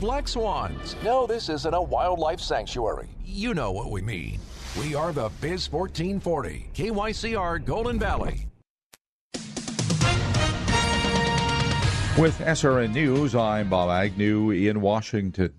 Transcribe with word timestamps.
Black 0.00 0.26
swans. 0.26 0.96
No, 1.04 1.26
this 1.26 1.50
isn't 1.50 1.74
a 1.74 1.82
wildlife 1.82 2.40
sanctuary. 2.40 3.06
You 3.22 3.52
know 3.52 3.70
what 3.70 3.90
we 3.90 4.00
mean. 4.00 4.40
We 4.78 4.94
are 4.94 5.12
the 5.12 5.30
Biz 5.42 5.70
1440, 5.70 6.70
KYCR 6.74 7.62
Golden 7.66 7.98
Valley. 7.98 8.46
With 12.18 12.38
SRN 12.38 12.94
News, 12.94 13.34
I'm 13.34 13.68
Bob 13.68 13.90
Agnew 13.90 14.50
in 14.52 14.80
Washington. 14.80 15.52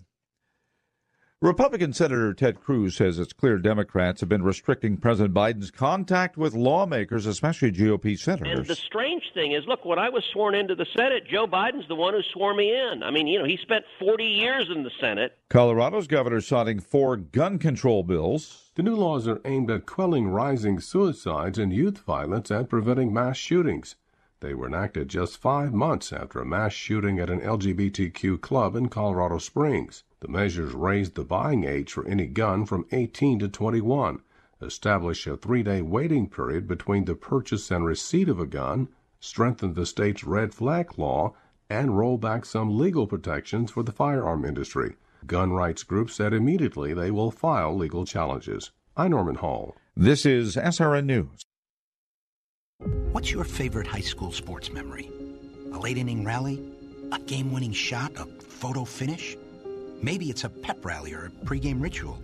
Republican 1.43 1.91
Senator 1.91 2.35
Ted 2.35 2.61
Cruz 2.61 2.95
says 2.95 3.17
it's 3.17 3.33
clear 3.33 3.57
Democrats 3.57 4.19
have 4.19 4.29
been 4.29 4.43
restricting 4.43 4.95
President 4.95 5.33
Biden's 5.33 5.71
contact 5.71 6.37
with 6.37 6.53
lawmakers, 6.53 7.25
especially 7.25 7.71
GOP 7.71 8.15
senators. 8.15 8.59
And 8.59 8.67
the 8.67 8.75
strange 8.75 9.23
thing 9.33 9.53
is, 9.53 9.65
look, 9.65 9.83
when 9.83 9.97
I 9.97 10.09
was 10.09 10.23
sworn 10.31 10.53
into 10.53 10.75
the 10.75 10.85
Senate, 10.95 11.25
Joe 11.27 11.47
Biden's 11.47 11.87
the 11.87 11.95
one 11.95 12.13
who 12.13 12.21
swore 12.31 12.53
me 12.53 12.71
in. 12.71 13.01
I 13.01 13.09
mean, 13.09 13.25
you 13.25 13.39
know, 13.39 13.45
he 13.45 13.57
spent 13.57 13.85
40 13.97 14.23
years 14.23 14.69
in 14.69 14.83
the 14.83 14.91
Senate. 14.99 15.35
Colorado's 15.49 16.05
governor 16.05 16.41
signing 16.41 16.79
four 16.79 17.17
gun 17.17 17.57
control 17.57 18.03
bills. 18.03 18.69
The 18.75 18.83
new 18.83 18.95
laws 18.95 19.27
are 19.27 19.41
aimed 19.43 19.71
at 19.71 19.87
quelling 19.87 20.27
rising 20.27 20.79
suicides 20.79 21.57
and 21.57 21.73
youth 21.73 21.97
violence 22.01 22.51
and 22.51 22.69
preventing 22.69 23.11
mass 23.11 23.37
shootings. 23.37 23.95
They 24.41 24.53
were 24.53 24.67
enacted 24.67 25.09
just 25.09 25.37
five 25.37 25.73
months 25.73 26.13
after 26.13 26.39
a 26.39 26.45
mass 26.45 26.73
shooting 26.73 27.17
at 27.17 27.31
an 27.31 27.41
LGBTQ 27.41 28.41
club 28.41 28.75
in 28.75 28.89
Colorado 28.89 29.39
Springs. 29.39 30.03
The 30.21 30.27
measures 30.27 30.73
raised 30.73 31.15
the 31.15 31.23
buying 31.23 31.63
age 31.63 31.91
for 31.91 32.07
any 32.07 32.27
gun 32.27 32.67
from 32.67 32.85
18 32.91 33.39
to 33.39 33.47
21, 33.49 34.21
establish 34.61 35.25
a 35.25 35.35
three 35.35 35.63
day 35.63 35.81
waiting 35.81 36.29
period 36.29 36.67
between 36.67 37.05
the 37.05 37.15
purchase 37.15 37.71
and 37.71 37.83
receipt 37.83 38.29
of 38.29 38.39
a 38.39 38.45
gun, 38.45 38.89
strengthen 39.19 39.73
the 39.73 39.85
state's 39.87 40.23
red 40.23 40.53
flag 40.53 40.99
law, 40.99 41.33
and 41.71 41.97
roll 41.97 42.19
back 42.19 42.45
some 42.45 42.77
legal 42.77 43.07
protections 43.07 43.71
for 43.71 43.81
the 43.81 43.91
firearm 43.91 44.45
industry. 44.45 44.95
Gun 45.25 45.53
rights 45.53 45.81
groups 45.81 46.13
said 46.13 46.33
immediately 46.33 46.93
they 46.93 47.09
will 47.09 47.31
file 47.31 47.75
legal 47.75 48.05
challenges. 48.05 48.69
I'm 48.95 49.11
Norman 49.11 49.35
Hall. 49.35 49.75
This 49.95 50.25
is 50.25 50.55
SRN 50.55 51.05
News. 51.05 51.45
What's 53.11 53.31
your 53.31 53.43
favorite 53.43 53.87
high 53.87 54.01
school 54.01 54.31
sports 54.31 54.71
memory? 54.71 55.09
A 55.73 55.79
late 55.79 55.97
inning 55.97 56.23
rally? 56.23 56.61
A 57.11 57.17
game 57.17 57.51
winning 57.51 57.73
shot? 57.73 58.11
A 58.17 58.25
photo 58.25 58.85
finish? 58.85 59.35
Maybe 60.03 60.31
it's 60.31 60.45
a 60.45 60.49
pep 60.49 60.83
rally 60.83 61.13
or 61.13 61.25
a 61.25 61.45
pregame 61.45 61.79
ritual. 61.79 62.19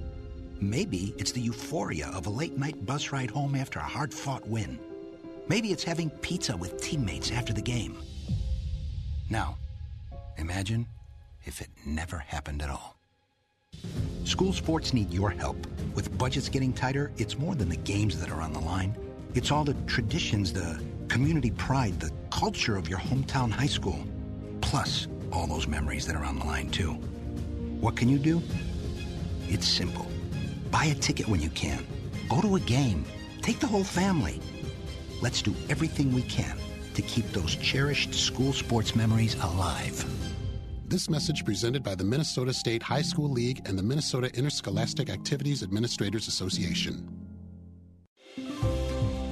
Maybe 0.59 1.13
it's 1.19 1.31
the 1.31 1.41
euphoria 1.41 2.07
of 2.07 2.25
a 2.25 2.31
late 2.31 2.57
night 2.57 2.83
bus 2.87 3.11
ride 3.11 3.29
home 3.29 3.53
after 3.53 3.77
a 3.77 3.83
hard 3.83 4.11
fought 4.11 4.47
win. 4.47 4.79
Maybe 5.47 5.71
it's 5.71 5.83
having 5.83 6.09
pizza 6.09 6.57
with 6.57 6.81
teammates 6.81 7.31
after 7.31 7.53
the 7.53 7.61
game. 7.61 7.95
Now, 9.29 9.57
imagine 10.37 10.87
if 11.43 11.61
it 11.61 11.69
never 11.85 12.17
happened 12.17 12.63
at 12.63 12.69
all. 12.71 12.97
School 14.23 14.53
sports 14.53 14.91
need 14.91 15.13
your 15.13 15.29
help. 15.29 15.67
With 15.93 16.17
budgets 16.17 16.49
getting 16.49 16.73
tighter, 16.73 17.11
it's 17.17 17.37
more 17.37 17.53
than 17.53 17.69
the 17.69 17.77
games 17.77 18.19
that 18.19 18.31
are 18.31 18.41
on 18.41 18.53
the 18.53 18.59
line. 18.59 18.97
It's 19.35 19.51
all 19.51 19.63
the 19.63 19.75
traditions, 19.85 20.51
the 20.51 20.83
community 21.09 21.51
pride, 21.51 21.99
the 21.99 22.11
culture 22.31 22.75
of 22.75 22.89
your 22.89 22.99
hometown 22.99 23.51
high 23.51 23.67
school. 23.67 24.03
Plus, 24.61 25.07
all 25.31 25.45
those 25.45 25.67
memories 25.67 26.07
that 26.07 26.15
are 26.15 26.25
on 26.25 26.39
the 26.39 26.45
line, 26.45 26.71
too. 26.71 26.99
What 27.79 27.95
can 27.95 28.09
you 28.09 28.17
do? 28.17 28.41
It's 29.47 29.67
simple. 29.67 30.07
Buy 30.71 30.85
a 30.85 30.95
ticket 30.95 31.27
when 31.27 31.41
you 31.41 31.49
can. 31.51 31.85
Go 32.27 32.41
to 32.41 32.55
a 32.55 32.59
game. 32.59 33.05
Take 33.41 33.59
the 33.59 33.67
whole 33.67 33.83
family. 33.83 34.41
Let's 35.21 35.43
do 35.43 35.53
everything 35.69 36.11
we 36.11 36.23
can 36.23 36.57
to 36.95 37.01
keep 37.03 37.31
those 37.31 37.55
cherished 37.55 38.15
school 38.15 38.51
sports 38.51 38.95
memories 38.95 39.35
alive. 39.43 40.03
This 40.87 41.07
message 41.07 41.45
presented 41.45 41.83
by 41.83 41.93
the 41.93 42.03
Minnesota 42.03 42.51
State 42.51 42.81
High 42.81 43.03
School 43.03 43.29
League 43.29 43.61
and 43.65 43.77
the 43.77 43.83
Minnesota 43.83 44.35
Interscholastic 44.35 45.11
Activities 45.11 45.61
Administrators 45.61 46.27
Association. 46.27 47.07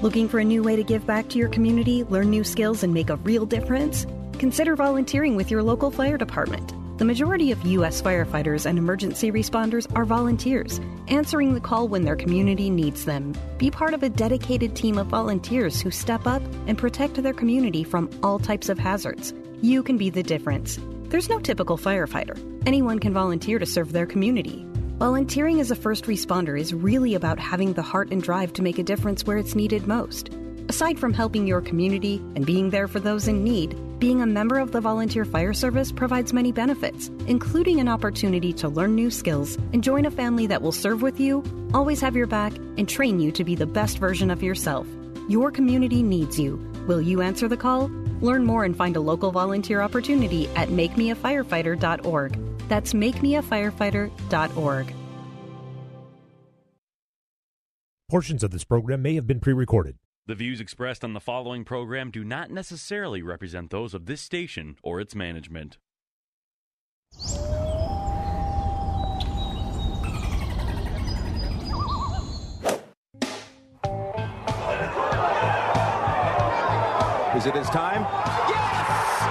Looking 0.04 0.30
for 0.30 0.38
a 0.38 0.44
new 0.44 0.62
way 0.62 0.76
to 0.76 0.84
give 0.84 1.08
back 1.08 1.30
to 1.30 1.40
your 1.40 1.50
community, 1.50 2.04
learn 2.04 2.30
new 2.30 2.44
skills, 2.44 2.84
and 2.84 2.94
make 2.94 3.10
a 3.10 3.16
real 3.16 3.48
difference? 3.48 4.06
Consider 4.38 4.76
volunteering 4.76 5.36
with 5.36 5.50
your 5.50 5.64
local 5.64 5.90
fire 5.90 6.18
department. 6.18 6.75
The 6.98 7.04
majority 7.04 7.52
of 7.52 7.66
U.S. 7.66 8.02
firefighters 8.02 8.66
and 8.66 8.78
emergency 8.78 9.30
responders 9.30 9.86
are 9.98 10.06
volunteers, 10.06 10.80
answering 11.10 11.54
the 11.54 11.60
call 11.60 11.90
when 11.90 12.04
their 12.04 12.16
community 12.16 12.70
needs 12.70 13.04
them. 13.04 13.36
Be 13.58 13.70
part 13.70 13.94
of 13.94 14.02
a 14.02 14.08
dedicated 14.08 14.78
team 14.78 14.98
of 14.98 15.08
volunteers 15.08 15.82
who 15.82 15.92
step 15.92 16.26
up 16.26 16.42
and 16.68 16.78
protect 16.78 17.22
their 17.22 17.34
community 17.34 17.84
from 17.84 18.10
all 18.24 18.40
types 18.40 18.70
of 18.70 18.80
hazards. 18.80 19.34
You 19.62 19.84
can 19.84 19.98
be 19.98 20.10
the 20.10 20.24
difference. 20.24 20.80
There's 21.10 21.28
no 21.28 21.40
typical 21.40 21.78
firefighter. 21.78 22.40
Anyone 22.66 23.00
can 23.00 23.12
volunteer 23.12 23.60
to 23.60 23.66
serve 23.66 23.92
their 23.92 24.06
community. 24.06 24.66
Volunteering 24.98 25.60
as 25.60 25.72
a 25.72 25.76
first 25.76 26.06
responder 26.06 26.58
is 26.58 26.74
really 26.74 27.14
about 27.14 27.40
having 27.40 27.74
the 27.74 27.82
heart 27.82 28.10
and 28.12 28.24
drive 28.24 28.54
to 28.54 28.62
make 28.62 28.80
a 28.80 28.84
difference 28.84 29.26
where 29.26 29.38
it's 29.38 29.54
needed 29.54 29.86
most. 29.86 30.30
Aside 30.68 31.00
from 31.00 31.14
helping 31.14 31.46
your 31.46 31.62
community 31.62 32.16
and 32.36 32.46
being 32.46 32.72
there 32.72 32.88
for 32.88 33.00
those 33.00 33.28
in 33.28 33.44
need, 33.44 33.78
being 34.00 34.22
a 34.22 34.26
member 34.26 34.58
of 34.58 34.72
the 34.72 34.82
Volunteer 34.82 35.24
Fire 35.24 35.54
Service 35.54 35.92
provides 35.92 36.34
many 36.34 36.52
benefits, 36.52 37.10
including 37.28 37.80
an 37.80 37.88
opportunity 37.88 38.52
to 38.54 38.68
learn 38.68 38.96
new 38.96 39.12
skills 39.12 39.58
and 39.74 39.84
join 39.84 40.06
a 40.06 40.12
family 40.12 40.48
that 40.48 40.64
will 40.64 40.72
serve 40.72 41.04
with 41.04 41.20
you, 41.20 41.44
always 41.74 42.02
have 42.02 42.16
your 42.16 42.26
back, 42.26 42.52
and 42.78 42.90
train 42.90 43.20
you 43.20 43.32
to 43.32 43.44
be 43.44 43.54
the 43.54 43.68
best 43.68 44.00
version 44.00 44.32
of 44.32 44.42
yourself. 44.42 44.88
Your 45.30 45.52
community 45.52 46.02
needs 46.02 46.40
you. 46.40 46.56
Will 46.88 47.02
you 47.02 47.22
answer 47.22 47.48
the 47.48 47.58
call? 47.58 47.92
Learn 48.22 48.44
more 48.44 48.64
and 48.64 48.76
find 48.76 48.96
a 48.96 49.02
local 49.02 49.32
volunteer 49.32 49.82
opportunity 49.82 50.48
at 50.56 50.70
makemeafirefighter.org. 50.70 52.68
That's 52.70 52.94
makemeafirefighter.org. 52.94 54.94
Portions 58.10 58.44
of 58.44 58.52
this 58.52 58.64
program 58.64 59.02
may 59.02 59.16
have 59.16 59.28
been 59.28 59.40
pre 59.40 59.54
recorded. 59.54 59.98
The 60.28 60.34
views 60.34 60.60
expressed 60.60 61.04
on 61.04 61.14
the 61.14 61.20
following 61.20 61.64
program 61.64 62.10
do 62.10 62.24
not 62.24 62.50
necessarily 62.50 63.22
represent 63.22 63.70
those 63.70 63.94
of 63.94 64.08
this 64.08 64.22
station 64.22 64.76
or 64.82 65.00
its 65.00 65.14
management. 65.14 65.78
Is 77.36 77.46
it 77.46 77.54
his 77.54 77.70
time? 77.70 78.02
Yes! 78.50 79.22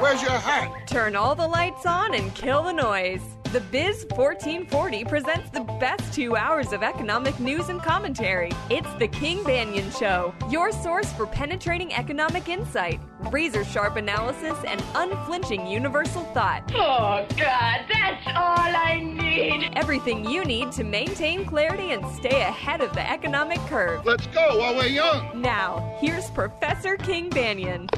Where's 0.00 0.22
your 0.22 0.30
hat? 0.30 0.86
Turn 0.86 1.16
all 1.16 1.34
the 1.34 1.48
lights 1.48 1.86
on 1.86 2.14
and 2.14 2.32
kill 2.36 2.62
the 2.62 2.72
noise. 2.72 3.22
The 3.54 3.60
Biz 3.60 4.06
1440 4.16 5.04
presents 5.04 5.48
the 5.50 5.60
best 5.78 6.12
two 6.12 6.34
hours 6.34 6.72
of 6.72 6.82
economic 6.82 7.38
news 7.38 7.68
and 7.68 7.80
commentary. 7.80 8.50
It's 8.68 8.92
the 8.94 9.06
King 9.06 9.44
Banaian 9.44 9.96
Show, 9.96 10.34
your 10.50 10.72
source 10.72 11.12
for 11.12 11.24
penetrating 11.24 11.94
economic 11.94 12.48
insight, 12.48 13.00
razor 13.30 13.64
sharp 13.64 13.94
analysis, 13.94 14.58
and 14.66 14.82
unflinching 14.96 15.68
universal 15.68 16.24
thought. 16.34 16.64
Oh, 16.74 17.24
God, 17.36 17.84
that's 17.92 18.26
all 18.26 18.74
I 18.74 19.00
need. 19.00 19.70
Everything 19.76 20.28
you 20.28 20.44
need 20.44 20.72
to 20.72 20.82
maintain 20.82 21.46
clarity 21.46 21.92
and 21.92 22.04
stay 22.16 22.40
ahead 22.40 22.80
of 22.80 22.92
the 22.92 23.08
economic 23.08 23.60
curve. 23.68 24.04
Let's 24.04 24.26
go 24.26 24.58
while 24.58 24.74
we're 24.74 24.86
young. 24.86 25.40
Now, 25.40 25.96
here's 26.00 26.28
Professor 26.30 26.96
King 26.96 27.30
Banaian. 27.30 27.88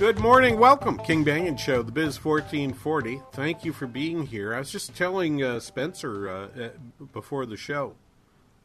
Good 0.00 0.18
morning. 0.18 0.58
Welcome, 0.58 0.96
King 0.96 1.26
Banaian 1.26 1.58
Show, 1.58 1.82
the 1.82 1.92
Biz 1.92 2.24
1440. 2.24 3.20
Thank 3.32 3.66
you 3.66 3.74
for 3.74 3.86
being 3.86 4.24
here. 4.24 4.54
I 4.54 4.58
was 4.58 4.72
just 4.72 4.96
telling 4.96 5.42
uh, 5.42 5.60
Spencer 5.60 6.26
uh, 6.26 6.48
uh, 6.58 6.68
before 7.12 7.44
the 7.44 7.58
show, 7.58 7.96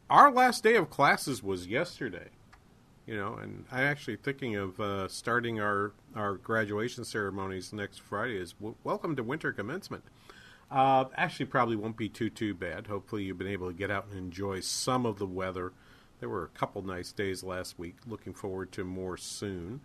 our 0.09 0.31
last 0.31 0.63
day 0.63 0.75
of 0.75 0.89
classes 0.89 1.43
was 1.43 1.67
yesterday. 1.67 2.29
You 3.05 3.17
know, 3.17 3.33
and 3.33 3.65
I'm 3.69 3.83
actually 3.83 4.15
thinking 4.15 4.55
of 4.55 4.79
uh, 4.79 5.09
starting 5.09 5.59
our, 5.59 5.91
our 6.15 6.35
graduation 6.35 7.03
ceremonies 7.03 7.73
next 7.73 7.99
Friday. 7.99 8.37
Is 8.37 8.53
w- 8.53 8.75
welcome 8.85 9.17
to 9.17 9.21
winter 9.21 9.51
commencement. 9.51 10.05
Uh, 10.71 11.03
actually, 11.17 11.47
probably 11.47 11.75
won't 11.75 11.97
be 11.97 12.07
too 12.07 12.29
too 12.29 12.53
bad. 12.53 12.87
Hopefully, 12.87 13.23
you've 13.23 13.37
been 13.37 13.45
able 13.47 13.67
to 13.67 13.77
get 13.77 13.91
out 13.91 14.05
and 14.09 14.17
enjoy 14.17 14.61
some 14.61 15.05
of 15.05 15.19
the 15.19 15.27
weather 15.27 15.73
there 16.21 16.29
were 16.29 16.45
a 16.45 16.57
couple 16.57 16.81
nice 16.81 17.11
days 17.11 17.43
last 17.43 17.77
week. 17.77 17.97
Looking 18.07 18.33
forward 18.33 18.71
to 18.71 18.85
more 18.85 19.17
soon. 19.17 19.81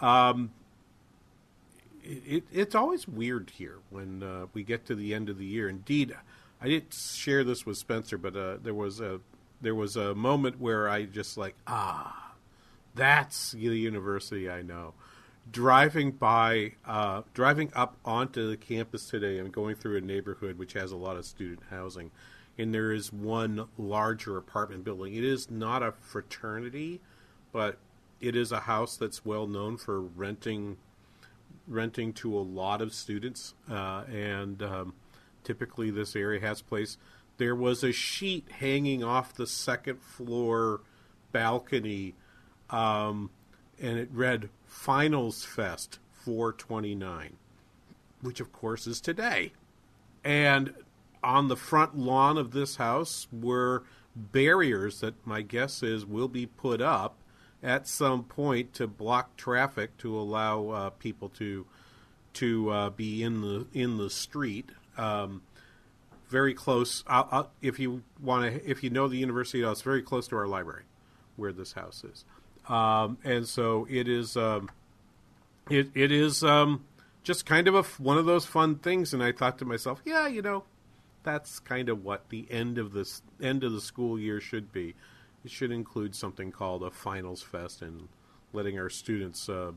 Um, 0.00 0.52
it, 2.04 2.44
it's 2.52 2.74
always 2.74 3.08
weird 3.08 3.50
here 3.56 3.78
when 3.90 4.22
uh, 4.22 4.46
we 4.52 4.62
get 4.62 4.86
to 4.86 4.94
the 4.94 5.14
end 5.14 5.28
of 5.28 5.38
the 5.38 5.46
year. 5.46 5.68
Indeed, 5.68 6.14
I 6.60 6.68
didn't 6.68 6.94
share 6.94 7.44
this 7.44 7.64
with 7.66 7.78
Spencer, 7.78 8.18
but 8.18 8.36
uh, 8.36 8.56
there 8.62 8.74
was 8.74 9.00
a 9.00 9.20
there 9.60 9.74
was 9.74 9.96
a 9.96 10.14
moment 10.14 10.60
where 10.60 10.88
I 10.88 11.04
just 11.04 11.36
like 11.36 11.54
ah, 11.66 12.34
that's 12.94 13.52
the 13.52 13.58
university 13.58 14.48
I 14.50 14.62
know. 14.62 14.94
Driving 15.50 16.12
by, 16.12 16.72
uh, 16.86 17.20
driving 17.34 17.70
up 17.74 17.96
onto 18.02 18.48
the 18.48 18.56
campus 18.56 19.10
today, 19.10 19.38
I'm 19.38 19.50
going 19.50 19.76
through 19.76 19.98
a 19.98 20.00
neighborhood 20.00 20.58
which 20.58 20.72
has 20.72 20.90
a 20.90 20.96
lot 20.96 21.18
of 21.18 21.26
student 21.26 21.60
housing, 21.68 22.10
and 22.56 22.72
there 22.72 22.92
is 22.92 23.12
one 23.12 23.68
larger 23.76 24.38
apartment 24.38 24.84
building. 24.84 25.14
It 25.14 25.24
is 25.24 25.50
not 25.50 25.82
a 25.82 25.92
fraternity, 25.92 27.00
but 27.52 27.76
it 28.22 28.36
is 28.36 28.52
a 28.52 28.60
house 28.60 28.96
that's 28.96 29.24
well 29.26 29.46
known 29.46 29.76
for 29.76 30.00
renting 30.00 30.78
renting 31.66 32.12
to 32.12 32.36
a 32.36 32.40
lot 32.40 32.80
of 32.82 32.92
students, 32.92 33.54
uh, 33.70 34.04
and 34.10 34.62
um, 34.62 34.94
typically 35.42 35.90
this 35.90 36.14
area 36.14 36.40
has 36.40 36.62
place. 36.62 36.98
There 37.36 37.54
was 37.54 37.82
a 37.82 37.92
sheet 37.92 38.48
hanging 38.58 39.02
off 39.02 39.34
the 39.34 39.46
second 39.46 40.00
floor 40.00 40.80
balcony, 41.32 42.14
um, 42.70 43.30
and 43.80 43.98
it 43.98 44.08
read 44.12 44.50
"Finals 44.66 45.44
Fest 45.44 45.98
429," 46.12 47.36
which 48.20 48.40
of 48.40 48.52
course 48.52 48.86
is 48.86 49.00
today. 49.00 49.52
And 50.22 50.74
on 51.22 51.48
the 51.48 51.56
front 51.56 51.96
lawn 51.98 52.38
of 52.38 52.52
this 52.52 52.76
house 52.76 53.26
were 53.32 53.84
barriers 54.14 55.00
that 55.00 55.26
my 55.26 55.42
guess 55.42 55.82
is 55.82 56.06
will 56.06 56.28
be 56.28 56.46
put 56.46 56.80
up 56.80 57.16
at 57.64 57.88
some 57.88 58.22
point 58.22 58.74
to 58.74 58.86
block 58.86 59.36
traffic 59.36 59.96
to 59.96 60.16
allow 60.16 60.68
uh, 60.68 60.90
people 60.90 61.30
to 61.30 61.66
to 62.34 62.70
uh, 62.70 62.90
be 62.90 63.22
in 63.22 63.40
the 63.40 63.66
in 63.72 63.96
the 63.96 64.10
street. 64.10 64.70
Um, 64.98 65.42
very 66.28 66.54
close. 66.54 67.02
I'll, 67.06 67.28
I'll, 67.30 67.50
if 67.62 67.78
you 67.78 68.02
want 68.20 68.52
to, 68.52 68.70
if 68.70 68.82
you 68.84 68.90
know 68.90 69.08
the 69.08 69.16
university, 69.16 69.62
it's 69.62 69.82
very 69.82 70.02
close 70.02 70.28
to 70.28 70.36
our 70.36 70.46
library, 70.46 70.84
where 71.36 71.52
this 71.52 71.72
house 71.72 72.04
is, 72.04 72.24
um, 72.68 73.18
and 73.24 73.48
so 73.48 73.86
it 73.90 74.08
is. 74.08 74.36
Um, 74.36 74.70
it 75.70 75.90
it 75.94 76.12
is 76.12 76.44
um, 76.44 76.84
just 77.22 77.46
kind 77.46 77.66
of 77.66 77.74
a 77.74 77.82
one 78.02 78.18
of 78.18 78.26
those 78.26 78.44
fun 78.44 78.76
things. 78.76 79.14
And 79.14 79.22
I 79.22 79.32
thought 79.32 79.58
to 79.58 79.64
myself, 79.64 80.02
yeah, 80.04 80.26
you 80.26 80.42
know, 80.42 80.64
that's 81.22 81.60
kind 81.60 81.88
of 81.88 82.04
what 82.04 82.28
the 82.28 82.46
end 82.50 82.76
of 82.76 82.92
this 82.92 83.22
end 83.40 83.64
of 83.64 83.72
the 83.72 83.80
school 83.80 84.18
year 84.18 84.40
should 84.40 84.70
be 84.70 84.94
it 85.44 85.50
should 85.50 85.70
include 85.70 86.14
something 86.14 86.50
called 86.50 86.82
a 86.82 86.90
finals 86.90 87.42
fest 87.42 87.82
and 87.82 88.08
letting 88.52 88.78
our 88.78 88.88
students 88.88 89.48
uh, 89.48 89.72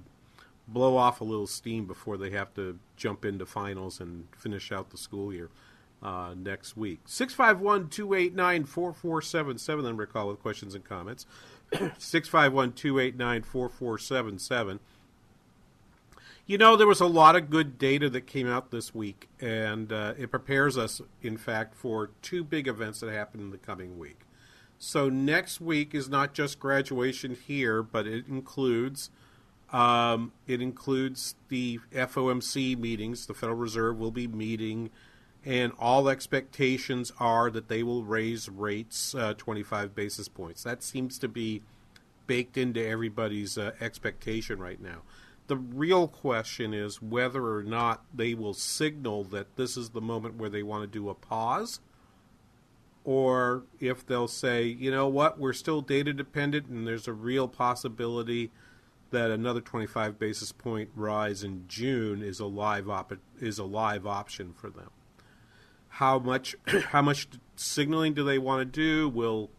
blow 0.68 0.98
off 0.98 1.22
a 1.22 1.24
little 1.24 1.48
steam 1.48 1.86
before 1.86 2.18
they 2.18 2.30
have 2.30 2.54
to 2.54 2.78
jump 2.96 3.26
into 3.26 3.46
finals 3.46 4.00
and 4.00 4.28
finish 4.36 4.72
out 4.72 4.90
the 4.90 4.98
school 4.98 5.34
year 5.34 5.50
uh, 6.02 6.34
next 6.38 6.78
week. 6.78 7.00
651 7.06 7.90
289 7.90 8.66
4477, 8.66 9.84
then 9.84 9.98
recall 9.98 10.28
with 10.28 10.40
questions 10.42 10.76
and 10.76 10.84
comments. 10.84 11.26
651 11.98 12.74
289 12.74 13.42
4477. 13.44 14.80
You 16.46 16.58
know, 16.58 16.78
there 16.78 16.88
was 16.88 17.02
a 17.02 17.08
lot 17.08 17.36
of 17.36 17.50
good 17.50 17.78
data 17.78 18.10
that 18.10 18.26
came 18.26 18.48
out 18.48 18.72
this 18.72 18.96
week, 18.96 19.28
and 19.42 19.92
uh, 19.92 20.14
it 20.18 20.32
prepares 20.32 20.78
us, 20.78 21.02
in 21.22 21.36
fact, 21.36 21.76
for 21.76 22.12
two 22.22 22.46
big 22.46 22.70
events 22.70 23.02
that 23.02 23.12
happen 23.12 23.42
in 23.42 23.52
the 23.52 23.58
coming 23.58 24.00
week. 24.00 24.20
So 24.80 25.10
next 25.10 25.60
week 25.60 25.96
is 25.96 26.08
not 26.08 26.34
just 26.34 26.60
graduation 26.60 27.36
here, 27.36 27.82
but 27.82 28.06
it 28.06 28.28
includes 28.28 29.10
um, 29.74 30.32
it 30.46 30.62
includes 30.62 31.36
the 31.50 31.80
FOMC 31.92 32.78
meetings. 32.78 33.26
The 33.26 33.34
Federal 33.34 33.58
Reserve 33.58 34.00
will 34.00 34.12
be 34.12 34.28
meeting, 34.28 34.92
and 35.44 35.74
all 35.78 36.08
expectations 36.08 37.12
are 37.20 37.52
that 37.52 37.68
they 37.68 37.84
will 37.84 38.06
raise 38.06 38.48
rates 38.48 39.14
uh, 39.14 39.34
25 39.34 39.94
basis 39.94 40.30
points. 40.30 40.64
That 40.64 40.84
seems 40.84 41.20
to 41.20 41.28
be 41.28 41.64
baked 42.28 42.58
into 42.58 42.86
everybody's 42.86 43.58
uh, 43.58 43.72
expectation 43.82 44.60
right 44.60 44.82
now. 44.82 45.02
The 45.48 45.58
real 45.58 46.08
question 46.08 46.74
is 46.74 47.02
whether 47.02 47.56
or 47.56 47.64
not 47.64 48.04
they 48.14 48.34
will 48.34 48.54
signal 48.54 49.24
that 49.26 49.56
this 49.56 49.76
is 49.76 49.90
the 49.90 50.02
moment 50.02 50.36
where 50.36 50.50
they 50.50 50.64
want 50.64 50.84
to 50.84 50.88
do 50.88 51.10
a 51.10 51.16
pause 51.16 51.80
or 53.08 53.64
if 53.80 54.06
they'll 54.06 54.28
say, 54.28 54.66
you 54.66 54.92
know 54.92 55.08
what, 55.08 55.40
we're 55.40 55.54
still 55.54 55.80
data 55.80 56.12
dependent 56.12 56.68
and 56.68 56.86
there's 56.86 57.08
a 57.08 57.14
real 57.14 57.48
possibility 57.48 58.52
that 59.12 59.32
another 59.32 59.62
25 59.62 60.20
basis 60.20 60.52
point 60.52 60.90
rise 60.94 61.42
in 61.42 61.64
June 61.70 62.22
is 62.22 62.42
a 62.42 62.46
live 62.46 62.90
op- 62.90 63.14
is 63.40 63.60
a 63.60 63.64
live 63.64 64.06
option 64.06 64.52
for 64.52 64.70
them. 64.70 64.90
How 65.88 66.20
much 66.20 66.58
how 66.90 67.02
much 67.02 67.30
signaling 67.56 68.14
do 68.14 68.26
they 68.26 68.38
want 68.38 68.60
to 68.60 68.66
do? 68.66 69.08
Will 69.08 69.52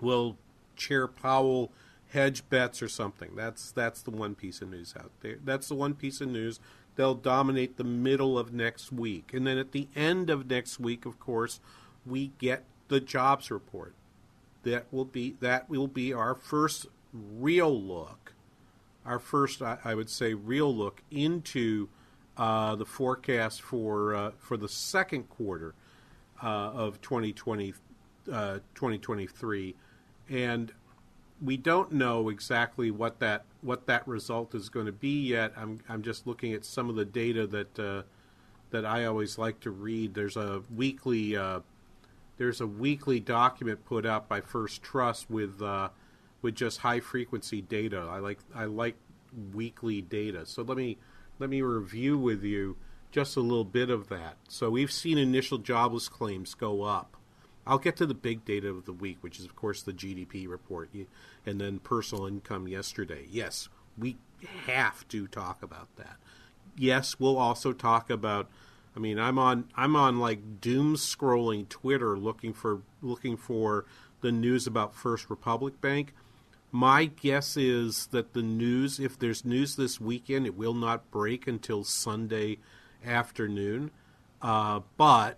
will 0.00 0.36
Chair 0.76 1.08
Powell 1.08 1.72
hedge 2.10 2.48
bets 2.48 2.80
or 2.80 2.88
something? 2.88 3.34
That's 3.34 3.72
that's 3.72 4.02
the 4.02 4.12
one 4.12 4.36
piece 4.36 4.62
of 4.62 4.70
news 4.70 4.94
out 4.96 5.10
there. 5.20 5.38
That's 5.44 5.66
the 5.66 5.74
one 5.74 5.94
piece 5.94 6.20
of 6.20 6.28
news. 6.28 6.60
They'll 6.94 7.16
dominate 7.16 7.76
the 7.76 7.82
middle 7.82 8.38
of 8.38 8.52
next 8.52 8.92
week, 8.92 9.32
and 9.34 9.44
then 9.44 9.58
at 9.58 9.72
the 9.72 9.88
end 9.96 10.30
of 10.30 10.48
next 10.48 10.78
week, 10.78 11.04
of 11.06 11.18
course, 11.18 11.58
we 12.06 12.32
get 12.38 12.64
the 12.88 13.00
jobs 13.00 13.50
report. 13.50 13.94
That 14.64 14.86
will 14.92 15.04
be 15.04 15.36
that 15.40 15.68
will 15.68 15.88
be 15.88 16.12
our 16.12 16.34
first 16.34 16.86
real 17.12 17.80
look, 17.80 18.32
our 19.04 19.18
first 19.18 19.60
I, 19.60 19.78
I 19.84 19.94
would 19.94 20.08
say 20.08 20.34
real 20.34 20.74
look 20.74 21.02
into 21.10 21.88
uh, 22.36 22.76
the 22.76 22.86
forecast 22.86 23.60
for 23.60 24.14
uh, 24.14 24.30
for 24.38 24.56
the 24.56 24.68
second 24.68 25.28
quarter 25.28 25.74
uh, 26.42 26.46
of 26.46 27.00
2020, 27.00 27.74
2023, 28.26 29.74
uh, 29.74 30.34
and 30.34 30.72
we 31.42 31.56
don't 31.56 31.92
know 31.92 32.28
exactly 32.28 32.90
what 32.90 33.18
that 33.20 33.44
what 33.60 33.86
that 33.86 34.06
result 34.06 34.54
is 34.54 34.68
going 34.68 34.86
to 34.86 34.92
be 34.92 35.28
yet. 35.28 35.52
I'm 35.56 35.80
I'm 35.88 36.02
just 36.02 36.26
looking 36.26 36.52
at 36.52 36.64
some 36.64 36.88
of 36.88 36.96
the 36.96 37.04
data 37.04 37.46
that 37.48 37.78
uh, 37.78 38.02
that 38.70 38.86
I 38.86 39.04
always 39.04 39.38
like 39.38 39.60
to 39.60 39.70
read. 39.70 40.14
There's 40.14 40.36
a 40.36 40.62
weekly 40.74 41.36
uh, 41.36 41.60
there's 42.38 42.60
a 42.60 42.66
weekly 42.66 43.20
document 43.20 43.84
put 43.84 44.06
out 44.06 44.28
by 44.28 44.40
First 44.40 44.82
Trust 44.82 45.30
with 45.30 45.62
uh, 45.62 45.90
with 46.40 46.54
just 46.54 46.78
high 46.78 47.00
frequency 47.00 47.60
data. 47.62 48.08
I 48.10 48.18
like 48.18 48.38
I 48.54 48.64
like 48.64 48.96
weekly 49.52 50.00
data. 50.00 50.46
So 50.46 50.62
let 50.62 50.76
me 50.76 50.98
let 51.38 51.50
me 51.50 51.62
review 51.62 52.18
with 52.18 52.42
you 52.42 52.76
just 53.10 53.36
a 53.36 53.40
little 53.40 53.64
bit 53.64 53.90
of 53.90 54.08
that. 54.08 54.36
So 54.48 54.70
we've 54.70 54.92
seen 54.92 55.18
initial 55.18 55.58
jobless 55.58 56.08
claims 56.08 56.54
go 56.54 56.82
up. 56.82 57.16
I'll 57.66 57.78
get 57.78 57.96
to 57.96 58.06
the 58.06 58.14
big 58.14 58.44
data 58.44 58.68
of 58.68 58.86
the 58.86 58.92
week, 58.92 59.18
which 59.20 59.38
is 59.38 59.44
of 59.44 59.54
course 59.54 59.82
the 59.82 59.92
GDP 59.92 60.48
report, 60.48 60.90
and 61.46 61.60
then 61.60 61.78
personal 61.78 62.26
income 62.26 62.66
yesterday. 62.66 63.26
Yes, 63.30 63.68
we 63.96 64.16
have 64.66 65.06
to 65.08 65.26
talk 65.28 65.62
about 65.62 65.94
that. 65.96 66.16
Yes, 66.76 67.20
we'll 67.20 67.38
also 67.38 67.72
talk 67.72 68.10
about 68.10 68.50
I 68.94 69.00
mean, 69.00 69.18
I'm 69.18 69.38
on 69.38 69.68
I'm 69.74 69.96
on 69.96 70.18
like 70.18 70.60
doom 70.60 70.96
scrolling 70.96 71.68
Twitter 71.68 72.16
looking 72.16 72.52
for 72.52 72.82
looking 73.00 73.36
for 73.36 73.86
the 74.20 74.32
news 74.32 74.66
about 74.66 74.94
First 74.94 75.30
Republic 75.30 75.80
Bank. 75.80 76.14
My 76.70 77.04
guess 77.04 77.56
is 77.56 78.06
that 78.08 78.32
the 78.32 78.42
news, 78.42 78.98
if 78.98 79.18
there's 79.18 79.44
news 79.44 79.76
this 79.76 80.00
weekend, 80.00 80.46
it 80.46 80.56
will 80.56 80.74
not 80.74 81.10
break 81.10 81.46
until 81.46 81.84
Sunday 81.84 82.58
afternoon. 83.04 83.90
Uh, 84.40 84.80
but 84.96 85.36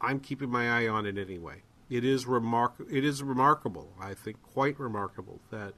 I'm 0.00 0.20
keeping 0.20 0.50
my 0.50 0.68
eye 0.68 0.88
on 0.88 1.06
it 1.06 1.16
anyway. 1.16 1.62
It 1.88 2.04
is 2.04 2.26
remark 2.26 2.74
it 2.90 3.04
is 3.04 3.22
remarkable. 3.22 3.92
I 4.00 4.14
think 4.14 4.42
quite 4.42 4.78
remarkable 4.78 5.40
that 5.50 5.74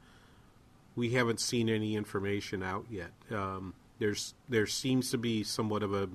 we 0.97 1.11
haven't 1.11 1.41
seen 1.41 1.69
any 1.69 1.97
information 1.97 2.63
out 2.63 2.87
yet. 2.89 3.13
Um, 3.31 3.75
there's 3.99 4.35
there 4.49 4.67
seems 4.67 5.11
to 5.11 5.19
be 5.19 5.43
somewhat 5.43 5.83
of 5.83 5.93
a 5.93 6.09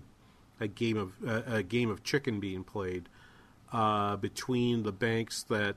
a 0.59 0.67
game 0.67 0.97
of 0.97 1.13
uh, 1.25 1.41
a 1.45 1.63
game 1.63 1.89
of 1.89 2.03
chicken 2.03 2.39
being 2.39 2.63
played 2.63 3.09
uh, 3.71 4.15
between 4.17 4.83
the 4.83 4.91
banks 4.91 5.43
that 5.43 5.75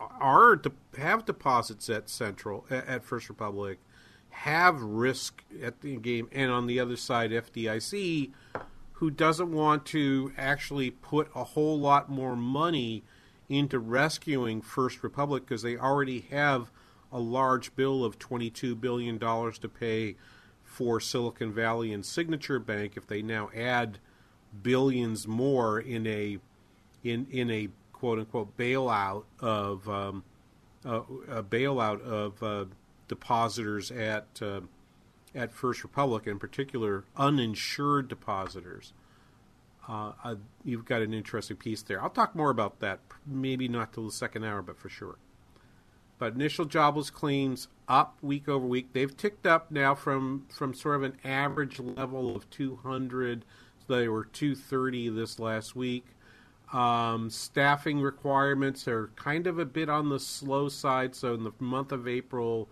are 0.00 0.56
to 0.56 0.72
have 0.98 1.24
deposits 1.24 1.88
at 1.88 2.08
Central 2.08 2.66
at 2.70 3.04
First 3.04 3.28
Republic, 3.28 3.78
have 4.30 4.80
risk 4.80 5.42
at 5.62 5.80
the 5.80 5.96
game, 5.96 6.28
and 6.32 6.50
on 6.50 6.66
the 6.66 6.78
other 6.80 6.96
side, 6.96 7.30
FDIC, 7.30 8.30
who 8.94 9.10
doesn't 9.10 9.52
want 9.52 9.86
to 9.86 10.32
actually 10.36 10.90
put 10.90 11.30
a 11.34 11.44
whole 11.44 11.78
lot 11.78 12.08
more 12.10 12.36
money 12.36 13.02
into 13.48 13.78
rescuing 13.78 14.60
First 14.60 15.02
Republic 15.02 15.44
because 15.44 15.62
they 15.62 15.76
already 15.76 16.20
have 16.30 16.70
a 17.12 17.18
large 17.18 17.74
bill 17.76 18.04
of 18.04 18.18
$22 18.18 18.80
billion 18.80 19.18
to 19.18 19.68
pay 19.68 20.16
for 20.62 20.98
Silicon 20.98 21.52
Valley 21.52 21.92
and 21.92 22.04
Signature 22.04 22.58
Bank 22.58 22.94
if 22.96 23.06
they 23.06 23.22
now 23.22 23.50
add 23.54 23.98
billions 24.62 25.26
more 25.26 25.78
in 25.80 26.06
a 26.06 26.38
in 27.02 27.26
in 27.30 27.50
a 27.50 27.68
quote 27.92 28.18
unquote 28.18 28.56
bailout 28.56 29.24
of 29.40 29.88
um, 29.88 30.24
uh, 30.84 31.00
a 31.28 31.42
bailout 31.42 32.00
of 32.02 32.42
uh, 32.42 32.64
depositors 33.08 33.90
at 33.90 34.26
uh, 34.42 34.60
at 35.34 35.52
First 35.52 35.82
Republic, 35.82 36.26
in 36.26 36.38
particular 36.38 37.04
uninsured 37.16 38.08
depositors. 38.08 38.92
Uh, 39.86 40.36
you've 40.64 40.84
got 40.84 41.02
an 41.02 41.12
interesting 41.12 41.56
piece 41.56 41.82
there. 41.82 42.02
I'll 42.02 42.08
talk 42.08 42.34
more 42.34 42.50
about 42.50 42.80
that, 42.80 43.00
maybe 43.26 43.68
not 43.68 43.92
till 43.92 44.06
the 44.06 44.12
second 44.12 44.44
hour, 44.44 44.62
but 44.62 44.78
for 44.78 44.88
sure. 44.88 45.16
But 46.18 46.34
initial 46.34 46.64
jobless 46.64 47.10
claims 47.10 47.68
up 47.88 48.16
week 48.22 48.48
over 48.48 48.64
week. 48.64 48.92
They've 48.92 49.14
ticked 49.14 49.46
up 49.46 49.70
now 49.70 49.94
from 49.94 50.46
from 50.48 50.72
sort 50.72 50.96
of 50.96 51.02
an 51.02 51.18
average 51.24 51.80
level 51.80 52.34
of 52.34 52.48
200. 52.50 53.44
They 53.88 54.08
were 54.08 54.24
230 54.24 55.10
this 55.10 55.38
last 55.38 55.76
week. 55.76 56.06
Um, 56.72 57.30
staffing 57.30 58.00
requirements 58.00 58.88
are 58.88 59.10
kind 59.16 59.46
of 59.46 59.58
a 59.58 59.64
bit 59.64 59.88
on 59.88 60.08
the 60.08 60.18
slow 60.18 60.68
side. 60.68 61.14
So 61.14 61.34
in 61.34 61.44
the 61.44 61.52
month 61.58 61.92
of 61.92 62.08
April, 62.08 62.68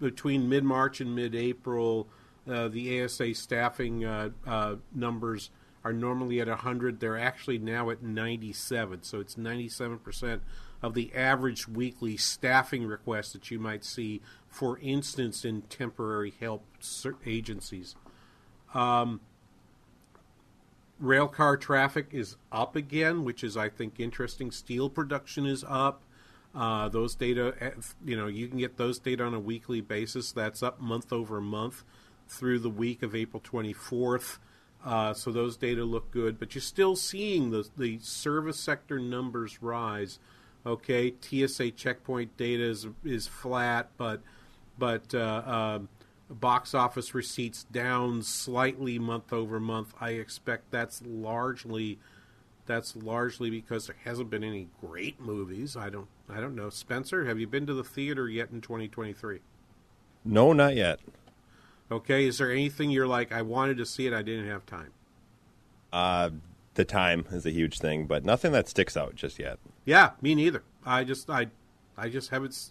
between 0.00 0.48
mid 0.48 0.64
March 0.64 1.00
and 1.00 1.14
mid 1.14 1.34
April, 1.34 2.06
uh, 2.48 2.68
the 2.68 3.02
ASA 3.02 3.34
staffing 3.34 4.04
uh, 4.04 4.30
uh, 4.46 4.76
numbers 4.94 5.50
are 5.84 5.92
normally 5.92 6.40
at 6.40 6.48
100. 6.48 7.00
They're 7.00 7.18
actually 7.18 7.58
now 7.58 7.90
at 7.90 8.02
97. 8.02 9.02
So 9.02 9.20
it's 9.20 9.34
97% 9.34 10.40
of 10.82 10.94
the 10.94 11.12
average 11.14 11.68
weekly 11.68 12.16
staffing 12.16 12.84
request 12.84 13.32
that 13.32 13.50
you 13.50 13.58
might 13.58 13.84
see, 13.84 14.20
for 14.48 14.78
instance, 14.78 15.44
in 15.44 15.62
temporary 15.62 16.34
help 16.38 16.64
agencies. 17.26 17.94
Um, 18.74 19.20
rail 21.02 21.26
car 21.26 21.56
traffic 21.56 22.06
is 22.12 22.36
up 22.50 22.76
again, 22.76 23.24
which 23.24 23.42
is, 23.42 23.56
I 23.56 23.68
think, 23.68 23.98
interesting. 23.98 24.50
Steel 24.50 24.88
production 24.88 25.44
is 25.44 25.64
up. 25.68 26.02
Uh, 26.54 26.88
those 26.88 27.14
data, 27.14 27.54
eh, 27.60 27.70
you 28.04 28.16
know, 28.16 28.28
you 28.28 28.46
can 28.46 28.58
get 28.58 28.76
those 28.76 28.98
data 28.98 29.24
on 29.24 29.34
a 29.34 29.40
weekly 29.40 29.80
basis. 29.80 30.32
That's 30.32 30.62
up 30.62 30.80
month 30.80 31.12
over 31.12 31.40
month 31.40 31.82
through 32.28 32.60
the 32.60 32.70
week 32.70 33.02
of 33.02 33.14
April 33.14 33.42
24th. 33.42 34.38
Uh, 34.84 35.12
so 35.12 35.30
those 35.30 35.56
data 35.56 35.84
look 35.84 36.10
good, 36.10 36.38
but 36.38 36.54
you're 36.54 36.62
still 36.62 36.96
seeing 36.96 37.50
the 37.50 37.68
the 37.76 37.98
service 38.00 38.58
sector 38.58 38.98
numbers 38.98 39.62
rise. 39.62 40.18
Okay, 40.66 41.14
TSA 41.20 41.70
checkpoint 41.72 42.36
data 42.36 42.64
is 42.64 42.88
is 43.04 43.28
flat, 43.28 43.90
but 43.96 44.22
but 44.76 45.14
uh, 45.14 45.42
uh, 45.46 45.78
box 46.40 46.74
office 46.74 47.14
receipts 47.14 47.64
down 47.64 48.22
slightly 48.22 48.98
month 48.98 49.32
over 49.32 49.60
month. 49.60 49.94
I 50.00 50.10
expect 50.10 50.70
that's 50.70 51.02
largely 51.06 51.98
that's 52.66 52.94
largely 52.94 53.50
because 53.50 53.86
there 53.86 53.96
hasn't 54.04 54.30
been 54.30 54.44
any 54.44 54.68
great 54.80 55.20
movies. 55.20 55.76
I 55.76 55.90
don't 55.90 56.08
I 56.28 56.40
don't 56.40 56.54
know. 56.54 56.70
Spencer, 56.70 57.26
have 57.26 57.38
you 57.38 57.46
been 57.46 57.66
to 57.66 57.74
the 57.74 57.84
theater 57.84 58.28
yet 58.28 58.50
in 58.50 58.60
2023? 58.60 59.40
No, 60.24 60.52
not 60.52 60.74
yet. 60.74 61.00
Okay, 61.90 62.26
is 62.26 62.38
there 62.38 62.50
anything 62.50 62.90
you're 62.90 63.06
like 63.06 63.32
I 63.32 63.42
wanted 63.42 63.76
to 63.78 63.86
see 63.86 64.06
it 64.06 64.12
I 64.12 64.22
didn't 64.22 64.48
have 64.48 64.64
time? 64.66 64.92
Uh 65.92 66.30
the 66.74 66.84
time 66.84 67.26
is 67.30 67.44
a 67.44 67.50
huge 67.50 67.78
thing, 67.78 68.06
but 68.06 68.24
nothing 68.24 68.52
that 68.52 68.68
sticks 68.68 68.96
out 68.96 69.14
just 69.14 69.38
yet. 69.38 69.58
Yeah, 69.84 70.10
me 70.22 70.34
neither. 70.34 70.62
I 70.86 71.04
just 71.04 71.28
I 71.28 71.48
I 71.96 72.08
just 72.08 72.30
haven't 72.30 72.70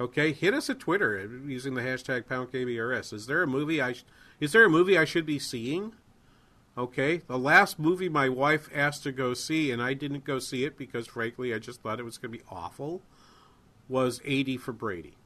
Okay, 0.00 0.32
hit 0.32 0.54
us 0.54 0.70
at 0.70 0.78
Twitter 0.78 1.18
uh, 1.18 1.48
using 1.48 1.74
the 1.74 1.82
hashtag 1.82 2.24
PoundKBRS. 2.24 3.12
Is 3.12 3.26
there 3.26 3.42
a 3.42 3.46
movie 3.46 3.80
I 3.82 3.92
sh- 3.92 4.04
is 4.40 4.52
there 4.52 4.64
a 4.64 4.70
movie 4.70 4.96
I 4.96 5.04
should 5.04 5.26
be 5.26 5.38
seeing? 5.38 5.92
Okay, 6.76 7.16
the 7.26 7.38
last 7.38 7.80
movie 7.80 8.08
my 8.08 8.28
wife 8.28 8.68
asked 8.72 9.02
to 9.02 9.10
go 9.10 9.34
see, 9.34 9.72
and 9.72 9.82
I 9.82 9.94
didn't 9.94 10.24
go 10.24 10.38
see 10.38 10.64
it 10.64 10.78
because, 10.78 11.08
frankly, 11.08 11.52
I 11.52 11.58
just 11.58 11.82
thought 11.82 11.98
it 11.98 12.04
was 12.04 12.18
going 12.18 12.30
to 12.30 12.38
be 12.38 12.44
awful, 12.48 13.02
was 13.88 14.20
80 14.24 14.58
for 14.58 14.72
Brady. 14.72 15.16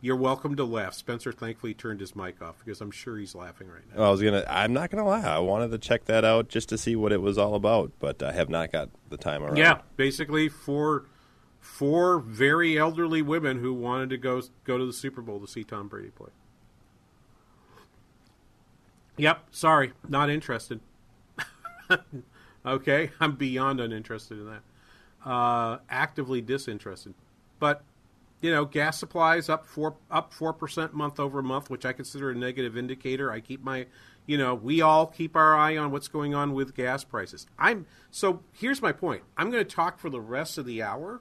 You're 0.00 0.16
welcome 0.16 0.56
to 0.56 0.64
laugh. 0.64 0.94
Spencer 0.94 1.30
thankfully 1.30 1.74
turned 1.74 2.00
his 2.00 2.16
mic 2.16 2.42
off 2.42 2.58
because 2.58 2.80
I'm 2.80 2.90
sure 2.90 3.18
he's 3.18 3.36
laughing 3.36 3.68
right 3.68 3.82
now. 3.92 4.00
Well, 4.00 4.08
I 4.08 4.10
was 4.10 4.22
gonna. 4.22 4.44
I'm 4.48 4.72
not 4.72 4.90
gonna 4.90 5.06
lie. 5.06 5.20
I 5.20 5.38
wanted 5.40 5.72
to 5.72 5.78
check 5.78 6.06
that 6.06 6.24
out 6.24 6.48
just 6.48 6.70
to 6.70 6.78
see 6.78 6.96
what 6.96 7.12
it 7.12 7.20
was 7.20 7.36
all 7.36 7.54
about, 7.54 7.92
but 7.98 8.22
I 8.22 8.32
have 8.32 8.48
not 8.48 8.72
got 8.72 8.88
the 9.10 9.18
time 9.18 9.42
around. 9.42 9.58
Yeah, 9.58 9.82
basically 9.96 10.48
four 10.48 11.04
four 11.60 12.18
very 12.18 12.78
elderly 12.78 13.22
women 13.22 13.58
who 13.58 13.72
wanted 13.72 14.10
to 14.10 14.16
go 14.16 14.42
go 14.64 14.78
to 14.78 14.86
the 14.86 14.92
Super 14.92 15.22
Bowl 15.22 15.38
to 15.40 15.46
see 15.46 15.62
Tom 15.62 15.88
Brady 15.88 16.10
play. 16.10 16.30
Yep, 19.16 19.46
sorry, 19.50 19.92
not 20.08 20.30
interested. 20.30 20.80
okay, 22.66 23.10
I'm 23.20 23.36
beyond 23.36 23.80
uninterested 23.80 24.38
in 24.38 24.46
that. 24.46 25.30
Uh, 25.30 25.78
actively 25.90 26.40
disinterested. 26.40 27.12
But 27.58 27.82
you 28.40 28.50
know, 28.50 28.64
gas 28.64 28.98
supplies 28.98 29.50
up 29.50 29.66
four 29.66 29.96
up 30.10 30.32
four 30.32 30.54
percent 30.54 30.94
month 30.94 31.20
over 31.20 31.42
month, 31.42 31.68
which 31.68 31.84
I 31.84 31.92
consider 31.92 32.30
a 32.30 32.34
negative 32.34 32.76
indicator. 32.76 33.30
I 33.30 33.40
keep 33.40 33.62
my, 33.62 33.86
you 34.24 34.38
know, 34.38 34.54
we 34.54 34.80
all 34.80 35.06
keep 35.06 35.36
our 35.36 35.54
eye 35.54 35.76
on 35.76 35.90
what's 35.90 36.08
going 36.08 36.34
on 36.34 36.54
with 36.54 36.74
gas 36.74 37.04
prices. 37.04 37.46
I'm 37.58 37.84
so 38.10 38.42
here's 38.52 38.80
my 38.80 38.92
point. 38.92 39.22
I'm 39.36 39.50
going 39.50 39.64
to 39.64 39.70
talk 39.70 39.98
for 39.98 40.08
the 40.08 40.22
rest 40.22 40.56
of 40.56 40.64
the 40.64 40.82
hour 40.82 41.20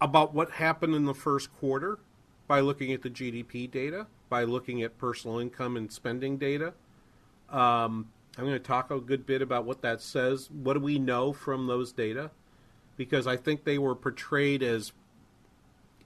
about 0.00 0.34
what 0.34 0.52
happened 0.52 0.94
in 0.94 1.04
the 1.04 1.14
first 1.14 1.52
quarter 1.58 1.98
by 2.46 2.60
looking 2.60 2.92
at 2.92 3.02
the 3.02 3.10
GDP 3.10 3.70
data, 3.70 4.06
by 4.28 4.44
looking 4.44 4.82
at 4.82 4.98
personal 4.98 5.38
income 5.38 5.76
and 5.76 5.92
spending 5.92 6.36
data. 6.36 6.72
Um, 7.48 8.08
I'm 8.38 8.44
going 8.44 8.52
to 8.52 8.58
talk 8.58 8.90
a 8.90 9.00
good 9.00 9.26
bit 9.26 9.42
about 9.42 9.64
what 9.64 9.82
that 9.82 10.00
says. 10.00 10.50
What 10.50 10.74
do 10.74 10.80
we 10.80 10.98
know 10.98 11.32
from 11.32 11.66
those 11.66 11.92
data? 11.92 12.30
Because 12.96 13.26
I 13.26 13.36
think 13.36 13.64
they 13.64 13.78
were 13.78 13.94
portrayed 13.94 14.62
as 14.62 14.92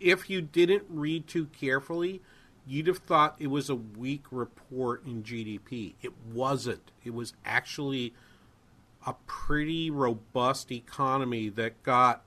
if 0.00 0.28
you 0.28 0.40
didn't 0.40 0.84
read 0.88 1.26
too 1.26 1.46
carefully, 1.46 2.20
you'd 2.66 2.86
have 2.86 2.98
thought 2.98 3.36
it 3.38 3.48
was 3.48 3.70
a 3.70 3.74
weak 3.74 4.24
report 4.30 5.04
in 5.06 5.22
GDP. 5.22 5.94
It 6.02 6.12
wasn't. 6.32 6.90
It 7.04 7.14
was 7.14 7.34
actually 7.44 8.14
a 9.06 9.14
pretty 9.26 9.90
robust 9.90 10.72
economy 10.72 11.48
that 11.50 11.82
got 11.82 12.22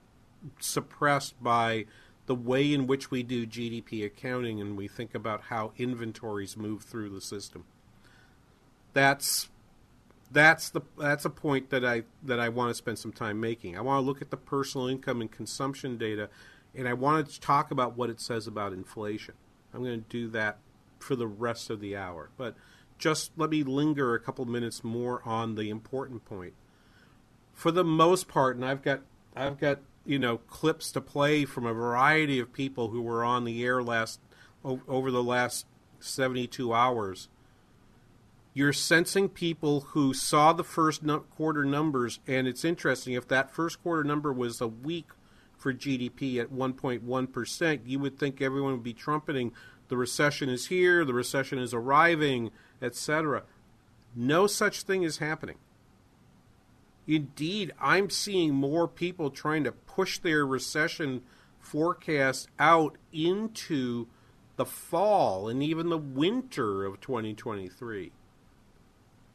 suppressed 0.60 1.42
by 1.42 1.86
the 2.26 2.36
way 2.36 2.74
in 2.74 2.88
which 2.88 3.10
we 3.10 3.24
do 3.24 3.48
GDP 3.48 4.06
accounting 4.06 4.60
and 4.60 4.78
we 4.78 4.88
think 4.88 5.16
about 5.16 5.44
how 5.44 5.72
inventories 5.78 6.58
move 6.58 6.84
through 6.84 7.10
the 7.10 7.22
system. 7.22 7.64
That's 8.94 9.50
that's 10.30 10.70
the 10.70 10.82
that's 10.98 11.24
a 11.24 11.30
point 11.30 11.70
that 11.70 11.86
I 11.86 12.04
that 12.24 12.40
I 12.40 12.50
want 12.50 12.70
to 12.70 12.76
spend 12.76 13.00
some 13.00 13.14
time 13.14 13.40
making. 13.40 13.78
I 13.78 13.82
want 13.82 14.02
to 14.02 14.06
look 14.06 14.22
at 14.22 14.30
the 14.30 14.38
personal 14.38 14.88
income 14.88 15.22
and 15.22 15.32
consumption 15.32 15.98
data 15.98 16.30
and 16.76 16.88
I 16.88 16.94
want 16.94 17.28
to 17.30 17.40
talk 17.40 17.72
about 17.72 17.98
what 17.98 18.10
it 18.10 18.20
says 18.20 18.46
about 18.46 18.74
inflation. 18.74 19.34
I'm 19.74 19.84
going 19.84 20.02
to 20.02 20.10
do 20.10 20.28
that 20.30 20.58
for 21.00 21.16
the 21.16 21.28
rest 21.28 21.70
of 21.70 21.80
the 21.80 21.96
hour. 21.96 22.30
But 22.38 22.56
just 22.98 23.32
let 23.38 23.50
me 23.50 23.64
linger 23.64 24.14
a 24.14 24.20
couple 24.20 24.46
minutes 24.46 24.84
more 24.84 25.22
on 25.26 25.56
the 25.56 25.70
important 25.70 26.26
point. 26.26 26.54
For 27.54 27.72
the 27.72 27.84
most 27.84 28.28
part, 28.28 28.56
and 28.56 28.66
I've 28.66 28.82
got 28.82 29.02
I've 29.36 29.60
got 29.60 29.80
you 30.08 30.18
know 30.18 30.38
clips 30.38 30.92
to 30.94 31.02
play 31.02 31.46
from 31.46 31.66
a 31.66 31.74
variety 31.74 32.40
of 32.40 32.54
people 32.54 32.90
who 32.90 33.02
were 33.02 33.24
on 33.24 33.44
the 33.44 33.64
air 33.64 33.84
last 33.84 34.20
over 34.64 35.12
the 35.12 35.24
last 35.24 35.66
72 36.00 36.74
hours. 36.74 37.30
You're 38.54 38.74
sensing 38.74 39.30
people 39.30 39.82
who 39.82 40.14
saw 40.14 40.52
the 40.52 40.64
first 40.64 41.04
quarter 41.36 41.64
numbers, 41.64 42.20
and 42.26 42.48
it's 42.48 42.66
interesting 42.66 43.14
if 43.14 43.28
that 43.28 43.52
first 43.52 43.84
quarter 43.84 44.04
number 44.04 44.34
was 44.34 44.60
a 44.60 44.68
week 44.68 45.10
for 45.56 45.74
GDP 45.74 46.40
at 46.40 46.52
1.1%, 46.52 47.80
you 47.86 48.00
would 48.00 48.18
think 48.18 48.42
everyone 48.42 48.74
would 48.74 48.84
be 48.84 48.94
trumpeting 48.94 49.52
the 49.90 49.98
recession 49.98 50.50
is 50.50 50.68
here, 50.68 51.06
the 51.06 51.14
recession 51.14 51.60
is 51.60 51.74
arriving, 51.74 52.52
etc. 52.82 53.44
No 54.16 54.48
such 54.48 54.82
thing 54.82 55.04
is 55.04 55.20
happening. 55.20 55.58
Indeed, 57.08 57.74
I'm 57.80 58.10
seeing 58.10 58.54
more 58.54 58.88
people 58.88 59.30
trying 59.30 59.64
to 59.64 59.72
push 59.72 60.20
their 60.20 60.46
recession 60.46 61.22
forecast 61.60 62.50
out 62.60 62.98
into 63.14 64.08
the 64.58 64.66
fall 64.66 65.48
and 65.48 65.64
even 65.64 65.90
the 65.90 65.98
winter 65.98 66.84
of 66.84 67.00
2023 67.00 68.12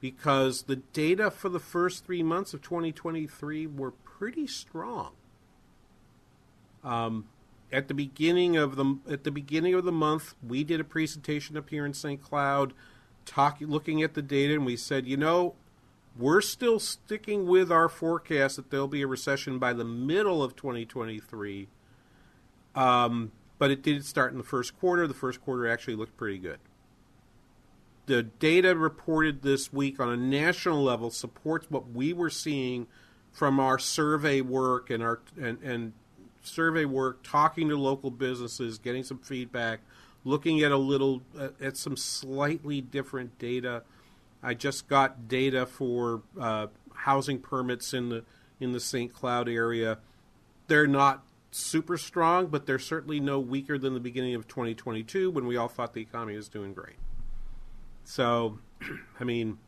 because 0.00 0.62
the 0.62 0.76
data 0.76 1.30
for 1.30 1.48
the 1.48 1.60
first 1.60 2.04
three 2.04 2.22
months 2.22 2.52
of 2.52 2.60
2023 2.60 3.68
were 3.68 3.92
pretty 3.92 4.46
strong. 4.46 5.12
Um, 6.82 7.28
at 7.70 7.86
the 7.88 7.94
beginning 7.94 8.56
of 8.56 8.74
the 8.76 8.98
at 9.08 9.24
the 9.24 9.30
beginning 9.30 9.74
of 9.74 9.84
the 9.84 9.92
month, 9.92 10.34
we 10.46 10.64
did 10.64 10.80
a 10.80 10.84
presentation 10.84 11.56
up 11.56 11.70
here 11.70 11.86
in 11.86 11.94
St. 11.94 12.20
Cloud, 12.20 12.74
talking 13.24 13.68
looking 13.68 14.02
at 14.02 14.14
the 14.14 14.22
data, 14.22 14.54
and 14.54 14.66
we 14.66 14.76
said, 14.76 15.06
you 15.06 15.16
know, 15.16 15.54
we're 16.16 16.40
still 16.40 16.78
sticking 16.78 17.46
with 17.46 17.72
our 17.72 17.88
forecast 17.88 18.56
that 18.56 18.70
there'll 18.70 18.88
be 18.88 19.02
a 19.02 19.06
recession 19.06 19.58
by 19.58 19.72
the 19.72 19.84
middle 19.84 20.42
of 20.42 20.56
2023. 20.56 21.68
Um, 22.74 23.32
but 23.58 23.70
it 23.70 23.82
did 23.82 24.04
start 24.04 24.32
in 24.32 24.38
the 24.38 24.44
first 24.44 24.78
quarter. 24.78 25.06
The 25.06 25.14
first 25.14 25.40
quarter 25.40 25.68
actually 25.68 25.94
looked 25.94 26.16
pretty 26.16 26.38
good. 26.38 26.58
The 28.06 28.24
data 28.24 28.74
reported 28.76 29.42
this 29.42 29.72
week 29.72 30.00
on 30.00 30.08
a 30.08 30.16
national 30.16 30.82
level 30.82 31.10
supports 31.10 31.66
what 31.70 31.90
we 31.90 32.12
were 32.12 32.30
seeing 32.30 32.88
from 33.30 33.60
our 33.60 33.78
survey 33.78 34.40
work 34.40 34.90
and 34.90 35.02
our 35.02 35.20
and, 35.40 35.62
and 35.62 35.92
survey 36.42 36.84
work, 36.84 37.22
talking 37.22 37.68
to 37.68 37.76
local 37.76 38.10
businesses, 38.10 38.78
getting 38.78 39.04
some 39.04 39.18
feedback, 39.18 39.80
looking 40.24 40.60
at 40.62 40.72
a 40.72 40.76
little 40.76 41.22
uh, 41.38 41.48
at 41.60 41.76
some 41.76 41.96
slightly 41.96 42.80
different 42.80 43.38
data. 43.38 43.82
I 44.42 44.54
just 44.54 44.88
got 44.88 45.28
data 45.28 45.66
for 45.66 46.22
uh, 46.40 46.66
housing 46.94 47.38
permits 47.38 47.94
in 47.94 48.08
the 48.08 48.24
in 48.60 48.72
the 48.72 48.80
St. 48.80 49.12
Cloud 49.12 49.48
area. 49.48 49.98
They're 50.68 50.86
not 50.86 51.24
super 51.50 51.98
strong, 51.98 52.46
but 52.46 52.66
they're 52.66 52.78
certainly 52.78 53.20
no 53.20 53.38
weaker 53.38 53.78
than 53.78 53.94
the 53.94 54.00
beginning 54.00 54.34
of 54.34 54.48
2022 54.48 55.30
when 55.30 55.46
we 55.46 55.56
all 55.56 55.68
thought 55.68 55.92
the 55.94 56.00
economy 56.00 56.36
was 56.36 56.48
doing 56.48 56.72
great. 56.72 56.96
So, 58.04 58.58
I 59.20 59.24
mean, 59.24 59.58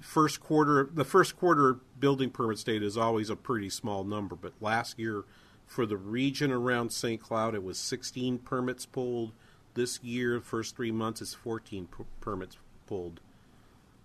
first 0.00 0.40
quarter 0.40 0.88
the 0.92 1.04
first 1.04 1.36
quarter 1.36 1.78
building 1.98 2.30
permits 2.30 2.64
data 2.64 2.84
is 2.84 2.96
always 2.96 3.28
a 3.30 3.36
pretty 3.36 3.70
small 3.70 4.04
number, 4.04 4.34
but 4.34 4.52
last 4.60 4.98
year 4.98 5.24
for 5.66 5.86
the 5.86 5.96
region 5.96 6.50
around 6.50 6.90
St. 6.90 7.20
Cloud 7.20 7.54
it 7.54 7.62
was 7.62 7.78
16 7.78 8.38
permits 8.38 8.86
pulled. 8.86 9.32
This 9.74 10.02
year, 10.02 10.40
first 10.40 10.74
three 10.74 10.90
months, 10.90 11.22
it's 11.22 11.32
14 11.32 11.86
p- 11.86 12.04
permits 12.20 12.56
pulled. 12.90 13.20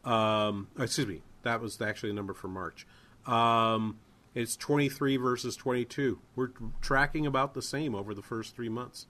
Um, 0.05 0.67
excuse 0.79 1.07
me, 1.07 1.23
that 1.41 1.59
was 1.59 1.81
actually 1.81 2.11
a 2.11 2.13
number 2.13 2.33
for 2.33 2.47
March. 2.47 2.85
Um, 3.25 3.97
it's 4.35 4.55
23 4.55 5.17
versus 5.17 5.55
22. 5.55 6.19
We're 6.35 6.51
tracking 6.81 7.25
about 7.25 7.55
the 7.55 7.63
same 7.63 7.95
over 7.95 8.13
the 8.13 8.21
first 8.21 8.55
three 8.55 8.69
months. 8.69 9.07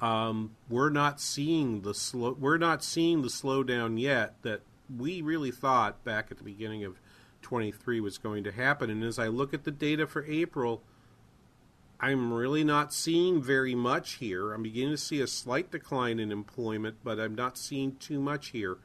Um, 0.00 0.54
we're 0.68 0.90
not 0.90 1.20
seeing 1.20 1.80
the 1.82 1.94
slow. 1.94 2.36
We're 2.38 2.58
not 2.58 2.84
seeing 2.84 3.22
the 3.22 3.28
slowdown 3.28 4.00
yet 4.00 4.34
that 4.42 4.60
we 4.94 5.20
really 5.20 5.50
thought 5.50 6.04
back 6.04 6.28
at 6.30 6.38
the 6.38 6.44
beginning 6.44 6.84
of 6.84 7.00
23 7.42 8.00
was 8.00 8.18
going 8.18 8.44
to 8.44 8.52
happen. 8.52 8.90
And 8.90 9.02
as 9.02 9.18
I 9.18 9.26
look 9.26 9.52
at 9.52 9.64
the 9.64 9.70
data 9.70 10.06
for 10.06 10.24
April, 10.26 10.82
I'm 12.04 12.34
really 12.34 12.64
not 12.64 12.92
seeing 12.92 13.40
very 13.42 13.74
much 13.74 14.16
here. 14.16 14.52
I'm 14.52 14.62
beginning 14.62 14.90
to 14.90 14.98
see 14.98 15.22
a 15.22 15.26
slight 15.26 15.70
decline 15.70 16.20
in 16.20 16.30
employment, 16.30 16.98
but 17.02 17.18
I'm 17.18 17.34
not 17.34 17.56
seeing 17.56 17.96
too 17.96 18.20
much 18.20 18.48
here. 18.48 18.76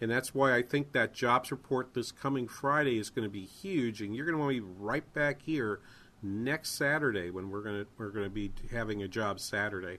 And 0.00 0.10
that's 0.10 0.34
why 0.34 0.56
I 0.56 0.62
think 0.62 0.92
that 0.92 1.12
jobs 1.12 1.50
report 1.50 1.92
this 1.92 2.10
coming 2.10 2.48
Friday 2.48 2.98
is 2.98 3.10
going 3.10 3.26
to 3.26 3.30
be 3.30 3.44
huge. 3.44 4.00
And 4.00 4.16
you're 4.16 4.24
going 4.24 4.38
to 4.38 4.42
want 4.42 4.56
to 4.56 4.62
be 4.62 4.74
right 4.78 5.12
back 5.12 5.42
here 5.42 5.80
next 6.22 6.70
Saturday 6.70 7.28
when 7.28 7.50
we're 7.50 7.60
going 7.60 7.84
to 7.84 7.86
we're 7.98 8.08
going 8.08 8.24
to 8.24 8.30
be 8.30 8.50
having 8.70 9.02
a 9.02 9.08
job 9.08 9.38
Saturday 9.38 9.98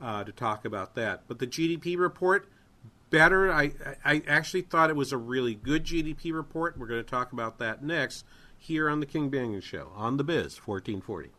uh, 0.00 0.24
to 0.24 0.32
talk 0.32 0.64
about 0.64 0.94
that. 0.94 1.24
But 1.28 1.38
the 1.38 1.46
GDP 1.46 1.98
report 1.98 2.48
better. 3.10 3.52
I 3.52 3.72
I 4.02 4.22
actually 4.26 4.62
thought 4.62 4.88
it 4.88 4.96
was 4.96 5.12
a 5.12 5.18
really 5.18 5.54
good 5.54 5.84
GDP 5.84 6.32
report. 6.32 6.78
We're 6.78 6.86
going 6.86 7.04
to 7.04 7.10
talk 7.10 7.32
about 7.32 7.58
that 7.58 7.84
next 7.84 8.24
here 8.56 8.88
on 8.88 9.00
the 9.00 9.06
King 9.06 9.30
Banaian 9.30 9.62
Show 9.62 9.92
on 9.94 10.16
the 10.16 10.24
Biz 10.24 10.56
1440. 10.66 11.32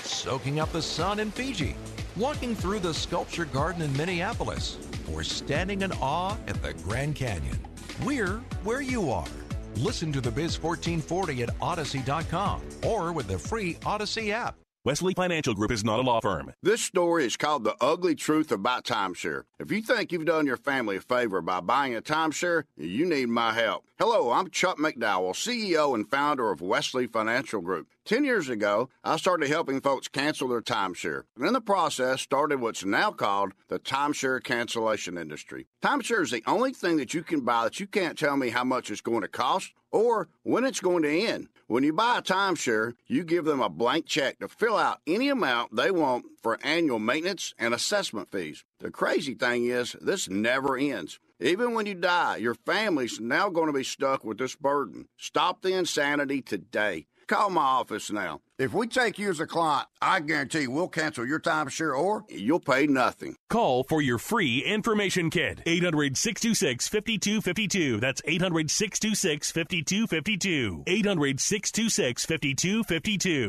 Soaking 0.00 0.60
up 0.60 0.72
the 0.72 0.82
sun 0.82 1.20
in 1.20 1.30
Fiji, 1.30 1.76
walking 2.16 2.54
through 2.54 2.80
the 2.80 2.92
sculpture 2.92 3.44
garden 3.44 3.82
in 3.82 3.96
Minneapolis, 3.96 4.76
or 5.12 5.22
standing 5.22 5.82
in 5.82 5.92
awe 5.92 6.36
at 6.46 6.60
the 6.62 6.74
Grand 6.82 7.14
Canyon. 7.14 7.58
We're 8.04 8.38
where 8.64 8.80
you 8.80 9.10
are. 9.10 9.28
Listen 9.76 10.12
to 10.12 10.20
the 10.20 10.30
Biz 10.30 10.60
1440 10.60 11.42
at 11.44 11.50
Odyssey.com 11.60 12.60
or 12.84 13.12
with 13.12 13.28
the 13.28 13.38
free 13.38 13.78
Odyssey 13.84 14.32
app. 14.32 14.56
Wesley 14.86 15.14
Financial 15.14 15.52
Group 15.52 15.72
is 15.72 15.82
not 15.82 15.98
a 15.98 16.02
law 16.02 16.20
firm. 16.20 16.52
This 16.62 16.80
story 16.80 17.24
is 17.24 17.36
called 17.36 17.64
The 17.64 17.74
Ugly 17.80 18.14
Truth 18.14 18.52
About 18.52 18.84
Timeshare. 18.84 19.42
If 19.58 19.72
you 19.72 19.82
think 19.82 20.12
you've 20.12 20.26
done 20.26 20.46
your 20.46 20.56
family 20.56 20.94
a 20.94 21.00
favor 21.00 21.42
by 21.42 21.58
buying 21.58 21.96
a 21.96 22.00
timeshare, 22.00 22.62
you 22.76 23.04
need 23.04 23.28
my 23.28 23.52
help. 23.52 23.85
Hello, 23.98 24.30
I'm 24.30 24.50
Chuck 24.50 24.76
McDowell, 24.76 25.32
CEO 25.32 25.94
and 25.94 26.06
founder 26.06 26.50
of 26.50 26.60
Wesley 26.60 27.06
Financial 27.06 27.62
Group. 27.62 27.86
Ten 28.04 28.24
years 28.24 28.50
ago, 28.50 28.90
I 29.02 29.16
started 29.16 29.48
helping 29.48 29.80
folks 29.80 30.06
cancel 30.06 30.48
their 30.48 30.60
timeshare. 30.60 31.22
And 31.34 31.46
in 31.46 31.54
the 31.54 31.62
process, 31.62 32.20
started 32.20 32.60
what's 32.60 32.84
now 32.84 33.10
called 33.10 33.54
the 33.68 33.78
timeshare 33.78 34.44
cancellation 34.44 35.16
industry. 35.16 35.66
Timeshare 35.82 36.20
is 36.20 36.30
the 36.30 36.42
only 36.46 36.74
thing 36.74 36.98
that 36.98 37.14
you 37.14 37.22
can 37.22 37.40
buy 37.40 37.64
that 37.64 37.80
you 37.80 37.86
can't 37.86 38.18
tell 38.18 38.36
me 38.36 38.50
how 38.50 38.64
much 38.64 38.90
it's 38.90 39.00
going 39.00 39.22
to 39.22 39.28
cost 39.28 39.72
or 39.90 40.28
when 40.42 40.66
it's 40.66 40.80
going 40.80 41.02
to 41.04 41.20
end. 41.26 41.48
When 41.66 41.82
you 41.82 41.94
buy 41.94 42.18
a 42.18 42.22
timeshare, 42.22 42.92
you 43.06 43.24
give 43.24 43.46
them 43.46 43.62
a 43.62 43.70
blank 43.70 44.04
check 44.04 44.40
to 44.40 44.48
fill 44.48 44.76
out 44.76 45.00
any 45.06 45.30
amount 45.30 45.74
they 45.74 45.90
want 45.90 46.26
for 46.42 46.58
annual 46.62 46.98
maintenance 46.98 47.54
and 47.58 47.72
assessment 47.72 48.30
fees. 48.30 48.62
The 48.78 48.90
crazy 48.90 49.32
thing 49.32 49.64
is, 49.64 49.96
this 50.02 50.28
never 50.28 50.76
ends. 50.76 51.18
Even 51.40 51.74
when 51.74 51.84
you 51.84 51.94
die, 51.94 52.36
your 52.36 52.54
family's 52.54 53.20
now 53.20 53.50
going 53.50 53.66
to 53.66 53.72
be 53.72 53.84
stuck 53.84 54.24
with 54.24 54.38
this 54.38 54.56
burden. 54.56 55.06
Stop 55.18 55.60
the 55.60 55.74
insanity 55.74 56.40
today. 56.40 57.06
Call 57.28 57.50
my 57.50 57.60
office 57.60 58.10
now. 58.10 58.40
If 58.58 58.72
we 58.72 58.86
take 58.86 59.18
you 59.18 59.28
as 59.28 59.40
a 59.40 59.46
client, 59.46 59.88
I 60.00 60.20
guarantee 60.20 60.66
we'll 60.66 60.88
cancel 60.88 61.26
your 61.26 61.40
timeshare 61.40 61.98
or 61.98 62.24
you'll 62.30 62.60
pay 62.60 62.86
nothing. 62.86 63.36
Call 63.50 63.84
for 63.84 64.00
your 64.00 64.16
free 64.16 64.64
information 64.64 65.28
kit. 65.28 65.60
800 65.66 66.16
626 66.16 66.88
5252. 66.88 68.00
That's 68.00 68.22
800 68.24 68.70
626 68.70 69.50
5252. 69.50 70.84
800 70.86 71.40
626 71.40 72.24
5252. 72.24 73.48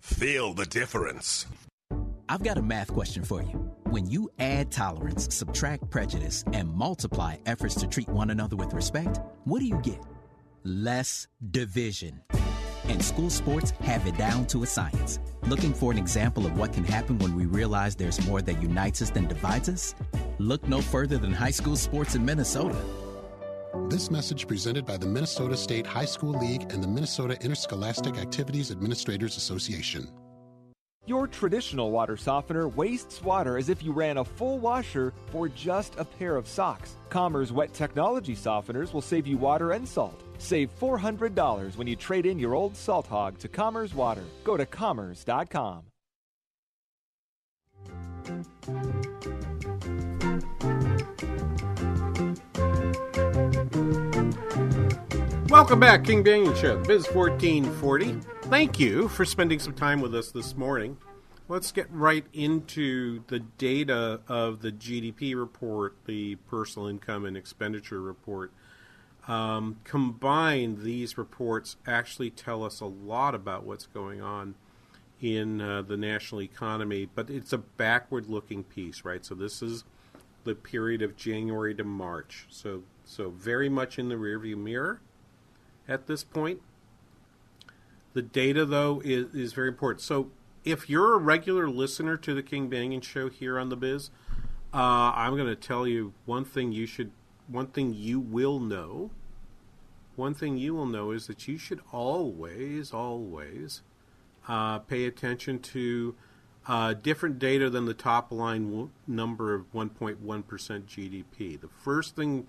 Feel 0.00 0.54
the 0.54 0.64
difference. 0.66 1.46
I've 2.28 2.42
got 2.42 2.58
a 2.58 2.62
math 2.62 2.92
question 2.92 3.24
for 3.24 3.42
you. 3.42 3.70
When 3.84 4.06
you 4.08 4.30
add 4.38 4.70
tolerance, 4.70 5.34
subtract 5.34 5.90
prejudice, 5.90 6.44
and 6.52 6.72
multiply 6.72 7.36
efforts 7.46 7.74
to 7.76 7.86
treat 7.86 8.08
one 8.08 8.30
another 8.30 8.56
with 8.56 8.72
respect, 8.74 9.18
what 9.44 9.60
do 9.60 9.66
you 9.66 9.78
get? 9.82 10.00
Less 10.62 11.26
division. 11.50 12.22
And 12.88 13.02
school 13.02 13.30
sports 13.30 13.72
have 13.80 14.06
it 14.06 14.16
down 14.16 14.46
to 14.48 14.62
a 14.62 14.66
science. 14.66 15.18
Looking 15.42 15.74
for 15.74 15.92
an 15.92 15.98
example 15.98 16.46
of 16.46 16.56
what 16.56 16.72
can 16.72 16.84
happen 16.84 17.18
when 17.18 17.34
we 17.34 17.46
realize 17.46 17.96
there's 17.96 18.24
more 18.26 18.40
that 18.42 18.62
unites 18.62 19.02
us 19.02 19.10
than 19.10 19.26
divides 19.26 19.68
us? 19.68 19.94
Look 20.38 20.66
no 20.68 20.80
further 20.80 21.18
than 21.18 21.32
high 21.32 21.50
school 21.50 21.76
sports 21.76 22.14
in 22.14 22.24
Minnesota. 22.24 22.76
This 23.88 24.10
message 24.10 24.46
presented 24.46 24.84
by 24.84 24.98
the 24.98 25.06
Minnesota 25.06 25.56
State 25.56 25.86
High 25.86 26.04
School 26.04 26.38
League 26.38 26.70
and 26.70 26.82
the 26.82 26.86
Minnesota 26.86 27.42
Interscholastic 27.42 28.18
Activities 28.18 28.70
Administrators 28.70 29.38
Association. 29.38 30.06
Your 31.06 31.26
traditional 31.26 31.90
water 31.90 32.18
softener 32.18 32.68
wastes 32.68 33.22
water 33.22 33.56
as 33.56 33.70
if 33.70 33.82
you 33.82 33.92
ran 33.92 34.18
a 34.18 34.24
full 34.26 34.58
washer 34.58 35.14
for 35.32 35.48
just 35.48 35.94
a 35.96 36.04
pair 36.04 36.36
of 36.36 36.46
socks. 36.46 36.96
Commerce 37.08 37.50
Wet 37.50 37.72
Technology 37.72 38.36
softeners 38.36 38.92
will 38.92 39.00
save 39.00 39.26
you 39.26 39.38
water 39.38 39.72
and 39.72 39.88
salt. 39.88 40.22
Save 40.36 40.68
$400 40.78 41.78
when 41.78 41.86
you 41.86 41.96
trade 41.96 42.26
in 42.26 42.38
your 42.38 42.54
old 42.54 42.76
salt 42.76 43.06
hog 43.06 43.38
to 43.38 43.48
Commerce 43.48 43.94
Water. 43.94 44.24
Go 44.44 44.58
to 44.58 44.66
commerce.com. 44.66 45.84
Welcome 55.50 55.80
back, 55.80 56.04
King 56.04 56.22
Banaian 56.22 56.54
Show, 56.54 56.76
Biz 56.76 57.06
1440. 57.10 58.20
Thank 58.50 58.78
you 58.78 59.08
for 59.08 59.24
spending 59.24 59.58
some 59.58 59.72
time 59.72 60.02
with 60.02 60.14
us 60.14 60.30
this 60.30 60.54
morning. 60.54 60.98
let's 61.48 61.72
get 61.72 61.90
right 61.90 62.26
into 62.34 63.22
the 63.28 63.38
data 63.38 64.20
of 64.28 64.60
the 64.60 64.70
GDP 64.70 65.34
report, 65.34 65.96
the 66.04 66.34
personal 66.50 66.86
income 66.86 67.24
and 67.24 67.34
expenditure 67.34 68.02
report. 68.02 68.52
Um, 69.26 69.80
combined, 69.84 70.82
these 70.82 71.16
reports 71.16 71.76
actually 71.86 72.28
tell 72.28 72.62
us 72.62 72.80
a 72.82 72.86
lot 72.86 73.34
about 73.34 73.64
what's 73.64 73.86
going 73.86 74.20
on 74.20 74.54
in 75.22 75.62
uh, 75.62 75.80
the 75.80 75.96
national 75.96 76.42
economy, 76.42 77.08
but 77.14 77.30
it's 77.30 77.54
a 77.54 77.58
backward 77.58 78.28
looking 78.28 78.64
piece, 78.64 79.02
right? 79.02 79.24
So 79.24 79.34
this 79.34 79.62
is 79.62 79.84
the 80.44 80.54
period 80.54 81.00
of 81.00 81.16
January 81.16 81.74
to 81.74 81.84
March. 81.84 82.44
So 82.50 82.82
so 83.06 83.30
very 83.30 83.70
much 83.70 83.98
in 83.98 84.10
the 84.10 84.16
rearview 84.16 84.58
mirror 84.58 85.00
at 85.88 86.06
this 86.06 86.24
point. 86.24 86.60
The 88.14 88.22
data 88.22 88.64
though 88.64 89.00
is, 89.04 89.34
is 89.34 89.52
very 89.52 89.68
important. 89.68 90.02
So 90.02 90.30
if 90.64 90.90
you're 90.90 91.14
a 91.14 91.18
regular 91.18 91.68
listener 91.68 92.16
to 92.18 92.34
the 92.34 92.42
King 92.42 92.68
Banaian 92.68 93.02
show 93.02 93.28
here 93.28 93.58
on 93.58 93.68
the 93.68 93.76
biz, 93.76 94.10
uh, 94.74 95.12
I'm 95.14 95.34
going 95.34 95.46
to 95.46 95.56
tell 95.56 95.86
you 95.86 96.12
one 96.26 96.44
thing 96.44 96.72
you 96.72 96.86
should 96.86 97.10
one 97.46 97.68
thing 97.68 97.94
you 97.94 98.20
will 98.20 98.60
know 98.60 99.10
one 100.18 100.34
thing 100.34 100.56
you 100.56 100.74
will 100.74 100.84
know 100.86 101.12
is 101.12 101.28
that 101.28 101.46
you 101.46 101.56
should 101.56 101.80
always, 101.92 102.92
always 102.92 103.82
uh, 104.48 104.80
pay 104.80 105.04
attention 105.04 105.60
to 105.60 106.16
uh, 106.66 106.92
different 106.92 107.38
data 107.38 107.70
than 107.70 107.86
the 107.86 107.94
top 107.94 108.32
line 108.32 108.68
w- 108.68 108.90
number 109.06 109.54
of 109.54 109.72
1.1% 109.72 110.16
GDP. 110.18 111.60
The 111.60 111.68
first 111.68 112.16
thing, 112.16 112.48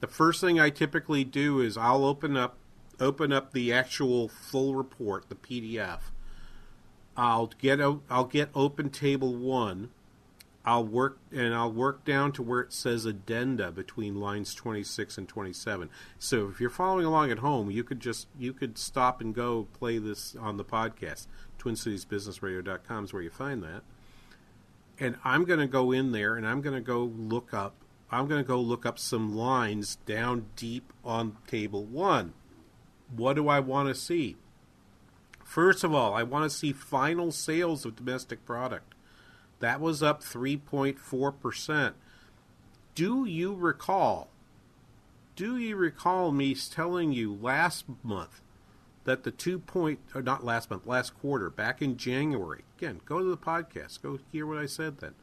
the 0.00 0.06
first 0.06 0.40
thing 0.40 0.58
I 0.58 0.70
typically 0.70 1.22
do 1.22 1.60
is 1.60 1.76
I'll 1.76 2.06
open 2.06 2.38
up, 2.38 2.56
open 3.00 3.32
up 3.32 3.52
the 3.52 3.72
actual 3.72 4.28
full 4.28 4.74
report, 4.74 5.28
the 5.28 5.34
PDF. 5.34 6.00
I'll 7.16 7.48
get 7.58 7.80
I'll 7.80 8.24
get 8.24 8.50
open 8.54 8.90
table 8.90 9.34
one 9.34 9.90
I'll 10.64 10.84
work 10.84 11.18
and 11.32 11.54
I'll 11.54 11.72
work 11.72 12.04
down 12.04 12.32
to 12.32 12.42
where 12.42 12.60
it 12.60 12.72
says 12.72 13.06
addenda 13.06 13.72
between 13.72 14.20
lines 14.20 14.54
26 14.54 15.16
and 15.16 15.28
27. 15.28 15.88
So 16.18 16.48
if 16.48 16.60
you're 16.60 16.68
following 16.68 17.06
along 17.06 17.30
at 17.30 17.38
home, 17.38 17.70
you 17.70 17.82
could 17.82 18.00
just 18.00 18.26
you 18.38 18.52
could 18.52 18.76
stop 18.76 19.20
and 19.20 19.34
go 19.34 19.68
play 19.72 19.98
this 19.98 20.36
on 20.36 20.58
the 20.58 20.64
podcast. 20.64 21.26
TwinCitiesBusinessRadio.com 21.58 23.04
is 23.04 23.12
where 23.12 23.22
you 23.22 23.30
find 23.30 23.62
that. 23.62 23.82
And 24.98 25.16
I'm 25.24 25.44
going 25.44 25.60
to 25.60 25.66
go 25.66 25.92
in 25.92 26.12
there 26.12 26.36
and 26.36 26.46
I'm 26.46 26.60
going 26.60 26.74
to 26.74 26.82
go 26.82 27.04
look 27.04 27.54
up 27.54 27.74
I'm 28.12 28.26
going 28.26 28.42
to 28.42 28.46
go 28.46 28.60
look 28.60 28.84
up 28.84 28.98
some 28.98 29.36
lines 29.36 29.96
down 30.04 30.46
deep 30.56 30.92
on 31.04 31.36
table 31.46 31.84
1. 31.84 32.32
What 33.14 33.34
do 33.34 33.48
I 33.48 33.60
want 33.60 33.88
to 33.88 33.94
see? 33.94 34.36
First 35.44 35.82
of 35.82 35.92
all, 35.92 36.14
I 36.14 36.22
want 36.22 36.50
to 36.50 36.56
see 36.56 36.72
final 36.72 37.32
sales 37.32 37.84
of 37.84 37.96
domestic 37.96 38.44
product. 38.44 38.94
That 39.58 39.80
was 39.80 40.02
up 40.02 40.22
3.4%. 40.22 41.92
Do 42.94 43.24
you 43.24 43.54
recall? 43.54 44.28
Do 45.36 45.56
you 45.56 45.76
recall 45.76 46.32
me 46.32 46.54
telling 46.54 47.12
you 47.12 47.34
last 47.34 47.84
month 48.02 48.42
that 49.04 49.24
the 49.24 49.30
two 49.30 49.58
point, 49.58 50.00
or 50.14 50.22
not 50.22 50.44
last 50.44 50.70
month, 50.70 50.86
last 50.86 51.18
quarter, 51.18 51.50
back 51.50 51.82
in 51.82 51.96
January? 51.96 52.62
Again, 52.78 53.00
go 53.04 53.18
to 53.18 53.24
the 53.24 53.36
podcast, 53.36 54.02
go 54.02 54.18
hear 54.30 54.46
what 54.46 54.58
I 54.58 54.66
said 54.66 54.98
then. 54.98 55.14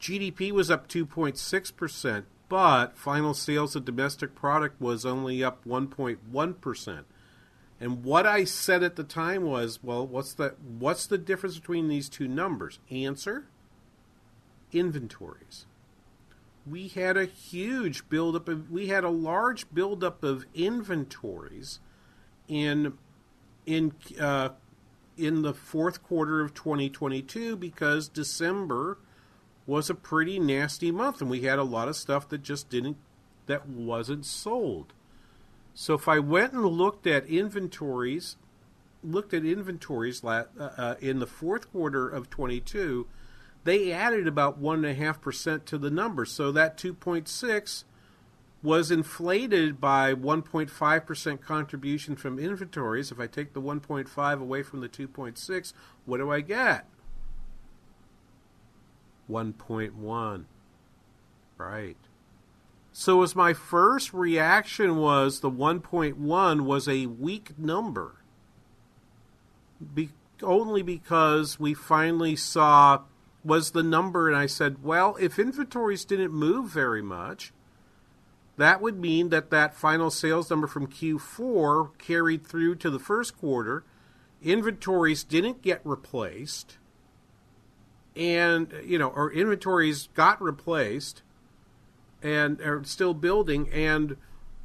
GDP 0.00 0.50
was 0.50 0.70
up 0.70 0.88
2.6%, 0.88 2.24
but 2.52 2.98
final 2.98 3.32
sales 3.32 3.74
of 3.74 3.86
domestic 3.86 4.34
product 4.34 4.78
was 4.78 5.06
only 5.06 5.42
up 5.42 5.64
1.1%. 5.64 7.04
And 7.80 8.04
what 8.04 8.26
I 8.26 8.44
said 8.44 8.82
at 8.82 8.96
the 8.96 9.04
time 9.04 9.44
was, 9.44 9.78
well, 9.82 10.06
what's 10.06 10.34
the 10.34 10.54
what's 10.78 11.06
the 11.06 11.16
difference 11.16 11.58
between 11.58 11.88
these 11.88 12.10
two 12.10 12.28
numbers? 12.28 12.78
Answer: 12.90 13.46
inventories. 14.70 15.64
We 16.66 16.88
had 16.88 17.16
a 17.16 17.24
huge 17.24 18.06
buildup 18.10 18.50
of 18.50 18.70
we 18.70 18.88
had 18.88 19.02
a 19.02 19.08
large 19.08 19.72
buildup 19.72 20.22
of 20.22 20.44
inventories 20.54 21.80
in 22.48 22.98
in 23.64 23.94
uh, 24.20 24.50
in 25.16 25.40
the 25.40 25.54
fourth 25.54 26.02
quarter 26.02 26.42
of 26.42 26.52
2022 26.52 27.56
because 27.56 28.08
December 28.08 28.98
was 29.66 29.88
a 29.88 29.94
pretty 29.94 30.38
nasty 30.38 30.90
month 30.90 31.20
and 31.20 31.30
we 31.30 31.42
had 31.42 31.58
a 31.58 31.64
lot 31.64 31.88
of 31.88 31.96
stuff 31.96 32.28
that 32.28 32.42
just 32.42 32.68
didn't 32.68 32.96
that 33.46 33.68
wasn't 33.68 34.24
sold. 34.24 34.92
So 35.74 35.94
if 35.94 36.08
I 36.08 36.18
went 36.18 36.52
and 36.52 36.64
looked 36.64 37.06
at 37.06 37.26
inventories, 37.26 38.36
looked 39.02 39.34
at 39.34 39.44
inventories 39.44 40.22
uh, 40.22 40.44
uh, 40.58 40.94
in 41.00 41.18
the 41.18 41.26
fourth 41.26 41.70
quarter 41.72 42.08
of 42.08 42.30
22, 42.30 43.06
they 43.64 43.92
added 43.92 44.26
about 44.26 44.58
one 44.58 44.84
and 44.84 44.86
a 44.86 44.94
half 44.94 45.20
percent 45.20 45.66
to 45.66 45.78
the 45.78 45.90
number. 45.90 46.24
So 46.24 46.52
that 46.52 46.76
2.6 46.76 47.84
was 48.62 48.90
inflated 48.90 49.80
by 49.80 50.14
1.5 50.14 51.06
percent 51.06 51.42
contribution 51.42 52.16
from 52.16 52.38
inventories. 52.38 53.10
If 53.10 53.18
I 53.18 53.26
take 53.26 53.54
the 53.54 53.62
1.5 53.62 54.40
away 54.40 54.62
from 54.62 54.80
the 54.80 54.88
2.6, 54.88 55.72
what 56.04 56.18
do 56.18 56.30
I 56.30 56.40
get? 56.40 56.86
1.1. 59.30 60.44
Right. 61.58 61.96
So 62.92 63.22
as 63.22 63.34
my 63.34 63.54
first 63.54 64.12
reaction 64.12 64.96
was 64.96 65.40
the 65.40 65.50
1.1 65.50 66.60
was 66.62 66.88
a 66.88 67.06
weak 67.06 67.58
number. 67.58 68.16
Be- 69.94 70.10
only 70.42 70.82
because 70.82 71.58
we 71.58 71.72
finally 71.72 72.36
saw 72.36 73.02
was 73.44 73.70
the 73.70 73.82
number 73.82 74.28
and 74.28 74.36
I 74.36 74.46
said, 74.46 74.84
well, 74.84 75.16
if 75.20 75.38
inventories 75.38 76.04
didn't 76.04 76.32
move 76.32 76.70
very 76.70 77.02
much, 77.02 77.52
that 78.56 78.80
would 78.80 78.98
mean 78.98 79.30
that 79.30 79.50
that 79.50 79.74
final 79.74 80.10
sales 80.10 80.50
number 80.50 80.66
from 80.66 80.86
Q4 80.86 81.96
carried 81.98 82.46
through 82.46 82.76
to 82.76 82.90
the 82.90 82.98
first 82.98 83.36
quarter. 83.38 83.84
Inventories 84.42 85.24
didn't 85.24 85.62
get 85.62 85.80
replaced. 85.84 86.76
And, 88.14 88.72
you 88.84 88.98
know, 88.98 89.10
our 89.10 89.30
inventories 89.30 90.08
got 90.14 90.40
replaced 90.42 91.22
and 92.22 92.60
are 92.60 92.84
still 92.84 93.14
building, 93.14 93.70
and 93.72 94.16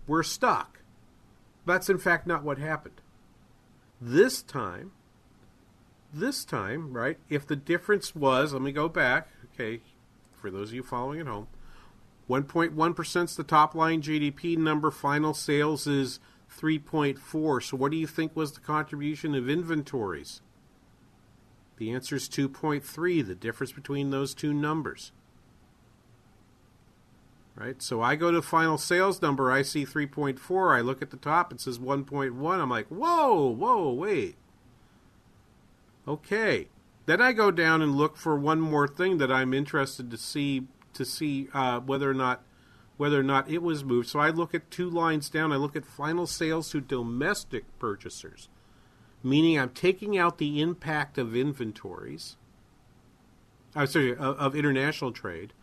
we're 0.06 0.24
stuck. 0.24 0.80
That's 1.66 1.90
in 1.90 1.98
fact 1.98 2.28
not 2.28 2.44
what 2.44 2.58
happened. 2.58 3.02
This 4.00 4.42
time, 4.42 4.92
this 6.14 6.46
time, 6.46 6.94
right, 6.94 7.18
if 7.30 7.48
the 7.48 7.56
difference 7.56 8.16
was, 8.16 8.54
let 8.54 8.62
me 8.62 8.72
go 8.72 8.88
back, 8.88 9.30
okay, 9.54 9.82
for 10.40 10.52
those 10.52 10.70
of 10.70 10.76
you 10.76 10.84
following 10.84 11.20
at 11.20 11.28
home, 11.28 11.48
1.1% 12.30 13.24
is 13.24 13.36
the 13.36 13.44
top 13.44 13.74
line 13.74 14.02
GDP 14.02 14.58
number, 14.58 14.92
final 14.92 15.34
sales 15.34 15.88
is 15.88 16.20
3.4. 16.60 17.64
So 17.64 17.78
what 17.78 17.92
do 17.92 17.98
you 17.98 18.08
think 18.08 18.36
was 18.36 18.52
the 18.52 18.60
contribution 18.60 19.34
of 19.34 19.50
inventories? 19.50 20.42
The 21.78 21.92
answer 21.92 22.16
is 22.16 22.28
2.3, 22.28 23.26
the 23.26 23.36
difference 23.36 23.72
between 23.72 24.10
those 24.10 24.34
two 24.34 24.54
numbers 24.54 25.12
right? 27.58 27.82
So 27.82 28.02
I 28.02 28.16
go 28.16 28.32
to 28.32 28.42
final 28.42 28.78
sales 28.78 29.22
number, 29.22 29.52
I 29.52 29.64
see 29.64 29.86
3.4, 29.86 30.78
I 30.78 30.82
look 30.82 31.02
at 31.02 31.10
the 31.10 31.18
top, 31.18 31.52
it 31.52 31.60
says 31.60 31.80
1.1. 31.80 32.60
I'm 32.60 32.70
like, 32.70 32.88
whoa, 32.88 33.48
whoa, 33.48 33.92
wait. 33.92 34.36
Okay. 36.08 36.68
Then 37.08 37.22
I 37.22 37.34
go 37.34 37.52
down 37.52 37.82
and 37.82 37.96
look 37.96 38.16
for 38.16 38.38
one 38.38 38.62
more 38.62 38.88
thing 38.88 39.18
that 39.18 39.32
I'm 39.32 39.54
interested 39.54 40.12
to 40.12 40.18
see 40.18 40.68
to 40.94 41.06
see 41.06 41.48
uh, 41.54 41.80
whether 41.80 42.10
or 42.10 42.14
not 42.14 42.44
whether 42.98 43.20
or 43.20 43.24
not 43.24 43.50
it 43.50 43.62
was 43.62 43.84
moved. 43.84 44.10
So 44.10 44.20
I 44.20 44.30
look 44.30 44.54
at 44.54 44.72
two 44.72 44.90
lines 44.90 45.30
down. 45.30 45.52
I 45.52 45.58
look 45.58 45.76
at 45.76 45.86
final 45.86 46.28
sales 46.28 46.70
to 46.72 46.82
domestic 46.82 47.64
purchasers, 47.80 48.50
meaning 49.28 49.60
I'm 49.60 49.70
taking 49.70 50.18
out 50.18 50.38
the 50.38 50.62
impact 50.62 51.18
of 51.18 51.36
inventories. 51.36 52.38
I'm 53.76 53.84
uh, 53.84 53.86
sorry, 53.86 54.12
of, 54.12 54.38
of 54.38 54.56
international 54.56 55.12
trade, 55.12 55.54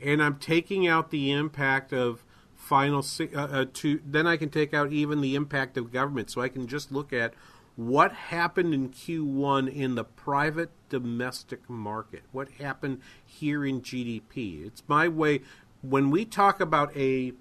and 0.00 0.22
I'm 0.22 0.36
taking 0.36 0.86
out 0.86 1.10
the 1.10 1.30
impact 1.30 1.92
of 1.92 2.24
final 2.56 3.04
uh, 3.20 3.38
uh, 3.38 3.64
to 3.72 4.00
then 4.04 4.26
I 4.26 4.36
can 4.36 4.48
take 4.48 4.72
out 4.72 4.92
even 4.92 5.20
the 5.20 5.34
impact 5.34 5.76
of 5.76 5.92
government 5.92 6.30
so 6.30 6.40
I 6.40 6.48
can 6.48 6.66
just 6.66 6.90
look 6.90 7.12
at 7.12 7.34
what 7.76 8.12
happened 8.12 8.72
in 8.72 8.88
Q1 8.88 9.72
in 9.72 9.96
the 9.96 10.04
private 10.04 10.70
domestic 10.88 11.68
market 11.68 12.22
what 12.32 12.48
happened 12.52 13.00
here 13.24 13.66
in 13.66 13.82
GDP 13.82 14.66
it's 14.66 14.82
my 14.86 15.08
way 15.08 15.42
when 15.82 16.10
we 16.10 16.24
talk 16.24 16.60
about 16.60 16.96
a 16.96 17.32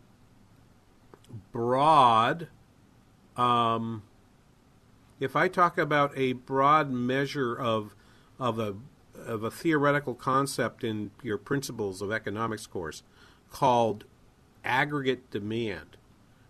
broad 1.54 2.50
um, 3.38 4.04
if 5.24 5.36
I 5.36 5.48
talk 5.48 5.78
about 5.78 6.12
a 6.18 6.34
broad 6.34 6.92
measure 6.92 7.56
of 7.56 7.96
of 8.40 8.60
a 8.60 8.76
of 9.16 9.44
a 9.44 9.52
theoretical 9.52 10.16
concept 10.16 10.84
in 10.84 11.12
your 11.22 11.38
principles 11.38 12.02
of 12.02 12.12
economics 12.12 12.68
course 12.68 13.04
called 13.52 14.06
aggregate 14.64 15.30
demand. 15.32 15.98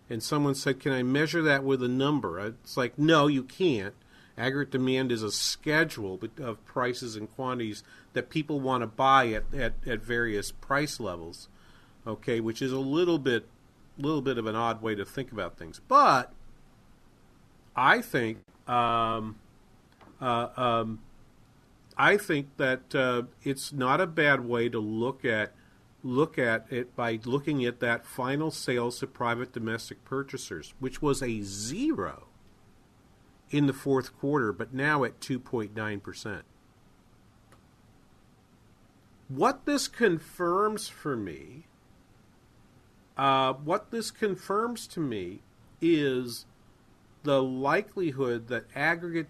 And 0.09 0.21
someone 0.21 0.55
said, 0.55 0.79
Can 0.79 0.91
I 0.91 1.03
measure 1.03 1.41
that 1.41 1.63
with 1.63 1.81
a 1.83 1.87
number? 1.87 2.39
It's 2.39 2.77
like, 2.77 2.97
No, 2.97 3.27
you 3.27 3.43
can't. 3.43 3.95
Aggregate 4.37 4.71
demand 4.71 5.11
is 5.11 5.21
a 5.21 5.31
schedule 5.31 6.19
of 6.39 6.65
prices 6.65 7.15
and 7.15 7.33
quantities 7.33 7.83
that 8.13 8.29
people 8.29 8.59
want 8.59 8.81
to 8.81 8.87
buy 8.87 9.27
at, 9.27 9.53
at, 9.53 9.73
at 9.85 10.01
various 10.01 10.51
price 10.51 10.99
levels. 10.99 11.49
Okay, 12.05 12.39
which 12.39 12.61
is 12.61 12.71
a 12.71 12.79
little 12.79 13.19
bit 13.19 13.47
little 13.97 14.21
bit 14.21 14.39
of 14.39 14.47
an 14.47 14.55
odd 14.55 14.81
way 14.81 14.95
to 14.95 15.05
think 15.05 15.31
about 15.31 15.57
things. 15.57 15.79
But 15.87 16.33
I 17.75 18.01
think 18.01 18.39
um, 18.67 19.35
uh, 20.21 20.47
um, 20.55 20.99
I 21.97 22.17
think 22.17 22.57
that 22.57 22.95
uh, 22.95 23.23
it's 23.43 23.73
not 23.73 24.01
a 24.01 24.07
bad 24.07 24.45
way 24.45 24.69
to 24.69 24.79
look 24.79 25.25
at 25.25 25.53
look 26.03 26.37
at 26.37 26.65
it 26.69 26.95
by 26.95 27.17
looking 27.23 27.63
at 27.65 27.79
that 27.79 28.05
final 28.05 28.51
sales 28.51 28.99
to 28.99 29.07
private 29.07 29.53
domestic 29.53 30.03
purchasers, 30.03 30.73
which 30.79 31.01
was 31.01 31.23
a 31.23 31.41
zero 31.41 32.27
in 33.49 33.67
the 33.67 33.73
fourth 33.73 34.17
quarter, 34.17 34.51
but 34.51 34.73
now 34.73 35.03
at 35.05 35.21
2.9%. 35.21 36.41
What 39.29 39.65
this 39.65 39.87
confirms 39.87 40.89
for 40.89 41.15
me, 41.15 41.67
uh, 43.15 43.53
what 43.53 43.91
this 43.91 44.11
confirms 44.11 44.87
to 44.87 44.99
me 44.99 45.41
is 45.79 46.45
the 47.23 47.41
likelihood 47.41 48.47
that 48.49 48.65
aggregate 48.75 49.29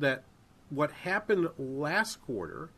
that 0.00 0.22
what 0.70 0.90
happened 0.90 1.48
last 1.58 2.20
quarter 2.22 2.70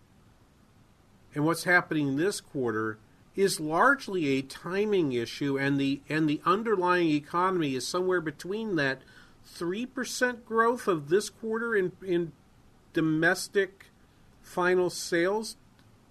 and 1.35 1.45
what's 1.45 1.65
happening 1.65 2.17
this 2.17 2.41
quarter 2.41 2.99
is 3.37 3.61
largely 3.61 4.27
a 4.37 4.43
timing 4.43 5.13
issue 5.13 5.57
and 5.57 5.81
the 5.81 6.01
and 6.09 6.29
the 6.29 6.41
underlying 6.45 7.09
economy 7.11 7.75
is 7.75 7.87
somewhere 7.87 8.21
between 8.21 8.77
that 8.77 9.01
3% 9.57 10.45
growth 10.45 10.89
of 10.89 11.09
this 11.09 11.31
quarter 11.31 11.75
in 11.75 11.93
in 12.05 12.33
domestic 12.93 13.87
final 14.43 14.91
sales 14.91 15.57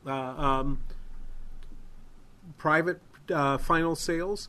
uh, 0.05 0.11
um, 0.11 0.79
private 2.57 3.01
uh, 3.29 3.57
final 3.57 3.95
sales 3.95 4.47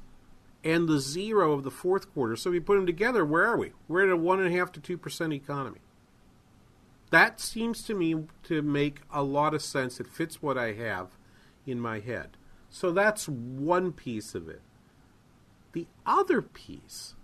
and 0.64 0.88
the 0.88 0.99
zero 0.99 1.53
of 1.53 1.64
the 1.64 1.71
fourth 1.71 2.12
quarter. 2.12 2.37
So 2.37 2.51
if 2.51 2.55
you 2.55 2.61
put 2.61 2.77
them 2.77 2.87
together, 2.87 3.25
where 3.25 3.47
are 3.47 3.57
we? 3.57 3.73
We're 3.87 4.07
at 4.07 4.12
a 4.12 4.16
one 4.16 4.40
and 4.40 4.53
a 4.53 4.57
half 4.57 4.73
to 4.73 4.81
two 4.81 4.99
percent 4.99 5.33
economy. 5.33 5.81
That 7.11 7.40
seems 7.40 7.83
to 7.85 7.94
me 7.94 8.25
to 8.44 8.61
make 8.61 9.01
a 9.12 9.23
lot 9.23 9.55
of 9.55 9.62
sense. 9.62 9.99
It 9.99 10.07
fits 10.07 10.42
what 10.42 10.59
I 10.59 10.73
have 10.75 11.16
in 11.66 11.81
my 11.81 12.01
head. 12.01 12.37
So 12.68 12.92
that's 12.92 13.29
one 13.29 13.92
piece 13.92 14.35
of 14.35 14.49
it. 14.49 14.61
The 15.73 15.87
other 16.05 16.42
piece 16.42 17.14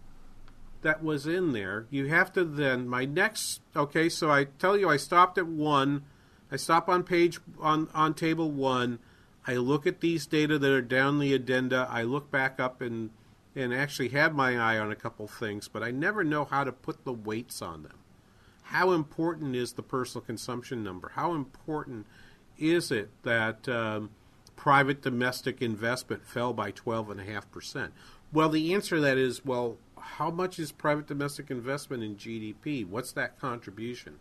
that 0.82 1.02
was 1.02 1.26
in 1.26 1.52
there, 1.52 1.86
you 1.90 2.06
have 2.06 2.32
to 2.34 2.44
then 2.44 2.88
my 2.88 3.04
next 3.04 3.60
okay, 3.74 4.08
so 4.08 4.30
I 4.30 4.44
tell 4.44 4.76
you 4.76 4.88
I 4.88 4.96
stopped 4.96 5.38
at 5.38 5.46
one. 5.46 6.04
I 6.50 6.56
stop 6.56 6.88
on 6.88 7.02
page 7.02 7.40
on 7.60 7.88
on 7.94 8.14
table 8.14 8.50
1. 8.50 8.98
I 9.46 9.56
look 9.56 9.86
at 9.86 10.00
these 10.00 10.26
data 10.26 10.58
that 10.58 10.70
are 10.70 10.80
down 10.80 11.18
the 11.18 11.34
addenda. 11.34 11.86
I 11.90 12.02
look 12.02 12.30
back 12.30 12.58
up 12.58 12.80
and 12.80 13.10
and 13.56 13.72
actually 13.72 14.08
had 14.08 14.34
my 14.34 14.58
eye 14.58 14.78
on 14.78 14.90
a 14.90 14.96
couple 14.96 15.26
things, 15.28 15.68
but 15.68 15.82
I 15.82 15.90
never 15.90 16.24
know 16.24 16.44
how 16.44 16.64
to 16.64 16.72
put 16.72 17.04
the 17.04 17.12
weights 17.12 17.62
on 17.62 17.82
them. 17.82 17.98
How 18.64 18.92
important 18.92 19.54
is 19.54 19.74
the 19.74 19.82
personal 19.82 20.24
consumption 20.24 20.82
number? 20.82 21.12
How 21.14 21.34
important 21.34 22.06
is 22.58 22.90
it 22.90 23.10
that 23.22 23.68
um, 23.68 24.10
private 24.56 25.02
domestic 25.02 25.60
investment 25.62 26.24
fell 26.24 26.52
by 26.52 26.72
12.5%? 26.72 27.90
Well, 28.32 28.48
the 28.48 28.74
answer 28.74 28.96
to 28.96 29.02
that 29.02 29.18
is 29.18 29.44
well, 29.44 29.76
how 29.96 30.30
much 30.30 30.58
is 30.58 30.72
private 30.72 31.06
domestic 31.06 31.50
investment 31.50 32.02
in 32.02 32.16
GDP? 32.16 32.86
What's 32.86 33.12
that 33.12 33.38
contribution? 33.38 34.18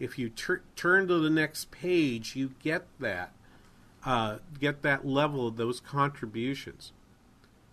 If 0.00 0.18
you 0.18 0.30
tur- 0.30 0.62
turn 0.74 1.08
to 1.08 1.18
the 1.18 1.30
next 1.30 1.70
page, 1.70 2.34
you 2.34 2.54
get 2.62 2.86
that 2.98 3.32
uh, 4.04 4.38
get 4.58 4.82
that 4.82 5.06
level 5.06 5.46
of 5.46 5.56
those 5.56 5.80
contributions. 5.80 6.92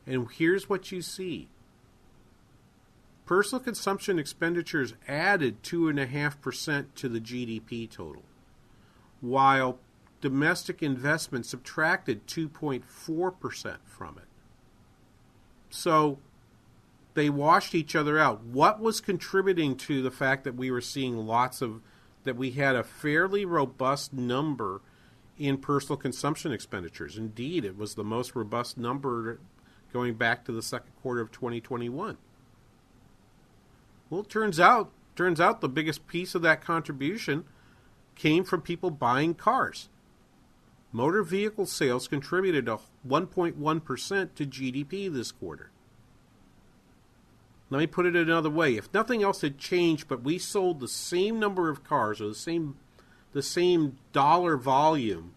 And 0.10 0.28
here's 0.32 0.68
what 0.68 0.92
you 0.92 1.04
see 1.04 1.48
personal 3.28 3.64
consumption 3.64 4.18
expenditures 4.18 4.96
added 5.08 5.62
2.5% 5.62 6.86
to 6.96 7.08
the 7.08 7.20
GDP 7.20 7.88
total, 7.88 8.24
while 9.22 9.78
domestic 10.20 10.82
investment 10.82 11.46
subtracted 11.46 12.26
2.4% 12.26 13.78
from 13.86 14.18
it. 14.18 14.24
So 15.70 16.18
they 17.14 17.30
washed 17.30 17.76
each 17.76 17.96
other 17.96 18.18
out. 18.18 18.42
What 18.42 18.80
was 18.80 19.00
contributing 19.00 19.76
to 19.78 20.02
the 20.02 20.10
fact 20.10 20.44
that 20.44 20.56
we 20.56 20.72
were 20.72 20.82
seeing 20.82 21.28
lots 21.28 21.62
of, 21.62 21.82
that 22.24 22.36
we 22.36 22.50
had 22.52 22.76
a 22.76 22.84
fairly 22.84 23.46
robust 23.46 24.12
number 24.12 24.82
in 25.38 25.60
personal 25.60 25.98
consumption 25.98 26.52
expenditures? 26.52 27.16
Indeed, 27.16 27.64
it 27.64 27.78
was 27.78 27.94
the 27.94 28.04
most 28.04 28.36
robust 28.36 28.76
number 28.76 29.40
going 29.92 30.16
back 30.16 30.46
to 30.46 30.52
the 30.52 30.62
second 30.62 30.92
quarter 31.02 31.22
of 31.22 31.32
2021. 31.32 32.18
Well, 34.10 34.22
it 34.22 34.30
turns 34.30 34.60
out 34.60 34.92
turns 35.16 35.42
out 35.42 35.62
the 35.62 35.70
biggest 35.70 36.08
piece 36.08 36.34
of 36.34 36.42
that 36.44 36.62
contribution 36.62 37.44
came 38.16 38.44
from 38.44 38.62
people 38.62 38.90
buying 38.90 39.34
cars. 39.34 39.90
Motor 40.92 41.24
vehicle 41.24 41.66
sales 41.66 42.08
contributed 42.08 42.68
a 42.68 42.80
1.1% 43.08 44.36
to 44.36 44.46
GDP 44.46 45.12
this 45.14 45.32
quarter. 45.32 45.72
Let 47.70 47.80
me 47.80 47.88
put 47.88 48.08
it 48.08 48.16
another 48.16 48.50
way. 48.50 48.76
If 48.76 48.92
nothing 48.94 49.22
else 49.22 49.42
had 49.42 49.60
changed, 49.60 50.08
but 50.08 50.24
we 50.24 50.40
sold 50.40 50.80
the 50.80 50.88
same 50.88 51.40
number 51.40 51.70
of 51.70 51.84
cars 51.84 52.20
or 52.20 52.30
the 52.30 52.36
same 52.36 52.78
the 53.32 53.44
same 53.44 53.98
dollar 54.12 54.58
volume 54.58 55.36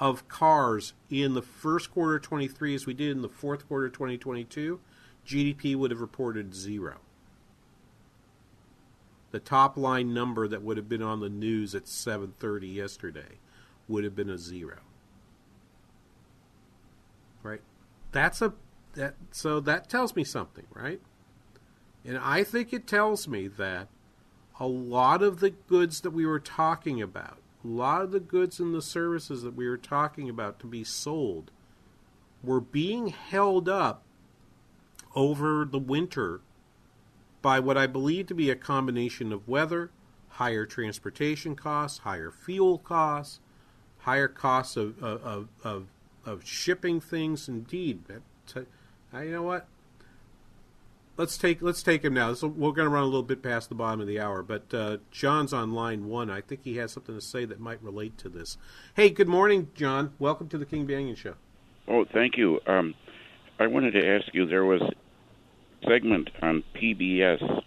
of 0.00 0.26
cars 0.28 0.94
in 1.10 1.34
the 1.34 1.42
first 1.42 1.92
quarter 1.92 2.16
of 2.16 2.22
23 2.22 2.74
as 2.74 2.86
we 2.86 2.94
did 2.94 3.10
in 3.10 3.20
the 3.20 3.28
fourth 3.28 3.68
quarter 3.68 3.86
of 3.86 3.92
2022, 3.92 4.80
GDP 5.26 5.76
would 5.76 5.90
have 5.90 6.00
reported 6.00 6.54
zero. 6.54 6.96
The 9.30 9.40
top 9.40 9.76
line 9.76 10.12
number 10.12 10.48
that 10.48 10.62
would 10.62 10.78
have 10.78 10.88
been 10.88 11.02
on 11.02 11.20
the 11.20 11.28
news 11.28 11.74
at 11.74 11.86
7:30 11.86 12.74
yesterday 12.74 13.38
would 13.86 14.02
have 14.02 14.16
been 14.16 14.30
a 14.30 14.38
zero. 14.38 14.78
Right? 17.42 17.60
That's 18.10 18.42
a 18.42 18.54
that 18.94 19.14
so 19.30 19.60
that 19.60 19.88
tells 19.88 20.16
me 20.16 20.24
something, 20.24 20.66
right? 20.74 21.00
And 22.04 22.18
I 22.18 22.42
think 22.42 22.72
it 22.72 22.86
tells 22.86 23.28
me 23.28 23.46
that 23.46 23.88
a 24.58 24.66
lot 24.66 25.22
of 25.22 25.40
the 25.40 25.50
goods 25.50 26.00
that 26.00 26.10
we 26.10 26.26
were 26.26 26.40
talking 26.40 27.00
about 27.00 27.39
a 27.64 27.68
lot 27.68 28.02
of 28.02 28.10
the 28.10 28.20
goods 28.20 28.58
and 28.58 28.74
the 28.74 28.82
services 28.82 29.42
that 29.42 29.54
we 29.54 29.68
were 29.68 29.76
talking 29.76 30.28
about 30.28 30.58
to 30.60 30.66
be 30.66 30.84
sold 30.84 31.50
were 32.42 32.60
being 32.60 33.08
held 33.08 33.68
up 33.68 34.02
over 35.14 35.64
the 35.64 35.78
winter 35.78 36.40
by 37.42 37.58
what 37.60 37.76
I 37.76 37.86
believe 37.86 38.26
to 38.28 38.34
be 38.34 38.50
a 38.50 38.56
combination 38.56 39.32
of 39.32 39.48
weather, 39.48 39.90
higher 40.28 40.66
transportation 40.66 41.54
costs, 41.54 41.98
higher 41.98 42.30
fuel 42.30 42.78
costs, 42.78 43.40
higher 43.98 44.28
costs 44.28 44.76
of 44.76 45.02
of, 45.02 45.48
of, 45.62 45.86
of 46.24 46.46
shipping 46.46 47.00
things. 47.00 47.48
Indeed, 47.48 48.04
you 48.54 48.66
know 49.12 49.42
what? 49.42 49.66
Let's 51.20 51.36
take 51.36 51.60
let's 51.60 51.82
take 51.82 52.02
him 52.02 52.14
now. 52.14 52.32
So 52.32 52.48
we're 52.48 52.72
going 52.72 52.86
to 52.86 52.94
run 52.94 53.02
a 53.02 53.06
little 53.06 53.22
bit 53.22 53.42
past 53.42 53.68
the 53.68 53.74
bottom 53.74 54.00
of 54.00 54.06
the 54.06 54.18
hour, 54.18 54.42
but 54.42 54.72
uh, 54.72 54.96
John's 55.10 55.52
on 55.52 55.74
line 55.74 56.06
one. 56.06 56.30
I 56.30 56.40
think 56.40 56.62
he 56.64 56.78
has 56.78 56.92
something 56.92 57.14
to 57.14 57.20
say 57.20 57.44
that 57.44 57.60
might 57.60 57.82
relate 57.82 58.16
to 58.18 58.30
this. 58.30 58.56
Hey, 58.94 59.10
good 59.10 59.28
morning, 59.28 59.68
John. 59.74 60.14
Welcome 60.18 60.48
to 60.48 60.56
the 60.56 60.64
King 60.64 60.86
Banaian 60.86 61.14
Show. 61.14 61.34
Oh, 61.86 62.06
thank 62.10 62.38
you. 62.38 62.58
Um, 62.66 62.94
I 63.58 63.66
wanted 63.66 63.90
to 64.00 64.08
ask 64.08 64.32
you. 64.32 64.46
There 64.46 64.64
was 64.64 64.80
a 64.80 65.86
segment 65.86 66.30
on 66.40 66.64
PBS 66.74 67.62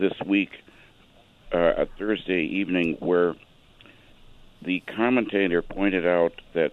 this 0.00 0.14
week, 0.26 0.52
uh, 1.52 1.82
a 1.82 1.86
Thursday 1.98 2.44
evening, 2.44 2.96
where 2.98 3.34
the 4.64 4.82
commentator 4.96 5.60
pointed 5.60 6.06
out 6.06 6.32
that 6.54 6.72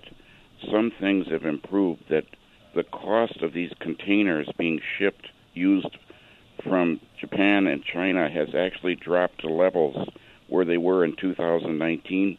some 0.71 0.93
things 1.01 1.27
have 1.29 1.43
improved. 1.43 2.05
That 2.09 2.27
the 2.75 2.83
cost 2.83 3.41
of 3.41 3.51
these 3.51 3.73
containers 3.81 4.47
being 4.57 4.79
shipped 4.97 5.27
used 5.53 5.97
from 6.63 6.99
Japan 7.19 7.67
and 7.67 7.83
China 7.83 8.29
has 8.29 8.49
actually 8.55 8.95
dropped 8.95 9.41
to 9.41 9.47
levels 9.47 10.07
where 10.47 10.65
they 10.65 10.77
were 10.77 11.03
in 11.05 11.15
2019, 11.15 12.37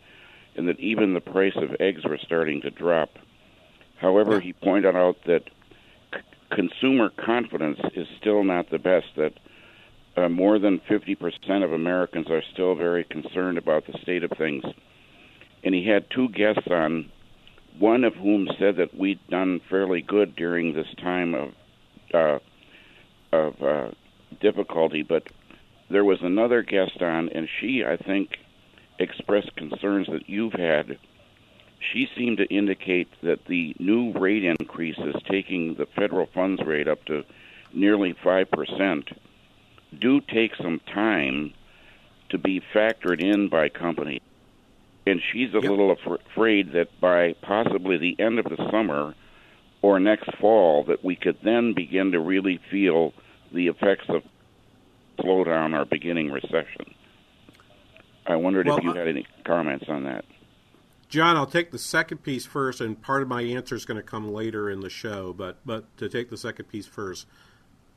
and 0.56 0.68
that 0.68 0.78
even 0.78 1.14
the 1.14 1.20
price 1.20 1.56
of 1.56 1.74
eggs 1.80 2.04
were 2.04 2.18
starting 2.18 2.60
to 2.60 2.70
drop. 2.70 3.10
However, 3.96 4.40
he 4.40 4.52
pointed 4.52 4.94
out 4.94 5.16
that 5.26 5.44
c- 6.14 6.20
consumer 6.50 7.10
confidence 7.10 7.80
is 7.94 8.06
still 8.20 8.44
not 8.44 8.68
the 8.70 8.78
best, 8.78 9.06
that 9.16 9.32
uh, 10.16 10.28
more 10.28 10.58
than 10.58 10.80
50% 10.80 11.64
of 11.64 11.72
Americans 11.72 12.30
are 12.30 12.42
still 12.52 12.74
very 12.74 13.04
concerned 13.04 13.56
about 13.56 13.86
the 13.86 13.98
state 14.02 14.24
of 14.24 14.32
things. 14.36 14.64
And 15.64 15.74
he 15.74 15.86
had 15.86 16.10
two 16.10 16.28
guests 16.28 16.68
on, 16.70 17.10
one 17.78 18.04
of 18.04 18.14
whom 18.14 18.48
said 18.58 18.76
that 18.76 18.94
we'd 18.94 19.26
done 19.28 19.60
fairly 19.70 20.02
good 20.02 20.36
during 20.36 20.74
this 20.74 20.92
time 21.00 21.34
of 21.34 21.54
uh, 22.12 22.38
of 23.32 23.62
uh, 23.62 23.90
difficulty, 24.40 25.02
but 25.02 25.28
there 25.90 26.04
was 26.04 26.22
another 26.22 26.62
guest 26.62 27.02
on, 27.02 27.28
and 27.30 27.48
she, 27.60 27.84
I 27.84 27.96
think, 27.96 28.38
expressed 28.98 29.54
concerns 29.56 30.06
that 30.08 30.28
you've 30.28 30.54
had. 30.54 30.98
She 31.92 32.08
seemed 32.16 32.38
to 32.38 32.46
indicate 32.46 33.08
that 33.22 33.46
the 33.46 33.74
new 33.78 34.12
rate 34.12 34.44
increase 34.44 34.96
increases, 34.96 35.22
taking 35.28 35.74
the 35.74 35.86
federal 35.86 36.26
funds 36.26 36.62
rate 36.64 36.88
up 36.88 37.04
to 37.06 37.24
nearly 37.72 38.14
5%, 38.14 39.16
do 39.98 40.20
take 40.20 40.54
some 40.56 40.80
time 40.92 41.52
to 42.30 42.38
be 42.38 42.62
factored 42.74 43.20
in 43.20 43.48
by 43.48 43.68
companies. 43.68 44.22
And 45.06 45.20
she's 45.32 45.50
a 45.50 45.60
yep. 45.60 45.64
little 45.64 45.90
af- 45.90 46.20
afraid 46.30 46.72
that 46.72 47.00
by 47.00 47.34
possibly 47.42 47.98
the 47.98 48.16
end 48.18 48.38
of 48.38 48.46
the 48.46 48.56
summer 48.70 49.14
or 49.82 49.98
next 49.98 50.30
fall, 50.36 50.84
that 50.84 51.04
we 51.04 51.16
could 51.16 51.38
then 51.42 51.74
begin 51.74 52.12
to 52.12 52.20
really 52.20 52.60
feel 52.70 53.12
the 53.52 53.68
effects 53.68 54.04
of 54.08 54.22
slowdown 55.18 55.78
or 55.78 55.84
beginning 55.84 56.30
recession. 56.30 56.94
I 58.26 58.36
wondered 58.36 58.66
well, 58.66 58.78
if 58.78 58.84
you 58.84 58.92
had 58.92 59.08
any 59.08 59.26
comments 59.44 59.86
on 59.88 60.04
that. 60.04 60.24
John, 61.08 61.36
I'll 61.36 61.46
take 61.46 61.70
the 61.70 61.78
second 61.78 62.18
piece 62.22 62.46
first, 62.46 62.80
and 62.80 63.00
part 63.00 63.20
of 63.20 63.28
my 63.28 63.42
answer 63.42 63.74
is 63.74 63.84
going 63.84 63.98
to 63.98 64.02
come 64.02 64.32
later 64.32 64.70
in 64.70 64.80
the 64.80 64.88
show. 64.88 65.32
But 65.32 65.58
but 65.64 65.94
to 65.98 66.08
take 66.08 66.30
the 66.30 66.38
second 66.38 66.66
piece 66.66 66.86
first, 66.86 67.26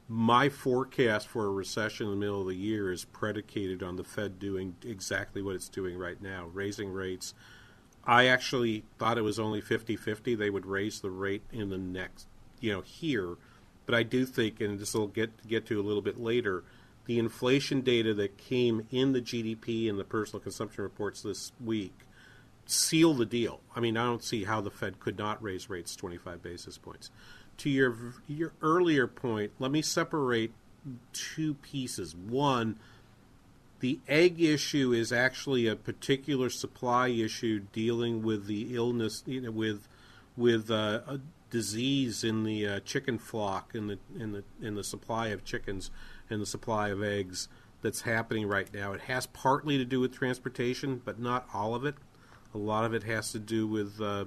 my 0.08 0.50
forecast 0.50 1.28
for 1.28 1.46
a 1.46 1.50
recession 1.50 2.08
in 2.08 2.12
the 2.12 2.18
middle 2.18 2.42
of 2.42 2.48
the 2.48 2.56
year 2.56 2.92
is 2.92 3.06
predicated 3.06 3.82
on 3.82 3.96
the 3.96 4.04
Fed 4.04 4.40
doing 4.40 4.76
exactly 4.84 5.42
what 5.42 5.56
it's 5.56 5.70
doing 5.70 5.98
right 5.98 6.22
now, 6.22 6.50
raising 6.54 6.92
rates. 6.92 7.34
I 8.04 8.28
actually 8.28 8.84
thought 9.00 9.18
it 9.18 9.24
was 9.24 9.40
only 9.40 9.62
50-50 9.62 10.38
they 10.38 10.52
would 10.52 10.66
raise 10.66 11.00
the 11.00 11.10
rate 11.10 11.42
in 11.52 11.70
the 11.70 11.78
next, 11.78 12.28
you 12.60 12.72
know, 12.72 12.82
here. 12.82 13.38
But 13.86 13.96
I 13.96 14.04
do 14.04 14.26
think, 14.26 14.62
and 14.62 14.80
this 14.80 14.94
will 14.94 15.08
get 15.08 15.48
get 15.48 15.66
to 15.68 15.80
a 15.80 15.84
little 15.84 16.02
bit 16.02 16.20
later, 16.20 16.64
the 17.06 17.20
inflation 17.20 17.82
data 17.82 18.14
that 18.16 18.38
came 18.38 18.88
in 18.92 19.14
the 19.14 19.22
GDP 19.22 19.90
and 19.90 20.00
the 20.00 20.04
personal 20.04 20.40
consumption 20.40 20.84
reports 20.84 21.22
this 21.22 21.52
week 21.64 21.94
seal 22.66 23.14
the 23.14 23.26
deal. 23.26 23.62
I 23.76 23.80
mean, 23.80 23.98
I 23.98 24.06
don't 24.06 24.24
see 24.24 24.44
how 24.44 24.62
the 24.62 24.72
Fed 24.72 25.00
could 25.00 25.18
not 25.18 25.42
raise 25.42 25.70
rates 25.70 25.96
25 25.96 26.42
basis 26.42 26.78
points. 26.78 27.12
To 27.60 27.70
your 27.70 27.96
your 28.28 28.54
earlier 28.62 29.08
point, 29.08 29.52
let 29.60 29.72
me 29.72 29.82
separate 29.82 30.52
two 31.14 31.56
pieces. 31.56 32.16
One, 32.16 32.78
the 33.80 34.00
egg 34.08 34.42
issue 34.42 34.92
is 34.92 35.12
actually 35.12 35.68
a 35.68 35.76
particular 35.76 36.50
supply 36.50 37.08
issue 37.10 37.62
dealing 37.72 38.24
with 38.24 38.48
the 38.48 38.76
illness, 38.76 39.24
you 39.26 39.42
know, 39.42 39.52
with 39.52 39.88
with 40.36 40.70
uh, 40.70 41.02
a 41.08 41.20
disease 41.50 42.24
in 42.24 42.44
the 42.44 42.68
uh, 42.68 42.80
chicken 42.82 43.18
flock 43.18 43.74
in 43.74 43.88
the 43.88 44.00
in 44.20 44.32
the 44.32 44.44
in 44.62 44.76
the 44.76 44.84
supply 44.84 45.28
of 45.28 45.44
chickens 45.44 45.92
and 46.30 46.42
the 46.42 46.46
supply 46.46 46.90
of 46.90 47.04
eggs 47.04 47.48
that's 47.82 48.02
happening 48.02 48.48
right 48.48 48.74
now. 48.74 48.94
It 48.94 49.02
has 49.02 49.28
partly 49.28 49.78
to 49.78 49.86
do 49.86 50.00
with 50.00 50.14
transportation, 50.14 51.02
but 51.06 51.20
not 51.20 51.48
all 51.54 51.76
of 51.76 51.86
it. 51.86 51.96
A 52.54 52.58
lot 52.58 52.84
of 52.84 52.94
it 52.94 53.04
has 53.04 53.32
to 53.34 53.40
do 53.40 53.68
with 53.68 54.02
uh, 54.02 54.26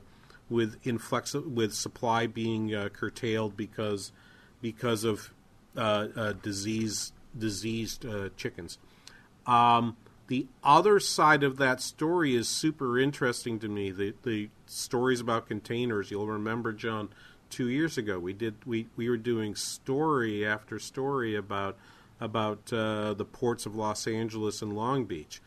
with 0.49 0.77
influx 0.87 1.35
with 1.35 1.75
supply 1.75 2.27
being 2.27 2.75
uh, 2.75 2.89
curtailed 2.91 3.57
because 3.57 4.13
because 4.61 5.05
of 5.05 5.33
uh, 5.77 6.09
uh 6.15 6.33
disease 6.35 7.13
diseased 7.37 8.07
uh, 8.07 8.29
chickens. 8.37 8.79
Um, 9.47 9.97
the 10.29 10.47
other 10.63 11.01
side 11.01 11.43
of 11.43 11.57
that 11.57 11.81
story 11.81 12.35
is 12.35 12.49
super 12.49 12.99
interesting 12.99 13.59
to 13.59 13.69
me. 13.69 13.91
The 13.91 14.15
the 14.23 14.51
stories 14.67 15.21
about 15.21 15.49
containers. 15.49 16.11
You'll 16.11 16.27
remember, 16.27 16.73
John, 16.73 17.09
two 17.51 17.69
years 17.69 17.99
ago 17.99 18.19
we 18.19 18.33
did 18.33 18.55
we, 18.65 18.87
we 18.97 19.09
were 19.09 19.17
doing 19.17 19.55
story 19.55 20.47
after 20.47 20.79
story 20.79 21.35
about 21.35 21.77
about 22.21 22.73
uh, 22.73 23.15
the 23.15 23.25
ports 23.25 23.67
of 23.67 23.75
Los 23.75 24.07
Angeles 24.07 24.63
and 24.63 24.75
Long 24.75 25.05
Beach. 25.05 25.41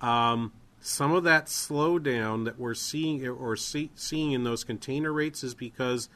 Um, 0.00 0.52
some 0.80 1.12
of 1.12 1.24
that 1.24 1.46
slowdown 1.46 2.44
that 2.44 2.58
we're 2.58 2.74
seeing 2.74 3.26
or 3.26 3.56
see, 3.56 3.90
seeing 3.94 4.32
in 4.32 4.44
those 4.44 4.64
container 4.64 5.12
rates 5.12 5.42
is 5.42 5.54
because 5.54 6.08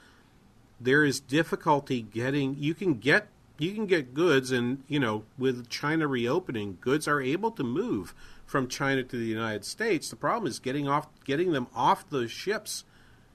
there 0.80 1.04
is 1.04 1.20
difficulty 1.20 2.02
getting. 2.02 2.56
You 2.58 2.74
can 2.74 2.94
get 2.94 3.28
you 3.60 3.74
can 3.74 3.86
get 3.86 4.14
goods, 4.14 4.50
and 4.50 4.82
you 4.88 4.98
know, 4.98 5.24
with 5.36 5.68
China 5.68 6.06
reopening, 6.06 6.78
goods 6.80 7.06
are 7.06 7.20
able 7.20 7.50
to 7.52 7.62
move 7.62 8.14
from 8.46 8.68
China 8.68 9.02
to 9.02 9.16
the 9.16 9.26
United 9.26 9.64
States. 9.64 10.08
The 10.08 10.16
problem 10.16 10.48
is 10.48 10.58
getting 10.58 10.88
off 10.88 11.08
getting 11.24 11.52
them 11.52 11.66
off 11.74 12.08
the 12.08 12.26
ships 12.26 12.84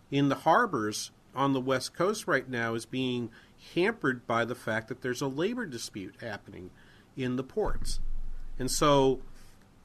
in 0.09 0.29
the 0.29 0.35
harbors 0.35 1.11
on 1.35 1.53
the 1.53 1.61
West 1.61 1.93
Coast 1.93 2.27
right 2.27 2.49
now 2.49 2.73
is 2.73 2.85
being 2.85 3.29
hampered 3.75 4.25
by 4.25 4.45
the 4.45 4.55
fact 4.55 4.87
that 4.87 5.01
there's 5.01 5.21
a 5.21 5.27
labor 5.27 5.65
dispute 5.65 6.15
happening 6.21 6.71
in 7.15 7.35
the 7.35 7.43
ports. 7.43 7.99
And 8.57 8.71
so 8.71 9.21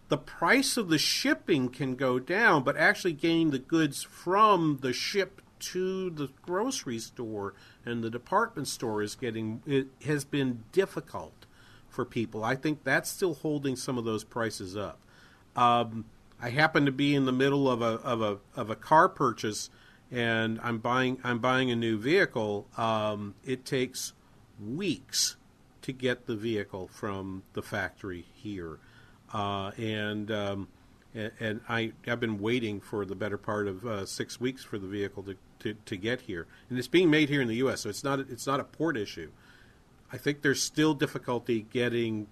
the 0.08 0.18
price 0.18 0.76
of 0.76 0.88
the 0.88 0.98
shipping 0.98 1.68
can 1.68 1.96
go 1.96 2.18
down, 2.18 2.62
but 2.62 2.76
actually 2.76 3.12
getting 3.12 3.50
the 3.50 3.58
goods 3.58 4.02
from 4.02 4.78
the 4.80 4.92
ship 4.92 5.42
to 5.60 6.10
the 6.10 6.30
grocery 6.42 6.98
store 6.98 7.54
and 7.84 8.02
the 8.02 8.10
department 8.10 8.68
store 8.68 9.02
is 9.02 9.14
getting 9.14 9.62
it 9.66 9.88
has 10.04 10.24
been 10.24 10.64
difficult 10.72 11.46
for 11.88 12.04
people. 12.04 12.44
I 12.44 12.54
think 12.54 12.84
that's 12.84 13.10
still 13.10 13.34
holding 13.34 13.76
some 13.76 13.98
of 13.98 14.04
those 14.04 14.24
prices 14.24 14.76
up. 14.76 15.00
Um, 15.56 16.04
I 16.40 16.50
happen 16.50 16.86
to 16.86 16.92
be 16.92 17.14
in 17.14 17.24
the 17.24 17.32
middle 17.32 17.70
of 17.70 17.82
a 17.82 18.00
of 18.02 18.22
a 18.22 18.38
of 18.54 18.70
a 18.70 18.76
car 18.76 19.08
purchase 19.08 19.70
and 20.10 20.58
I'm 20.62 20.78
buying 20.78 21.18
I'm 21.22 21.38
buying 21.38 21.70
a 21.70 21.76
new 21.76 21.96
vehicle, 21.98 22.66
um, 22.76 23.34
it 23.44 23.64
takes 23.64 24.12
weeks 24.60 25.36
to 25.82 25.92
get 25.92 26.26
the 26.26 26.36
vehicle 26.36 26.88
from 26.88 27.42
the 27.52 27.62
factory 27.62 28.26
here, 28.34 28.78
uh, 29.32 29.70
and, 29.78 30.30
um, 30.30 30.68
and 31.14 31.60
I 31.68 31.92
I've 32.06 32.20
been 32.20 32.40
waiting 32.40 32.80
for 32.80 33.04
the 33.04 33.14
better 33.14 33.38
part 33.38 33.68
of 33.68 33.86
uh, 33.86 34.06
six 34.06 34.40
weeks 34.40 34.64
for 34.64 34.78
the 34.78 34.88
vehicle 34.88 35.22
to, 35.24 35.36
to, 35.60 35.74
to 35.86 35.96
get 35.96 36.22
here, 36.22 36.46
and 36.68 36.78
it's 36.78 36.88
being 36.88 37.10
made 37.10 37.28
here 37.28 37.40
in 37.40 37.48
the 37.48 37.56
U.S. 37.56 37.82
So 37.82 37.88
it's 37.88 38.04
not 38.04 38.20
it's 38.20 38.46
not 38.46 38.60
a 38.60 38.64
port 38.64 38.96
issue. 38.96 39.30
I 40.12 40.16
think 40.16 40.42
there's 40.42 40.62
still 40.62 40.94
difficulty 40.94 41.66
getting 41.72 42.26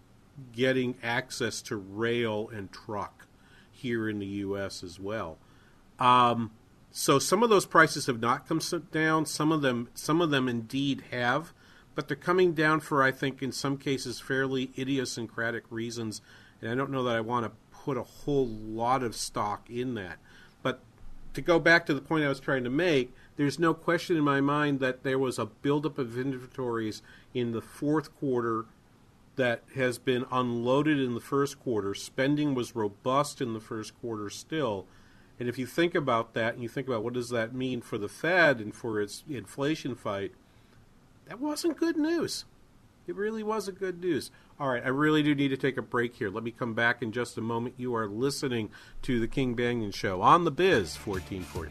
getting 0.52 0.96
access 1.02 1.62
to 1.62 1.76
rail 1.76 2.48
and 2.52 2.72
truck 2.72 3.26
here 3.70 4.08
in 4.08 4.18
the 4.18 4.26
U.S. 4.26 4.82
as 4.82 4.98
well. 4.98 5.38
Um, 5.98 6.50
so 6.90 7.18
some 7.18 7.42
of 7.42 7.50
those 7.50 7.66
prices 7.66 8.06
have 8.06 8.20
not 8.20 8.48
come 8.48 8.60
down. 8.90 9.26
Some 9.26 9.52
of 9.52 9.62
them, 9.62 9.88
some 9.94 10.20
of 10.20 10.30
them 10.30 10.48
indeed 10.48 11.04
have, 11.10 11.52
but 11.94 12.08
they're 12.08 12.16
coming 12.16 12.52
down 12.54 12.80
for 12.80 13.02
I 13.02 13.10
think 13.10 13.42
in 13.42 13.52
some 13.52 13.76
cases 13.76 14.20
fairly 14.20 14.70
idiosyncratic 14.78 15.64
reasons. 15.70 16.20
And 16.60 16.70
I 16.70 16.74
don't 16.74 16.90
know 16.90 17.04
that 17.04 17.16
I 17.16 17.20
want 17.20 17.46
to 17.46 17.52
put 17.70 17.96
a 17.96 18.02
whole 18.02 18.46
lot 18.46 19.02
of 19.02 19.14
stock 19.14 19.68
in 19.70 19.94
that. 19.94 20.18
To 21.38 21.42
go 21.42 21.60
back 21.60 21.86
to 21.86 21.94
the 21.94 22.00
point 22.00 22.24
I 22.24 22.28
was 22.28 22.40
trying 22.40 22.64
to 22.64 22.70
make, 22.70 23.14
there's 23.36 23.60
no 23.60 23.72
question 23.72 24.16
in 24.16 24.24
my 24.24 24.40
mind 24.40 24.80
that 24.80 25.04
there 25.04 25.20
was 25.20 25.38
a 25.38 25.46
buildup 25.46 25.96
of 25.96 26.18
inventories 26.18 27.00
in 27.32 27.52
the 27.52 27.62
fourth 27.62 28.12
quarter 28.18 28.64
that 29.36 29.62
has 29.76 29.98
been 29.98 30.26
unloaded 30.32 30.98
in 30.98 31.14
the 31.14 31.20
first 31.20 31.60
quarter. 31.60 31.94
Spending 31.94 32.56
was 32.56 32.74
robust 32.74 33.40
in 33.40 33.52
the 33.52 33.60
first 33.60 33.96
quarter 34.00 34.28
still 34.28 34.86
and 35.38 35.48
if 35.48 35.60
you 35.60 35.66
think 35.66 35.94
about 35.94 36.34
that 36.34 36.54
and 36.54 36.62
you 36.64 36.68
think 36.68 36.88
about 36.88 37.04
what 37.04 37.12
does 37.12 37.28
that 37.28 37.54
mean 37.54 37.82
for 37.82 37.98
the 37.98 38.08
Fed 38.08 38.58
and 38.58 38.74
for 38.74 39.00
its 39.00 39.22
inflation 39.30 39.94
fight, 39.94 40.32
that 41.26 41.38
wasn't 41.38 41.78
good 41.78 41.96
news. 41.96 42.46
It 43.06 43.14
really 43.14 43.44
wasn't 43.44 43.78
good 43.78 44.00
news. 44.00 44.32
All 44.60 44.68
right, 44.68 44.82
I 44.84 44.88
really 44.88 45.22
do 45.22 45.36
need 45.36 45.48
to 45.48 45.56
take 45.56 45.76
a 45.76 45.82
break 45.82 46.16
here. 46.16 46.30
Let 46.30 46.42
me 46.42 46.50
come 46.50 46.74
back 46.74 47.00
in 47.00 47.12
just 47.12 47.38
a 47.38 47.40
moment. 47.40 47.76
You 47.76 47.94
are 47.94 48.08
listening 48.08 48.70
to 49.02 49.20
the 49.20 49.28
King 49.28 49.54
Banaian 49.54 49.94
Show 49.94 50.20
on 50.20 50.44
the 50.44 50.50
Biz 50.50 50.96
1440. 50.96 51.70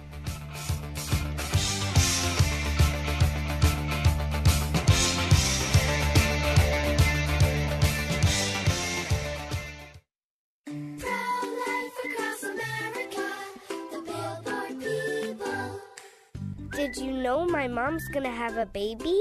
Did 16.71 16.95
you 16.95 17.11
know 17.11 17.45
my 17.45 17.67
mom's 17.67 18.07
gonna 18.13 18.31
have 18.31 18.55
a 18.55 18.65
baby? 18.65 19.19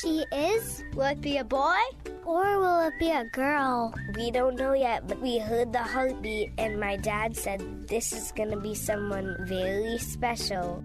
She 0.00 0.24
is? 0.32 0.82
Will 0.94 1.04
it 1.04 1.20
be 1.20 1.36
a 1.36 1.44
boy? 1.44 1.78
Or 2.30 2.60
will 2.60 2.86
it 2.86 2.94
be 3.00 3.10
a 3.10 3.24
girl? 3.24 3.92
We 4.14 4.30
don't 4.30 4.54
know 4.54 4.72
yet, 4.72 5.08
but 5.08 5.18
we 5.18 5.38
heard 5.38 5.72
the 5.72 5.82
heartbeat, 5.82 6.52
and 6.58 6.78
my 6.78 6.94
dad 6.94 7.36
said 7.36 7.88
this 7.88 8.12
is 8.12 8.30
gonna 8.30 8.60
be 8.60 8.72
someone 8.72 9.34
very 9.50 9.98
special. 9.98 10.84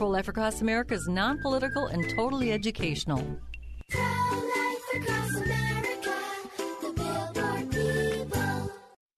Pro 0.00 0.08
Life 0.08 0.28
Across 0.28 0.62
America 0.62 0.94
is 0.94 1.06
non 1.08 1.42
political 1.42 1.88
and 1.88 2.08
totally 2.08 2.52
educational. 2.52 3.22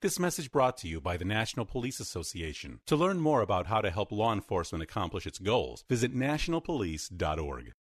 This 0.00 0.20
message 0.20 0.52
brought 0.52 0.76
to 0.76 0.86
you 0.86 1.00
by 1.00 1.16
the 1.16 1.24
National 1.24 1.66
Police 1.66 1.98
Association. 1.98 2.78
To 2.86 2.94
learn 2.94 3.18
more 3.18 3.40
about 3.40 3.66
how 3.66 3.80
to 3.80 3.90
help 3.90 4.12
law 4.12 4.32
enforcement 4.32 4.80
accomplish 4.80 5.26
its 5.26 5.40
goals, 5.40 5.82
visit 5.88 6.14
nationalpolice.org. 6.14 7.72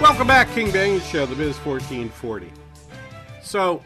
Welcome 0.00 0.28
back, 0.28 0.48
King 0.52 0.68
Banaian 0.68 1.02
Show, 1.10 1.26
the 1.26 1.34
Biz 1.34 1.56
1440. 1.56 2.52
So, 3.42 3.82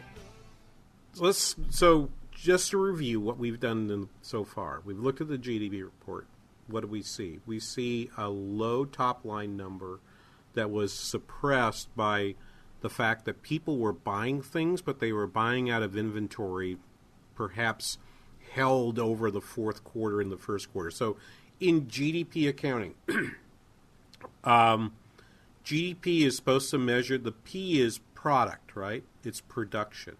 let's 1.15 1.55
so 1.71 2.11
just 2.31 2.69
to 2.69 2.77
review 2.77 3.19
what 3.19 3.39
we've 3.39 3.59
done 3.59 4.09
so 4.21 4.43
far. 4.43 4.83
We've 4.85 4.99
looked 4.99 5.21
at 5.21 5.27
the 5.27 5.39
GDP 5.39 5.83
report 5.83 6.27
what 6.67 6.81
do 6.81 6.87
we 6.87 7.01
see? 7.01 7.39
We 7.45 7.59
see 7.59 8.09
a 8.17 8.29
low 8.29 8.85
top 8.85 9.25
line 9.25 9.57
number 9.57 9.99
that 10.53 10.71
was 10.71 10.93
suppressed 10.93 11.95
by 11.95 12.35
the 12.81 12.89
fact 12.89 13.25
that 13.25 13.41
people 13.41 13.77
were 13.77 13.93
buying 13.93 14.41
things, 14.41 14.81
but 14.81 14.99
they 14.99 15.11
were 15.11 15.27
buying 15.27 15.69
out 15.69 15.83
of 15.83 15.97
inventory, 15.97 16.77
perhaps 17.35 17.97
held 18.51 18.99
over 18.99 19.31
the 19.31 19.41
fourth 19.41 19.83
quarter 19.83 20.21
and 20.21 20.31
the 20.31 20.37
first 20.37 20.71
quarter. 20.71 20.91
So, 20.91 21.17
in 21.59 21.83
GDP 21.83 22.49
accounting, 22.49 22.95
um, 24.43 24.93
GDP 25.63 26.25
is 26.25 26.35
supposed 26.35 26.69
to 26.71 26.77
measure 26.77 27.17
the 27.17 27.31
P 27.31 27.79
is 27.79 27.99
product, 28.13 28.75
right? 28.75 29.03
It's 29.23 29.41
production. 29.41 30.17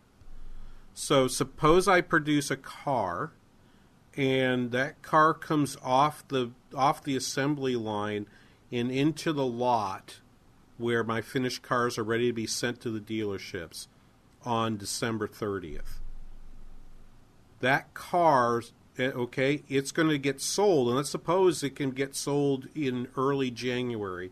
So, 0.93 1.27
suppose 1.27 1.87
I 1.87 2.01
produce 2.01 2.49
a 2.49 2.57
car 2.57 3.33
and 4.15 4.71
that 4.71 5.01
car 5.01 5.33
comes 5.33 5.77
off 5.83 6.27
the 6.27 6.51
off 6.75 7.03
the 7.03 7.15
assembly 7.15 7.75
line 7.75 8.27
and 8.71 8.91
into 8.91 9.33
the 9.33 9.45
lot 9.45 10.19
where 10.77 11.03
my 11.03 11.21
finished 11.21 11.61
cars 11.61 11.97
are 11.97 12.03
ready 12.03 12.27
to 12.27 12.33
be 12.33 12.47
sent 12.47 12.81
to 12.81 12.89
the 12.89 12.99
dealerships 12.99 13.87
on 14.43 14.77
December 14.77 15.27
30th. 15.27 15.99
That 17.59 17.93
car, 17.93 18.63
eh, 18.97 19.09
okay, 19.09 19.63
it's 19.69 19.91
going 19.91 20.09
to 20.09 20.17
get 20.17 20.41
sold, 20.41 20.87
and 20.87 20.97
let's 20.97 21.11
suppose 21.11 21.63
it 21.63 21.75
can 21.75 21.91
get 21.91 22.15
sold 22.15 22.67
in 22.75 23.07
early 23.15 23.51
January. 23.51 24.31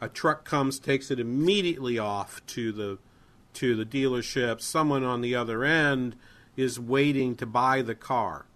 A 0.00 0.08
truck 0.08 0.44
comes, 0.44 0.78
takes 0.78 1.10
it 1.10 1.20
immediately 1.20 1.98
off 1.98 2.44
to 2.46 2.72
the 2.72 2.98
to 3.54 3.76
the 3.76 3.84
dealership. 3.84 4.62
Someone 4.62 5.04
on 5.04 5.20
the 5.20 5.34
other 5.34 5.62
end 5.62 6.16
is 6.56 6.80
waiting 6.80 7.36
to 7.36 7.44
buy 7.44 7.82
the 7.82 7.94
car 7.94 8.46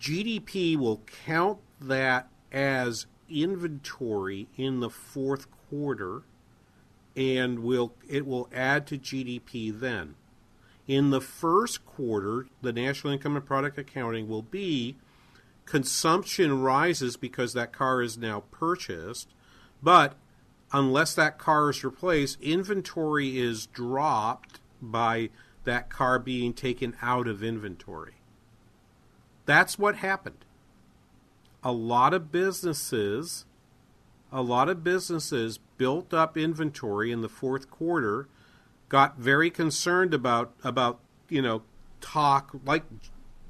GDP 0.00 0.76
will 0.76 1.02
count 1.26 1.58
that 1.80 2.28
as 2.50 3.06
inventory 3.28 4.48
in 4.56 4.80
the 4.80 4.90
fourth 4.90 5.46
quarter 5.68 6.22
and 7.14 7.60
will 7.60 7.92
it 8.08 8.26
will 8.26 8.48
add 8.52 8.86
to 8.86 8.98
GDP 8.98 9.78
then. 9.78 10.14
In 10.88 11.10
the 11.10 11.20
first 11.20 11.84
quarter, 11.84 12.46
the 12.62 12.72
national 12.72 13.12
income 13.12 13.36
and 13.36 13.44
product 13.44 13.78
accounting 13.78 14.26
will 14.26 14.42
be 14.42 14.96
consumption 15.66 16.60
rises 16.60 17.16
because 17.16 17.52
that 17.52 17.72
car 17.72 18.02
is 18.02 18.16
now 18.16 18.40
purchased, 18.50 19.28
but 19.82 20.16
unless 20.72 21.14
that 21.14 21.38
car 21.38 21.70
is 21.70 21.84
replaced, 21.84 22.40
inventory 22.40 23.38
is 23.38 23.66
dropped 23.66 24.60
by 24.80 25.28
that 25.64 25.90
car 25.90 26.18
being 26.18 26.54
taken 26.54 26.96
out 27.02 27.28
of 27.28 27.42
inventory. 27.44 28.14
That's 29.50 29.76
what 29.80 29.96
happened. 29.96 30.44
A 31.64 31.72
lot 31.72 32.14
of 32.14 32.30
businesses, 32.30 33.46
a 34.30 34.42
lot 34.42 34.68
of 34.68 34.84
businesses 34.84 35.58
built 35.76 36.14
up 36.14 36.38
inventory 36.38 37.10
in 37.10 37.20
the 37.20 37.28
fourth 37.28 37.68
quarter, 37.68 38.28
got 38.88 39.18
very 39.18 39.50
concerned 39.50 40.14
about 40.14 40.52
about 40.62 41.00
you 41.28 41.42
know 41.42 41.62
talk 42.00 42.52
like 42.64 42.84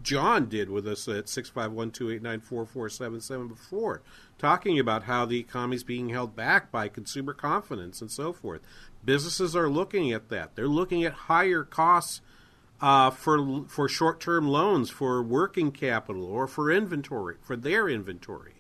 John 0.03 0.49
did 0.49 0.71
with 0.71 0.89
us 0.89 1.07
at 1.07 1.29
six 1.29 1.51
five 1.51 1.71
one 1.71 1.91
two 1.91 2.11
eight 2.11 2.23
nine 2.23 2.41
four 2.41 2.65
four 2.65 2.89
seven 2.89 3.21
seven 3.21 3.47
before, 3.49 4.01
talking 4.39 4.79
about 4.79 5.03
how 5.03 5.27
the 5.27 5.39
economy 5.39 5.77
is 5.77 5.85
being 5.85 6.09
held 6.09 6.35
back 6.35 6.73
by 6.73 6.89
consumer 6.89 7.35
confidence 7.35 8.01
and 8.01 8.11
so 8.11 8.33
forth. 8.33 8.63
Businesses 9.05 9.55
are 9.55 9.69
looking 9.69 10.13
at 10.13 10.31
that. 10.31 10.57
They're 10.57 10.67
looking 10.67 11.05
at 11.05 11.13
higher 11.13 11.63
costs 11.63 12.23
uh, 12.81 13.11
for 13.11 13.65
for 13.69 13.89
short 13.89 14.21
term 14.21 14.49
loans, 14.49 14.91
for 14.91 15.23
working 15.23 15.71
capital, 15.71 16.25
or 16.25 16.47
for 16.47 16.71
inventory, 16.71 17.37
for 17.43 17.57
their 17.57 17.89
inventory. 17.89 18.55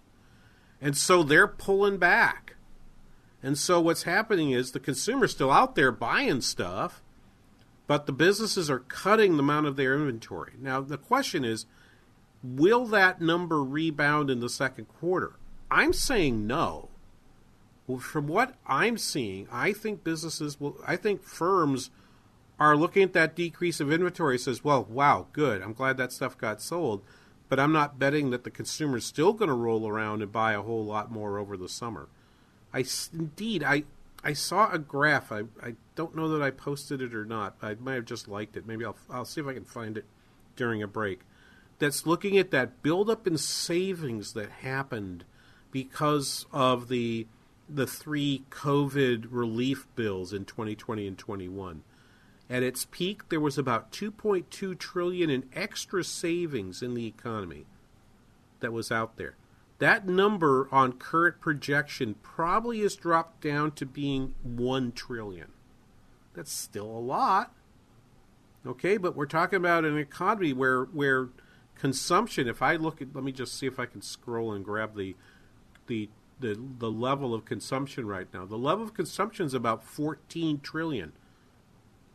And 0.80 0.96
so 0.96 1.22
they're 1.22 1.48
pulling 1.48 1.98
back. 1.98 2.56
And 3.42 3.56
so 3.56 3.80
what's 3.80 4.02
happening 4.02 4.50
is 4.50 4.72
the 4.72 4.80
consumer's 4.80 5.30
still 5.32 5.50
out 5.50 5.74
there 5.74 5.92
buying 5.92 6.40
stuff, 6.42 7.02
but 7.86 8.06
the 8.06 8.12
businesses 8.12 8.70
are 8.70 8.80
cutting 8.80 9.36
the 9.36 9.42
amount 9.42 9.66
of 9.66 9.76
their 9.76 9.94
inventory. 9.94 10.52
Now, 10.60 10.80
the 10.80 10.98
question 10.98 11.44
is 11.44 11.66
will 12.42 12.86
that 12.86 13.20
number 13.20 13.62
rebound 13.62 14.30
in 14.30 14.40
the 14.40 14.48
second 14.48 14.86
quarter? 14.86 15.34
I'm 15.70 15.92
saying 15.92 16.46
no. 16.46 16.88
Well, 17.86 17.98
from 17.98 18.26
what 18.28 18.54
I'm 18.66 18.98
seeing, 18.98 19.48
I 19.50 19.72
think 19.72 20.04
businesses 20.04 20.60
will, 20.60 20.76
I 20.86 20.96
think 20.96 21.22
firms 21.22 21.90
are 22.60 22.76
looking 22.76 23.02
at 23.02 23.14
that 23.14 23.34
decrease 23.34 23.80
of 23.80 23.90
inventory 23.90 24.38
says, 24.38 24.62
well, 24.62 24.84
wow, 24.84 25.26
good. 25.32 25.62
I'm 25.62 25.72
glad 25.72 25.96
that 25.96 26.12
stuff 26.12 26.36
got 26.36 26.60
sold, 26.60 27.02
but 27.48 27.58
I'm 27.58 27.72
not 27.72 27.98
betting 27.98 28.30
that 28.30 28.44
the 28.44 28.50
consumer's 28.50 29.06
still 29.06 29.32
going 29.32 29.48
to 29.48 29.54
roll 29.54 29.88
around 29.88 30.22
and 30.22 30.30
buy 30.30 30.52
a 30.52 30.62
whole 30.62 30.84
lot 30.84 31.10
more 31.10 31.38
over 31.38 31.56
the 31.56 31.70
summer. 31.70 32.08
I 32.72 32.84
indeed 33.12 33.64
I 33.64 33.84
I 34.22 34.34
saw 34.34 34.70
a 34.70 34.78
graph. 34.78 35.32
I 35.32 35.44
I 35.62 35.74
don't 35.96 36.14
know 36.14 36.28
that 36.28 36.42
I 36.42 36.50
posted 36.50 37.00
it 37.00 37.14
or 37.14 37.24
not. 37.24 37.56
I 37.62 37.74
might 37.74 37.94
have 37.94 38.04
just 38.04 38.28
liked 38.28 38.56
it. 38.56 38.66
Maybe 38.66 38.84
I'll 38.84 38.96
I'll 39.08 39.24
see 39.24 39.40
if 39.40 39.46
I 39.46 39.54
can 39.54 39.64
find 39.64 39.96
it 39.96 40.04
during 40.54 40.82
a 40.82 40.86
break. 40.86 41.20
That's 41.78 42.06
looking 42.06 42.36
at 42.36 42.50
that 42.50 42.82
buildup 42.82 43.26
in 43.26 43.38
savings 43.38 44.34
that 44.34 44.50
happened 44.50 45.24
because 45.72 46.46
of 46.52 46.88
the 46.88 47.26
the 47.68 47.86
three 47.86 48.44
COVID 48.50 49.28
relief 49.30 49.86
bills 49.96 50.32
in 50.32 50.44
2020 50.44 51.06
and 51.06 51.16
21. 51.18 51.82
At 52.50 52.64
its 52.64 52.84
peak, 52.90 53.28
there 53.28 53.40
was 53.40 53.56
about 53.56 53.92
2.2 53.92 54.76
trillion 54.76 55.30
in 55.30 55.48
extra 55.52 56.02
savings 56.02 56.82
in 56.82 56.94
the 56.94 57.06
economy 57.06 57.64
that 58.58 58.72
was 58.72 58.90
out 58.90 59.16
there. 59.16 59.36
That 59.78 60.06
number 60.06 60.68
on 60.72 60.94
current 60.94 61.40
projection 61.40 62.16
probably 62.22 62.80
has 62.80 62.96
dropped 62.96 63.40
down 63.40 63.70
to 63.72 63.86
being 63.86 64.34
1 64.42 64.92
trillion. 64.92 65.52
That's 66.34 66.52
still 66.52 66.90
a 66.90 66.98
lot. 66.98 67.54
Okay, 68.66 68.96
but 68.96 69.16
we're 69.16 69.26
talking 69.26 69.56
about 69.56 69.84
an 69.84 69.96
economy 69.96 70.52
where 70.52 70.84
where 70.84 71.28
consumption, 71.76 72.46
if 72.46 72.60
I 72.60 72.76
look 72.76 73.00
at 73.00 73.14
let 73.14 73.24
me 73.24 73.32
just 73.32 73.58
see 73.58 73.66
if 73.66 73.78
I 73.78 73.86
can 73.86 74.02
scroll 74.02 74.52
and 74.52 74.64
grab 74.64 74.96
the 74.96 75.16
the 75.86 76.10
the, 76.40 76.58
the 76.78 76.90
level 76.90 77.34
of 77.34 77.44
consumption 77.44 78.06
right 78.06 78.26
now. 78.32 78.44
The 78.44 78.56
level 78.56 78.84
of 78.84 78.94
consumption 78.94 79.46
is 79.46 79.54
about 79.54 79.84
14 79.84 80.60
trillion. 80.60 81.12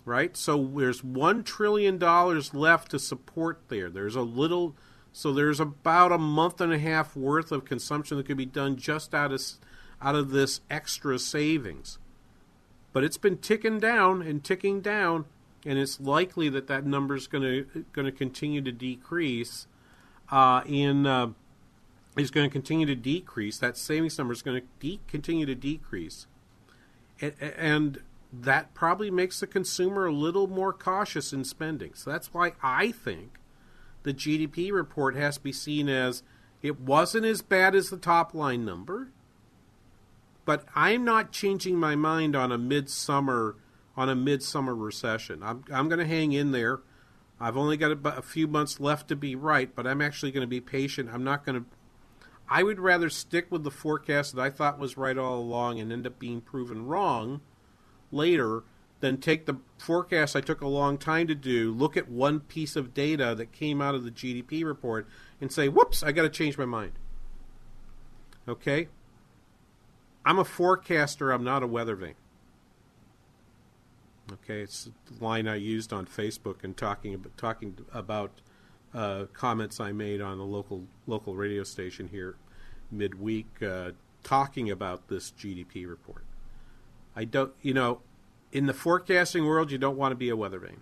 Right? 0.06 0.38
So 0.38 0.64
there's 0.64 1.04
1 1.04 1.44
trillion 1.44 1.98
dollars 1.98 2.54
left 2.54 2.92
to 2.92 3.00
support 3.00 3.60
there. 3.70 3.90
There's 3.90 4.16
a 4.16 4.22
little 4.22 4.76
so 5.12 5.32
there's 5.32 5.62
about 5.62 6.12
a 6.12 6.18
month 6.18 6.60
and 6.60 6.74
a 6.74 6.78
half 6.78 7.16
worth 7.16 7.54
of 7.54 7.64
consumption 7.64 8.18
that 8.18 8.26
could 8.26 8.36
be 8.36 8.46
done 8.46 8.76
just 8.76 9.16
out 9.16 9.32
of 9.32 9.42
out 10.02 10.14
of 10.14 10.32
this 10.32 10.60
extra 10.70 11.18
savings. 11.18 12.00
But 12.92 13.06
it's 13.06 13.18
been 13.18 13.38
ticking 13.38 13.80
down 13.80 14.22
and 14.22 14.44
ticking 14.44 14.82
down, 14.82 15.24
and 15.66 15.80
it's 15.80 16.02
likely 16.02 16.50
that 16.50 16.68
that 16.68 16.86
number 16.86 17.16
is 17.16 17.28
going 17.28 17.44
to 17.44 17.86
going 17.94 18.06
to 18.06 18.12
continue 18.12 18.62
to 18.62 18.74
decrease. 18.74 19.68
Uh, 20.30 20.64
in 20.66 21.08
uh, 21.08 21.30
is 22.18 22.30
going 22.30 22.50
to 22.50 22.52
continue 22.52 22.86
to 22.86 22.96
decrease. 22.96 23.58
That 23.58 23.78
savings 23.78 24.18
number 24.18 24.34
is 24.34 24.42
going 24.42 24.62
to 24.62 24.68
de- 24.82 25.00
continue 25.08 25.46
to 25.46 25.56
decrease, 25.56 26.28
and, 27.22 27.34
and 27.40 28.02
that 28.42 28.74
probably 28.74 29.12
makes 29.12 29.40
the 29.40 29.48
consumer 29.48 30.08
a 30.08 30.12
little 30.12 30.48
more 30.48 30.74
cautious 30.74 31.32
in 31.32 31.44
spending. 31.44 31.94
So 31.94 32.10
that's 32.10 32.34
why 32.34 32.54
I 32.62 32.92
think 32.92 33.40
the 34.04 34.14
GDP 34.14 34.72
report 34.72 35.16
has 35.16 35.36
to 35.36 35.44
be 35.44 35.52
seen 35.52 35.90
as 35.90 36.24
it 36.62 36.80
wasn't 36.80 37.26
as 37.26 37.42
bad 37.42 37.76
as 37.76 37.90
the 37.90 37.98
top 37.98 38.34
line 38.34 38.66
number, 38.66 39.10
but 40.44 40.66
I'm 40.76 41.04
not 41.04 41.32
changing 41.32 41.78
my 41.78 41.96
mind 41.96 42.36
on 42.36 42.52
a 42.52 42.58
midsummer 42.58 43.56
on 43.98 44.10
a 44.10 44.16
midsummer 44.16 44.76
recession. 44.76 45.42
I'm 45.42 45.64
I'm 45.72 45.88
going 45.88 46.00
to 46.00 46.08
hang 46.08 46.34
in 46.34 46.52
there. 46.52 46.82
I've 47.40 47.58
only 47.58 47.78
got 47.78 47.92
a, 47.92 48.18
a 48.18 48.22
few 48.22 48.48
months 48.48 48.80
left 48.80 49.08
to 49.10 49.16
be 49.16 49.36
right, 49.36 49.74
but 49.76 49.86
I'm 49.86 50.02
actually 50.02 50.32
going 50.32 50.42
to 50.42 50.48
be 50.48 50.62
patient. 50.62 51.10
I'm 51.12 51.24
not 51.24 51.46
going 51.46 51.62
to. 51.62 51.66
I 52.50 52.64
would 52.64 52.80
rather 52.80 53.10
stick 53.10 53.48
with 53.50 53.64
the 53.64 53.72
forecast 53.72 54.36
that 54.36 54.42
I 54.42 54.50
thought 54.50 54.78
was 54.78 54.98
right 54.98 55.18
all 55.18 55.40
along 55.40 55.80
and 55.80 55.92
end 55.92 56.06
up 56.06 56.20
being 56.20 56.42
proven 56.42 56.86
wrong 56.86 57.42
later 58.16 58.64
then 59.02 59.18
take 59.18 59.46
the 59.46 59.58
forecast 59.78 60.36
I 60.36 60.42
took 60.42 60.62
a 60.62 60.68
long 60.68 60.98
time 60.98 61.28
to 61.28 61.36
do, 61.36 61.72
look 61.72 61.96
at 61.98 62.10
one 62.10 62.40
piece 62.40 62.76
of 62.76 62.94
data 62.94 63.36
that 63.36 63.52
came 63.52 63.82
out 63.82 63.94
of 63.94 64.04
the 64.04 64.12
GDP 64.12 64.66
report, 64.66 65.08
and 65.42 65.52
say, 65.52 65.68
whoops, 65.68 66.02
I 66.02 66.12
got 66.12 66.24
to 66.24 66.30
change 66.30 66.58
my 66.58 66.66
mind. 66.66 66.94
Okay? 68.48 68.88
I'm 70.26 70.40
a 70.40 70.46
forecaster, 70.46 71.32
I'm 71.32 71.44
not 71.44 71.62
a 71.62 71.68
weather 71.68 71.96
vane. 71.96 72.16
Okay, 74.34 74.62
it's 74.62 74.90
the 75.06 75.24
line 75.24 75.48
I 75.48 75.56
used 75.56 75.94
on 75.94 76.08
Facebook 76.08 76.64
and 76.64 76.76
talking 76.76 77.14
about, 77.14 77.38
talking 77.38 77.78
about 77.94 78.32
uh, 78.92 79.26
comments 79.34 79.80
I 79.80 79.92
made 79.92 80.20
on 80.20 80.40
a 80.40 80.44
local 80.44 80.86
local 81.06 81.36
radio 81.36 81.64
station 81.64 82.08
here 82.08 82.38
midweek, 82.92 83.62
uh, 83.62 83.92
talking 84.24 84.72
about 84.72 85.10
this 85.10 85.32
GDP 85.32 85.88
report. 85.88 86.25
I 87.16 87.24
don't, 87.24 87.54
you 87.62 87.74
know, 87.74 88.02
in 88.52 88.66
the 88.66 88.74
forecasting 88.74 89.46
world, 89.46 89.72
you 89.72 89.78
don't 89.78 89.98
want 89.98 90.12
to 90.12 90.18
be 90.18 90.30
a 90.30 90.36
weather 90.36 90.60
vane. 90.60 90.82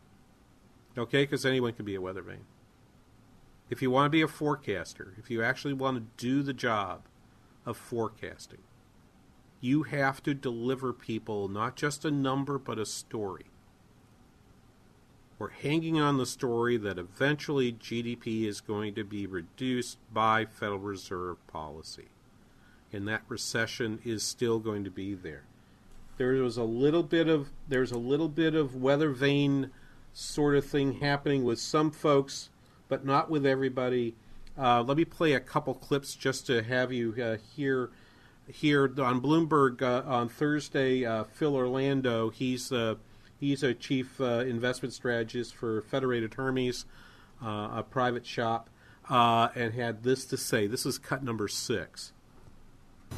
Okay? 0.98 1.24
Because 1.24 1.46
anyone 1.46 1.74
can 1.74 1.86
be 1.86 1.96
a 1.96 2.02
weather 2.02 2.22
vane. 2.22 2.46
If 3.70 3.82
you 3.82 3.92
want 3.92 4.08
to 4.08 4.12
be 4.12 4.22
a 4.22 4.28
forecaster, 4.28 5.14
if 5.18 5.30
you 5.30 5.44
actually 5.44 5.74
want 5.74 5.98
to 5.98 6.24
do 6.24 6.44
the 6.44 6.54
job 6.54 7.04
of 7.66 7.78
forecasting, 7.78 8.62
you 9.62 9.84
have 9.84 10.22
to 10.24 10.34
deliver 10.34 10.92
people 10.92 11.48
not 11.48 11.76
just 11.76 12.04
a 12.04 12.12
number, 12.12 12.60
but 12.60 12.78
a 12.78 12.86
story. 12.86 13.46
We're 15.40 15.50
hanging 15.50 16.00
on 16.00 16.18
the 16.18 16.26
story 16.26 16.78
that 16.78 17.00
eventually 17.00 17.74
GDP 17.74 18.46
is 18.46 18.62
going 18.62 18.94
to 18.96 19.04
be 19.04 19.26
reduced 19.26 19.98
by 20.14 20.46
Federal 20.46 20.80
Reserve 20.80 21.46
policy. 21.48 22.10
And 22.92 23.08
that 23.08 23.24
recession 23.28 24.00
is 24.04 24.22
still 24.24 24.60
going 24.60 24.84
to 24.84 24.92
be 24.92 25.16
there 25.16 25.46
there 26.18 26.34
was 26.34 26.58
a 26.58 26.64
little 26.64 27.04
bit 27.04 27.28
of 27.28 27.50
there's 27.68 27.92
a 27.92 27.98
little 27.98 28.30
bit 28.30 28.56
of 28.56 28.76
weather 28.76 29.10
vane 29.10 29.72
sort 30.14 30.56
of 30.56 30.66
thing 30.66 31.00
happening 31.00 31.44
with 31.44 31.60
some 31.60 31.92
folks, 31.92 32.50
but 32.88 33.06
not 33.06 33.30
with 33.30 33.46
everybody. 33.46 34.16
Uh, 34.58 34.84
let 34.84 34.98
me 34.98 35.06
play 35.06 35.34
a 35.34 35.40
couple 35.40 35.74
clips 35.74 36.16
just 36.16 36.46
to 36.46 36.62
have 36.62 36.94
you 36.94 37.16
uh, 37.22 37.38
hear 37.56 37.90
here 38.48 38.84
on 39.02 39.22
Bloomberg 39.22 39.82
uh, 39.82 40.04
on 40.06 40.30
Thursday. 40.30 41.06
Uh, 41.06 41.24
Phil 41.24 41.56
Orlando, 41.56 42.30
he's 42.30 42.72
uh, 42.72 42.96
he's 43.40 43.64
a 43.64 43.74
chief 43.74 44.22
uh, 44.22 44.40
investment 44.40 44.94
strategist 44.94 45.56
for 45.56 45.82
Federated 45.82 46.36
Hermes, 46.36 46.86
a 47.42 47.84
private 47.90 48.26
shop, 48.26 48.70
and 49.10 49.74
had 49.74 50.04
this 50.04 50.26
to 50.26 50.38
say. 50.38 50.68
This 50.68 50.86
is 50.86 51.00
cut 51.00 51.24
number 51.24 51.48
six. 51.48 52.13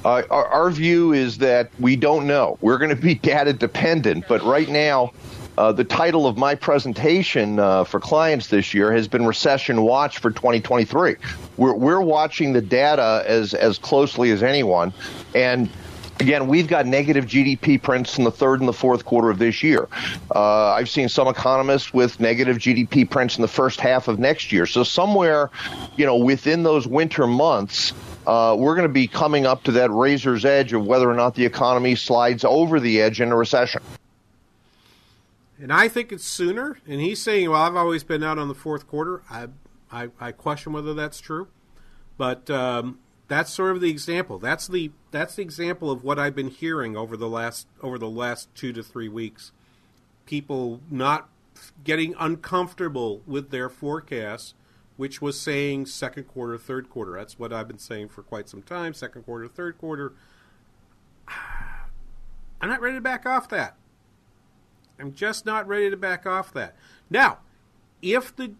Uh, 0.03 0.23
our, 0.29 0.45
our, 0.47 0.69
view 0.69 1.13
is 1.13 1.37
that 1.39 1.71
we 1.79 1.95
don't 1.95 2.27
know. 2.27 2.57
We're 2.61 2.77
going 2.77 2.95
to 2.95 3.01
be 3.01 3.15
data 3.33 3.53
dependent, 3.53 4.25
but 4.27 4.43
right 4.43 4.69
now, 4.69 5.11
uh, 5.57 5.71
the 5.71 5.83
title 5.83 6.27
of 6.27 6.37
my 6.37 6.53
presentation 6.53 7.59
uh, 7.59 7.85
for 7.85 7.99
clients 7.99 8.47
this 8.47 8.73
year 8.73 8.91
has 8.91 9.07
been 9.07 9.25
Recession 9.25 9.83
Watch 9.83 10.19
for 10.19 10.29
2023. 10.29 11.15
We're, 11.57 11.73
we're 11.73 12.01
watching 12.01 12.53
the 12.53 12.61
data 12.61 13.23
as, 13.25 13.53
as 13.53 13.77
closely 13.77 14.31
as 14.31 14.43
anyone. 14.43 14.93
And 15.33 15.69
Again, 16.19 16.47
we've 16.47 16.67
got 16.67 16.85
negative 16.85 17.25
GDP 17.25 17.81
prints 17.81 18.17
in 18.17 18.23
the 18.23 18.31
third 18.31 18.61
and 18.61 18.69
the 18.69 18.73
fourth 18.73 19.03
quarter 19.03 19.29
of 19.29 19.37
this 19.37 19.61
year. 19.61 19.87
Uh, 20.33 20.71
I've 20.71 20.89
seen 20.89 21.09
some 21.09 21.27
economists 21.27 21.93
with 21.93 22.21
negative 22.21 22.57
GDP 22.57 23.09
prints 23.09 23.35
in 23.35 23.41
the 23.41 23.49
first 23.49 23.81
half 23.81 24.07
of 24.07 24.17
next 24.17 24.51
year. 24.51 24.65
So 24.65 24.83
somewhere, 24.83 25.51
you 25.97 26.05
know, 26.05 26.15
within 26.15 26.63
those 26.63 26.87
winter 26.87 27.27
months, 27.27 27.91
uh, 28.27 28.55
we're 28.57 28.75
going 28.75 28.87
to 28.87 28.93
be 28.93 29.07
coming 29.07 29.45
up 29.45 29.63
to 29.63 29.71
that 29.73 29.91
razor's 29.91 30.45
edge 30.45 30.73
of 30.73 30.85
whether 30.85 31.09
or 31.09 31.13
not 31.13 31.35
the 31.35 31.45
economy 31.45 31.95
slides 31.95 32.43
over 32.43 32.79
the 32.79 33.01
edge 33.01 33.21
in 33.21 33.31
a 33.31 33.35
recession. 33.35 33.81
And 35.59 35.71
I 35.71 35.87
think 35.87 36.11
it's 36.11 36.25
sooner. 36.25 36.79
And 36.87 36.99
he's 36.99 37.21
saying, 37.21 37.49
well, 37.49 37.61
I've 37.61 37.75
always 37.75 38.03
been 38.03 38.23
out 38.23 38.37
on 38.37 38.47
the 38.47 38.55
fourth 38.55 38.87
quarter. 38.87 39.21
I, 39.29 39.47
I, 39.91 40.09
I 40.19 40.31
question 40.31 40.73
whether 40.73 40.93
that's 40.93 41.21
true. 41.21 41.47
But 42.17 42.49
um, 42.49 42.99
that's 43.27 43.51
sort 43.51 43.71
of 43.71 43.81
the 43.81 43.89
example. 43.89 44.39
That's 44.39 44.67
the 44.67 44.91
that's 45.11 45.35
the 45.35 45.41
example 45.41 45.89
of 45.89 46.03
what 46.03 46.19
I've 46.19 46.35
been 46.35 46.49
hearing 46.49 46.95
over 46.95 47.17
the 47.17 47.29
last 47.29 47.67
over 47.81 47.97
the 47.97 48.09
last 48.09 48.53
two 48.55 48.71
to 48.73 48.83
three 48.83 49.09
weeks. 49.09 49.51
People 50.25 50.81
not 50.89 51.29
getting 51.83 52.15
uncomfortable 52.19 53.21
with 53.25 53.49
their 53.49 53.69
forecasts 53.69 54.53
which 54.97 55.21
was 55.21 55.39
saying 55.39 55.85
second 55.85 56.25
quarter, 56.25 56.57
third 56.57 56.89
quarter. 56.89 57.13
That's 57.13 57.37
what 57.37 57.51
I've 57.51 57.67
been 57.67 57.79
saying 57.79 58.09
for 58.09 58.23
quite 58.23 58.47
some 58.47 58.61
time. 58.61 58.93
Second 58.93 59.23
quarter, 59.23 59.47
third 59.47 59.77
quarter. 59.77 60.13
I'm 62.61 62.69
not 62.69 62.81
ready 62.81 62.95
to 62.95 63.01
back 63.01 63.25
off 63.25 63.49
that. 63.49 63.75
I'm 64.99 65.13
just 65.13 65.45
not 65.45 65.67
ready 65.67 65.89
to 65.89 65.97
back 65.97 66.25
off 66.25 66.53
that. 66.53 66.75
Now, 67.09 67.39
if 68.01 68.35
the 68.35 68.53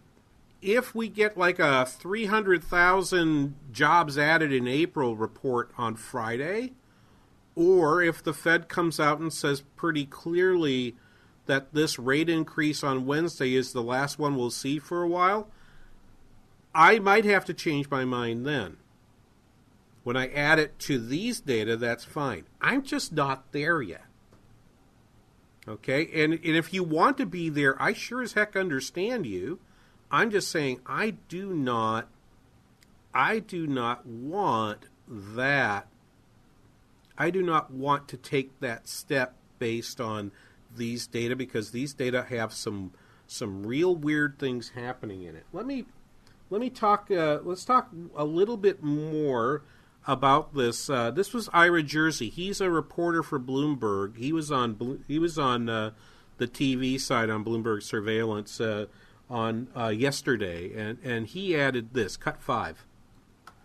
if 0.61 0.95
we 0.95 1.07
get 1.07 1.37
like 1.37 1.59
a 1.59 1.85
300,000 1.85 3.55
jobs 3.71 4.17
added 4.17 4.51
in 4.51 4.67
April 4.67 5.15
report 5.15 5.71
on 5.77 5.95
Friday, 5.95 6.73
or 7.55 8.01
if 8.01 8.23
the 8.23 8.33
Fed 8.33 8.67
comes 8.67 8.99
out 8.99 9.19
and 9.19 9.31
says 9.31 9.61
pretty 9.75 10.05
clearly 10.05 10.95
that 11.45 11.73
this 11.73 11.99
rate 11.99 12.29
increase 12.29 12.83
on 12.83 13.05
Wednesday 13.05 13.53
is 13.53 13.73
the 13.73 13.83
last 13.83 14.17
one 14.17 14.35
we'll 14.35 14.49
see 14.49 14.79
for 14.79 15.03
a 15.03 15.07
while, 15.07 15.49
I 16.75 16.99
might 16.99 17.25
have 17.25 17.45
to 17.45 17.53
change 17.53 17.89
my 17.89 18.05
mind 18.05 18.45
then. 18.45 18.77
When 20.03 20.17
I 20.17 20.27
add 20.27 20.59
it 20.59 20.77
to 20.79 20.99
these 20.99 21.39
data, 21.39 21.77
that's 21.77 22.03
fine. 22.03 22.45
I'm 22.61 22.83
just 22.83 23.11
not 23.11 23.51
there 23.53 23.81
yet. 23.81 24.03
Okay? 25.67 26.07
And, 26.13 26.33
and 26.33 26.43
if 26.43 26.73
you 26.73 26.83
want 26.83 27.17
to 27.17 27.25
be 27.25 27.49
there, 27.49 27.81
I 27.81 27.93
sure 27.93 28.21
as 28.21 28.33
heck 28.33 28.55
understand 28.55 29.25
you. 29.25 29.59
I'm 30.11 30.29
just 30.29 30.51
saying 30.51 30.81
I 30.85 31.11
do 31.27 31.53
not 31.53 32.09
I 33.13 33.39
do 33.39 33.65
not 33.65 34.05
want 34.05 34.87
that 35.07 35.87
I 37.17 37.29
do 37.29 37.41
not 37.41 37.71
want 37.71 38.07
to 38.09 38.17
take 38.17 38.59
that 38.59 38.87
step 38.87 39.35
based 39.57 40.01
on 40.01 40.31
these 40.75 41.07
data 41.07 41.35
because 41.35 41.71
these 41.71 41.93
data 41.93 42.23
have 42.29 42.53
some 42.53 42.91
some 43.25 43.65
real 43.65 43.95
weird 43.95 44.37
things 44.37 44.69
happening 44.75 45.23
in 45.23 45.35
it. 45.35 45.45
Let 45.51 45.65
me 45.65 45.85
let 46.49 46.61
me 46.61 46.69
talk. 46.69 47.09
Uh, 47.11 47.39
let's 47.43 47.65
talk 47.65 47.89
a 48.15 48.25
little 48.25 48.57
bit 48.57 48.83
more 48.83 49.63
about 50.07 50.53
this. 50.53 50.89
Uh, 50.89 51.11
this 51.11 51.33
was 51.33 51.49
Ira 51.53 51.83
Jersey. 51.83 52.29
He's 52.29 52.61
a 52.61 52.69
reporter 52.69 53.23
for 53.23 53.39
Bloomberg. 53.39 54.17
He 54.17 54.31
was 54.31 54.51
on 54.51 55.03
he 55.07 55.19
was 55.19 55.37
on 55.37 55.69
uh, 55.69 55.91
the 56.37 56.47
TV 56.47 56.99
side 56.99 57.29
on 57.29 57.43
Bloomberg 57.43 57.83
Surveillance 57.83 58.61
uh, 58.61 58.85
on 59.29 59.67
uh, 59.75 59.87
yesterday, 59.87 60.71
and 60.75 60.99
and 61.03 61.27
he 61.27 61.55
added 61.55 61.93
this 61.93 62.17
cut 62.17 62.41
five 62.41 62.85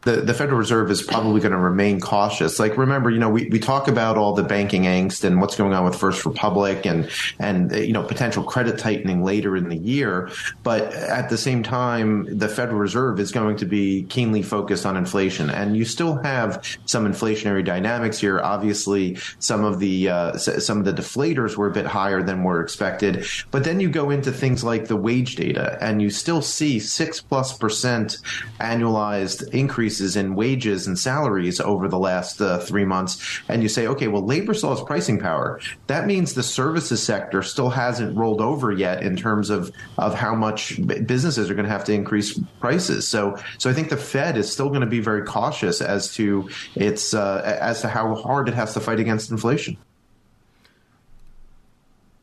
the, 0.02 0.22
the 0.22 0.32
Federal 0.32 0.58
Reserve 0.58 0.90
is 0.90 1.02
probably 1.02 1.40
going 1.40 1.52
to 1.52 1.58
remain 1.58 2.00
cautious. 2.00 2.58
Like, 2.58 2.78
remember, 2.78 3.10
you 3.10 3.18
know, 3.18 3.28
we, 3.28 3.48
we 3.48 3.58
talk 3.58 3.86
about 3.86 4.16
all 4.16 4.32
the 4.32 4.42
banking 4.42 4.84
angst 4.84 5.24
and 5.24 5.40
what's 5.40 5.56
going 5.56 5.74
on 5.74 5.84
with 5.84 5.94
First 5.94 6.24
Republic 6.24 6.86
and, 6.86 7.10
and, 7.38 7.70
you 7.72 7.92
know, 7.92 8.02
potential 8.02 8.42
credit 8.42 8.78
tightening 8.78 9.22
later 9.22 9.56
in 9.56 9.68
the 9.68 9.76
year. 9.76 10.30
But 10.62 10.92
at 10.94 11.28
the 11.28 11.36
same 11.36 11.62
time, 11.62 12.38
the 12.38 12.48
Federal 12.48 12.78
Reserve 12.78 13.20
is 13.20 13.30
going 13.30 13.56
to 13.56 13.66
be 13.66 14.04
keenly 14.04 14.42
focused 14.42 14.86
on 14.86 14.96
inflation. 14.96 15.50
And 15.50 15.76
you 15.76 15.84
still 15.84 16.16
have 16.22 16.64
some 16.86 17.06
inflationary 17.06 17.64
dynamics 17.64 18.18
here. 18.18 18.40
Obviously, 18.40 19.18
some 19.38 19.64
of 19.64 19.80
the, 19.80 20.08
uh, 20.08 20.38
some 20.38 20.78
of 20.78 20.84
the 20.86 20.94
deflators 20.94 21.56
were 21.56 21.68
a 21.68 21.72
bit 21.72 21.86
higher 21.86 22.22
than 22.22 22.42
were 22.42 22.62
expected. 22.62 23.26
But 23.50 23.64
then 23.64 23.80
you 23.80 23.90
go 23.90 24.08
into 24.08 24.32
things 24.32 24.64
like 24.64 24.86
the 24.86 24.96
wage 24.96 25.36
data 25.36 25.76
and 25.82 26.00
you 26.00 26.08
still 26.08 26.40
see 26.40 26.80
six 26.80 27.20
plus 27.20 27.56
percent 27.56 28.18
annualized 28.60 29.52
increase 29.52 29.89
increases 29.90 30.14
in 30.14 30.36
wages 30.36 30.86
and 30.86 30.96
salaries 30.96 31.58
over 31.58 31.88
the 31.88 31.98
last 31.98 32.40
uh, 32.40 32.58
three 32.58 32.84
months, 32.84 33.40
and 33.48 33.60
you 33.60 33.68
say, 33.68 33.88
okay, 33.88 34.06
well, 34.06 34.24
labor 34.24 34.54
still 34.54 34.70
has 34.70 34.80
pricing 34.82 35.18
power. 35.18 35.60
That 35.88 36.06
means 36.06 36.34
the 36.34 36.44
services 36.44 37.02
sector 37.02 37.42
still 37.42 37.70
hasn't 37.70 38.16
rolled 38.16 38.40
over 38.40 38.70
yet 38.70 39.02
in 39.02 39.16
terms 39.16 39.50
of 39.50 39.72
of 39.98 40.14
how 40.14 40.36
much 40.36 40.80
businesses 40.86 41.50
are 41.50 41.54
going 41.54 41.66
to 41.66 41.72
have 41.72 41.84
to 41.86 41.92
increase 41.92 42.38
prices. 42.60 43.08
So, 43.08 43.36
so 43.58 43.68
I 43.68 43.72
think 43.72 43.88
the 43.88 43.96
Fed 43.96 44.36
is 44.36 44.50
still 44.52 44.68
going 44.68 44.82
to 44.82 44.86
be 44.86 45.00
very 45.00 45.24
cautious 45.24 45.80
as 45.80 46.14
to 46.14 46.48
its 46.76 47.12
uh, 47.12 47.58
as 47.60 47.80
to 47.80 47.88
how 47.88 48.14
hard 48.14 48.48
it 48.48 48.54
has 48.54 48.74
to 48.74 48.80
fight 48.80 49.00
against 49.00 49.32
inflation. 49.32 49.76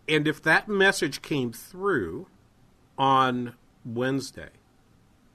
And 0.07 0.25
if 0.25 0.41
that 0.43 0.69
message 0.69 1.21
came 1.21 1.51
through 1.51 2.27
on 2.97 3.55
Wednesday, 3.83 4.51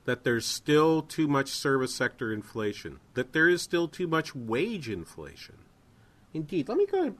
that 0.05 0.25
there's 0.25 0.47
still 0.47 1.03
too 1.03 1.29
much 1.29 1.49
service 1.49 1.95
sector 1.95 2.33
inflation, 2.33 3.01
that 3.15 3.33
there 3.33 3.49
is 3.49 3.63
still 3.63 3.89
too 3.89 4.07
much 4.07 4.35
wage 4.35 4.89
inflation. 4.89 5.57
Indeed, 6.35 6.69
let 6.69 6.79
me 6.79 6.87
go. 6.87 7.15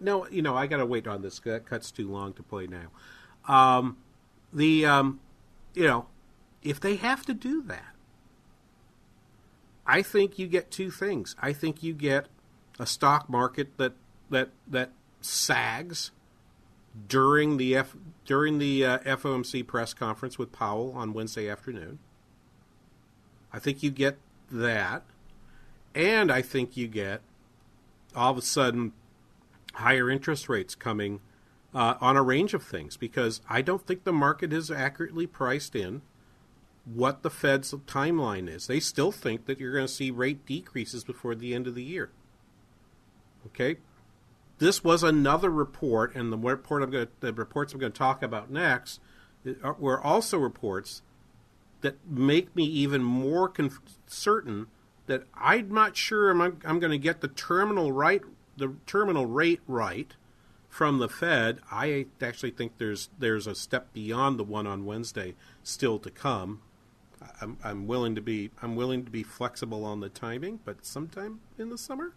No, 0.00 0.26
you 0.28 0.42
know, 0.42 0.56
I 0.56 0.66
got 0.66 0.78
to 0.78 0.86
wait 0.86 1.06
on 1.06 1.22
this. 1.22 1.38
That 1.40 1.66
cuts 1.66 1.90
too 1.90 2.08
long 2.10 2.32
to 2.34 2.42
play 2.42 2.66
now. 2.66 2.88
Um, 3.48 3.96
the, 4.52 4.86
um, 4.86 5.20
you 5.74 5.84
know, 5.84 6.06
if 6.62 6.80
they 6.80 6.96
have 6.96 7.24
to 7.26 7.34
do 7.34 7.62
that, 7.62 7.94
I 9.86 10.02
think 10.02 10.38
you 10.38 10.46
get 10.46 10.70
two 10.70 10.90
things. 10.90 11.36
I 11.40 11.52
think 11.52 11.82
you 11.82 11.94
get 11.94 12.26
a 12.78 12.86
stock 12.86 13.28
market 13.28 13.76
that 13.76 13.92
that 14.30 14.50
that 14.66 14.90
sags 15.20 16.10
during 17.08 17.56
the 17.56 17.76
F, 17.76 17.96
during 18.24 18.58
the 18.58 18.84
uh, 18.84 18.98
FOMC 19.00 19.66
press 19.66 19.92
conference 19.94 20.38
with 20.38 20.52
Powell 20.52 20.92
on 20.96 21.12
Wednesday 21.12 21.48
afternoon. 21.48 21.98
I 23.54 23.60
think 23.60 23.84
you 23.84 23.92
get 23.92 24.18
that, 24.50 25.04
and 25.94 26.32
I 26.32 26.42
think 26.42 26.76
you 26.76 26.88
get 26.88 27.20
all 28.16 28.32
of 28.32 28.38
a 28.38 28.42
sudden 28.42 28.92
higher 29.74 30.10
interest 30.10 30.48
rates 30.48 30.74
coming 30.74 31.20
uh, 31.72 31.94
on 32.00 32.16
a 32.16 32.22
range 32.22 32.52
of 32.52 32.64
things 32.64 32.96
because 32.96 33.40
I 33.48 33.62
don't 33.62 33.86
think 33.86 34.02
the 34.02 34.12
market 34.12 34.52
is 34.52 34.72
accurately 34.72 35.28
priced 35.28 35.76
in 35.76 36.02
what 36.84 37.22
the 37.22 37.30
Fed's 37.30 37.72
timeline 37.86 38.48
is. 38.48 38.66
They 38.66 38.80
still 38.80 39.12
think 39.12 39.46
that 39.46 39.60
you're 39.60 39.72
going 39.72 39.86
to 39.86 39.92
see 39.92 40.10
rate 40.10 40.44
decreases 40.44 41.04
before 41.04 41.36
the 41.36 41.54
end 41.54 41.68
of 41.68 41.76
the 41.76 41.84
year. 41.84 42.10
Okay, 43.46 43.76
this 44.58 44.82
was 44.82 45.04
another 45.04 45.50
report, 45.50 46.16
and 46.16 46.32
the 46.32 46.36
report 46.36 46.82
I'm 46.82 46.90
going 46.90 47.06
to, 47.06 47.12
the 47.20 47.32
reports 47.32 47.72
I'm 47.72 47.78
going 47.78 47.92
to 47.92 47.98
talk 47.98 48.20
about 48.20 48.50
next 48.50 48.98
uh, 49.62 49.74
were 49.78 50.00
also 50.00 50.38
reports 50.38 51.02
that 51.84 51.96
make 52.08 52.56
me 52.56 52.64
even 52.64 53.04
more 53.04 53.46
conf- 53.46 53.78
certain 54.06 54.68
that 55.06 55.24
I'm 55.34 55.70
not 55.70 55.98
sure 55.98 56.30
I'm, 56.30 56.40
I'm 56.40 56.80
going 56.80 56.90
to 56.90 56.98
get 56.98 57.20
the 57.20 57.28
terminal 57.28 57.92
right, 57.92 58.22
the 58.56 58.74
terminal 58.86 59.26
rate 59.26 59.60
right 59.68 60.10
from 60.70 60.98
the 60.98 61.10
Fed. 61.10 61.58
I 61.70 62.06
actually 62.22 62.52
think 62.52 62.78
there's 62.78 63.10
there's 63.18 63.46
a 63.46 63.54
step 63.54 63.92
beyond 63.92 64.38
the 64.38 64.44
one 64.44 64.66
on 64.66 64.86
Wednesday 64.86 65.34
still 65.62 65.98
to 65.98 66.10
come. 66.10 66.62
I'm, 67.42 67.58
I'm 67.62 67.86
willing 67.86 68.14
to 68.14 68.22
be 68.22 68.50
I'm 68.62 68.76
willing 68.76 69.04
to 69.04 69.10
be 69.10 69.22
flexible 69.22 69.84
on 69.84 70.00
the 70.00 70.08
timing, 70.08 70.60
but 70.64 70.86
sometime 70.86 71.40
in 71.58 71.68
the 71.68 71.78
summer. 71.78 72.14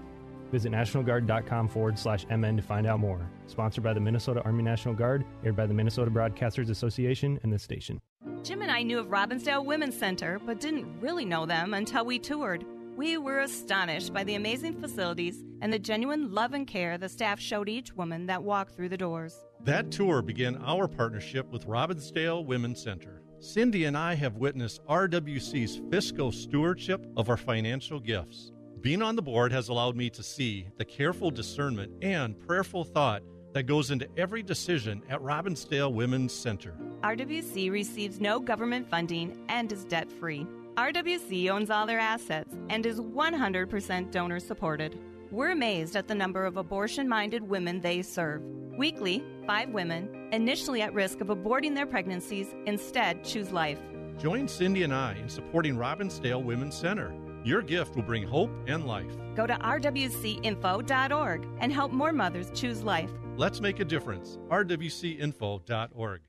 Visit 0.53 0.73
NationalGuard.com 0.73 1.69
forward 1.69 1.99
slash 1.99 2.25
MN 2.29 2.57
to 2.57 2.63
find 2.63 2.87
out 2.87 3.01
more. 3.01 3.29
Sponsored 3.47 3.85
by 3.85 3.93
the 3.93 4.01
Minnesota 4.01 4.43
Army 4.43 4.63
National 4.63 4.95
Guard, 4.95 5.25
aired 5.45 5.57
by 5.57 5.67
the 5.67 5.75
Minnesota 5.75 6.11
Broadcasters 6.11 6.71
Association 6.71 7.39
and 7.43 7.53
this 7.53 7.63
station. 7.63 8.01
Jim 8.43 8.63
and 8.63 8.71
I 8.71 8.83
knew 8.83 8.99
of 8.99 9.09
Robbinsdale 9.09 9.65
Women's 9.65 9.99
Center, 9.99 10.41
but 10.45 10.61
didn't 10.61 11.01
really 11.01 11.25
know 11.25 11.47
them 11.47 11.75
until 11.75 12.05
we 12.05 12.19
toured. 12.19 12.65
We 12.97 13.19
were 13.19 13.41
astonished 13.41 14.15
by 14.15 14.25
the 14.25 14.37
amazing 14.37 14.81
facilities 14.81 15.45
and 15.61 15.73
the 15.73 15.79
genuine 15.79 16.33
love 16.33 16.55
and 16.55 16.67
care 16.67 16.97
the 16.97 17.09
staff 17.09 17.39
showed 17.39 17.69
each 17.69 17.95
woman 17.95 18.27
that 18.27 18.43
walked 18.43 18.75
through 18.75 18.89
the 18.89 18.97
doors. 18.97 19.45
That 19.65 19.91
tour 19.91 20.23
began 20.23 20.57
our 20.65 20.89
partnership 20.89 21.51
with 21.51 21.67
Robbinsdale 21.67 22.47
Women's 22.47 22.83
Center. 22.83 23.23
Cindy 23.39 23.85
and 23.85 23.99
I 23.99 24.15
have 24.15 24.37
witnessed 24.37 24.81
RWC's 24.87 25.83
fiscal 25.91 26.33
stewardship 26.33 27.07
of 27.17 27.29
our 27.29 27.37
financial 27.37 28.01
gifts. 28.01 28.53
Being 28.87 29.03
on 29.03 29.17
the 29.17 29.23
board 29.23 29.51
has 29.51 29.69
allowed 29.69 29.97
me 29.97 30.09
to 30.11 30.23
see 30.23 30.69
the 30.77 30.85
careful 30.85 31.33
discernment 31.33 31.91
and 32.03 32.39
prayerful 32.47 32.85
thought 32.85 33.25
that 33.53 33.65
goes 33.65 33.91
into 33.91 34.07
every 34.17 34.45
decision 34.45 35.03
at 35.11 35.21
Robbinsdale 35.21 35.93
Women's 35.93 36.33
Center. 36.33 36.73
RWC 37.03 37.73
receives 37.73 38.21
no 38.21 38.39
government 38.39 38.89
funding 38.89 39.45
and 39.49 39.73
is 39.73 39.85
debt 39.87 40.09
free. 40.09 40.47
RWC 40.77 41.51
owns 41.51 41.69
all 41.69 41.85
their 41.85 41.99
assets 41.99 42.55
and 42.71 42.87
is 42.87 43.01
100% 43.01 44.13
donor 44.13 44.39
supported. 44.39 44.97
We're 45.33 45.51
amazed 45.51 45.97
at 45.97 46.07
the 46.07 46.15
number 46.15 46.47
of 46.47 46.57
abortion 46.57 47.09
minded 47.09 47.43
women 47.43 47.81
they 47.81 48.03
serve. 48.03 48.41
Weekly, 48.79 49.25
five 49.49 49.71
women, 49.71 50.29
initially 50.31 50.83
at 50.83 50.95
risk 50.95 51.21
of 51.21 51.27
aborting 51.27 51.75
their 51.75 51.87
pregnancies, 51.87 52.55
instead 52.67 53.25
choose 53.25 53.51
life. 53.51 53.81
Join 54.21 54.47
Cindy 54.47 54.85
and 54.85 54.95
I 54.95 55.15
in 55.15 55.29
supporting 55.29 55.75
Robbinsdale 55.75 56.45
Women's 56.45 56.77
Center. 56.77 57.13
Your 57.47 57.63
gift 57.63 57.95
will 57.95 58.03
bring 58.03 58.27
hope 58.27 58.51
and 58.67 58.89
life. 58.89 59.17
Go 59.37 59.47
to 59.47 59.55
rwcinfo.org 59.55 61.49
and 61.61 61.73
help 61.73 61.93
more 61.93 62.13
mothers 62.13 62.51
choose 62.53 62.83
life. 62.83 63.09
Let's 63.37 63.61
make 63.61 63.79
a 63.79 63.85
difference. 63.85 64.37
rwcinfo.org. 64.49 66.21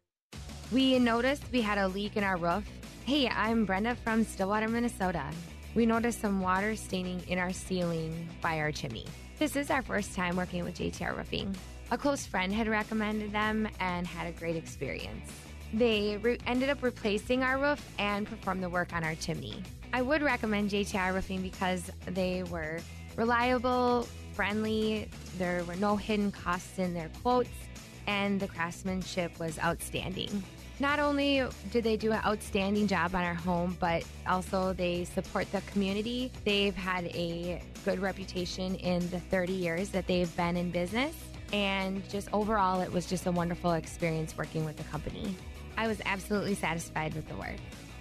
We 0.71 0.99
noticed 0.99 1.43
we 1.51 1.61
had 1.61 1.79
a 1.79 1.87
leak 1.87 2.17
in 2.17 2.23
our 2.23 2.37
roof. 2.37 2.63
Hey, 3.03 3.27
I'm 3.29 3.65
Brenda 3.65 3.95
from 3.95 4.25
Stillwater, 4.25 4.67
Minnesota. 4.67 5.23
We 5.73 5.87
noticed 5.87 6.21
some 6.21 6.39
water 6.39 6.75
staining 6.75 7.23
in 7.27 7.39
our 7.39 7.51
ceiling 7.51 8.29
by 8.39 8.59
our 8.59 8.71
chimney. 8.71 9.07
This 9.39 9.55
is 9.55 9.71
our 9.71 9.81
first 9.81 10.13
time 10.13 10.35
working 10.35 10.63
with 10.63 10.77
JTR 10.77 11.17
Roofing. 11.17 11.55
A 11.89 11.97
close 11.97 12.27
friend 12.27 12.53
had 12.53 12.67
recommended 12.67 13.31
them 13.31 13.67
and 13.79 14.05
had 14.05 14.27
a 14.27 14.37
great 14.37 14.55
experience. 14.55 15.31
They 15.73 16.17
re- 16.17 16.37
ended 16.45 16.69
up 16.69 16.83
replacing 16.83 17.41
our 17.41 17.57
roof 17.57 17.83
and 17.97 18.27
performed 18.27 18.61
the 18.61 18.69
work 18.69 18.93
on 18.93 19.03
our 19.03 19.15
chimney. 19.15 19.63
I 19.93 20.01
would 20.01 20.21
recommend 20.21 20.69
JTR 20.69 21.13
Roofing 21.13 21.41
because 21.41 21.91
they 22.05 22.43
were 22.43 22.79
reliable, 23.15 24.07
friendly, 24.33 25.09
there 25.37 25.63
were 25.63 25.75
no 25.75 25.95
hidden 25.95 26.31
costs 26.31 26.77
in 26.77 26.93
their 26.93 27.09
quotes, 27.21 27.49
and 28.05 28.39
the 28.39 28.47
craftsmanship 28.47 29.37
was 29.39 29.57
outstanding. 29.59 30.43
Not 30.79 30.99
only 30.99 31.43
did 31.71 31.83
they 31.83 31.97
do 31.97 32.11
an 32.11 32.21
outstanding 32.23 32.85
job 32.85 33.15
on 33.15 33.23
our 33.23 33.33
home, 33.33 33.75
but 33.79 34.03
also 34.27 34.73
they 34.73 35.05
support 35.05 35.51
the 35.51 35.61
community. 35.61 36.31
They've 36.45 36.75
had 36.75 37.05
a 37.05 37.63
good 37.83 37.99
reputation 37.99 38.75
in 38.75 39.09
the 39.09 39.19
30 39.19 39.53
years 39.53 39.89
that 39.89 40.05
they've 40.05 40.35
been 40.37 40.55
in 40.55 40.69
business. 40.69 41.15
And 41.51 42.07
just 42.09 42.29
overall, 42.31 42.81
it 42.81 42.91
was 42.91 43.07
just 43.07 43.25
a 43.25 43.31
wonderful 43.31 43.71
experience 43.71 44.37
working 44.37 44.65
with 44.65 44.77
the 44.77 44.83
company. 44.83 45.35
I 45.77 45.87
was 45.87 45.99
absolutely 46.05 46.53
satisfied 46.53 47.15
with 47.15 47.27
the 47.27 47.35
work. 47.35 47.55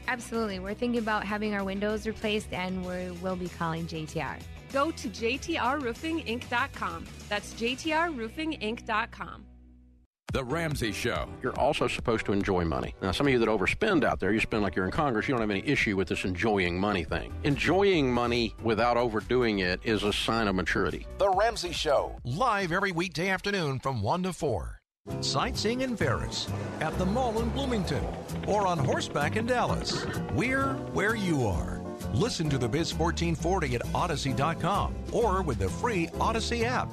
Absolutely. 0.09 0.59
We're 0.59 0.75
thinking 0.75 1.01
about 1.01 1.25
having 1.25 1.55
our 1.55 1.65
windows 1.65 2.07
replaced 2.07 2.53
and 2.53 2.85
we 2.85 3.11
will 3.23 3.37
be 3.37 3.49
calling 3.49 3.87
JTR. 3.87 4.39
Go 4.73 4.91
to 4.91 5.09
jtrroofinginc.com. 5.09 7.05
That's 7.29 7.55
jtrroofinginc.com. 7.55 9.45
The 10.33 10.45
Ramsey 10.45 10.93
Show. 10.93 11.29
You're 11.43 11.59
also 11.59 11.89
supposed 11.89 12.27
to 12.27 12.33
enjoy 12.33 12.65
money. 12.65 12.95
Now, 13.01 13.13
some 13.13 13.27
of 13.27 13.33
you 13.33 13.39
that 13.39 13.49
overspend 13.49 14.05
out 14.05 14.21
there, 14.21 14.33
you 14.33 14.41
spend 14.41 14.63
like 14.63 14.77
you're 14.77 14.85
in 14.85 14.91
Congress, 14.91 15.29
you 15.29 15.33
don't 15.33 15.41
have 15.41 15.51
any 15.51 15.67
issue 15.67 15.97
with 15.97 16.09
this 16.09 16.25
enjoying 16.25 16.79
money 16.79 17.05
thing. 17.05 17.33
Enjoying 17.45 18.13
money 18.13 18.55
without 18.63 18.97
overdoing 18.97 19.61
it 19.61 19.81
is 19.85 20.03
a 20.03 20.13
sign 20.13 20.49
of 20.49 20.55
maturity. 20.55 21.07
The 21.19 21.31
Ramsey 21.31 21.73
Show. 21.73 22.19
Live 22.25 22.73
every 22.73 22.93
weekday 22.93 23.29
afternoon 23.31 23.79
from 23.79 24.03
1 24.03 24.25
to 24.25 24.33
4. 24.33 24.76
Sightseeing 25.21 25.81
in 25.83 25.97
Ferris, 25.97 26.49
at 26.81 26.97
the 26.99 27.07
mall 27.07 27.41
in 27.41 27.49
Bloomington, 27.51 28.05
or 28.47 28.67
on 28.67 28.79
horseback 28.79 29.37
in 29.37 29.47
Dallas. 29.47 30.05
We're 30.35 30.75
where 30.93 31.15
you 31.15 31.47
are. 31.47 31.81
Listen 32.13 32.49
to 32.51 32.59
the 32.59 32.69
Biz 32.69 32.95
1440 32.95 33.77
at 33.77 33.83
Odyssey.com 33.95 34.95
or 35.13 35.43
with 35.43 35.59
the 35.59 35.69
free 35.69 36.09
Odyssey 36.21 36.65
app. 36.65 36.93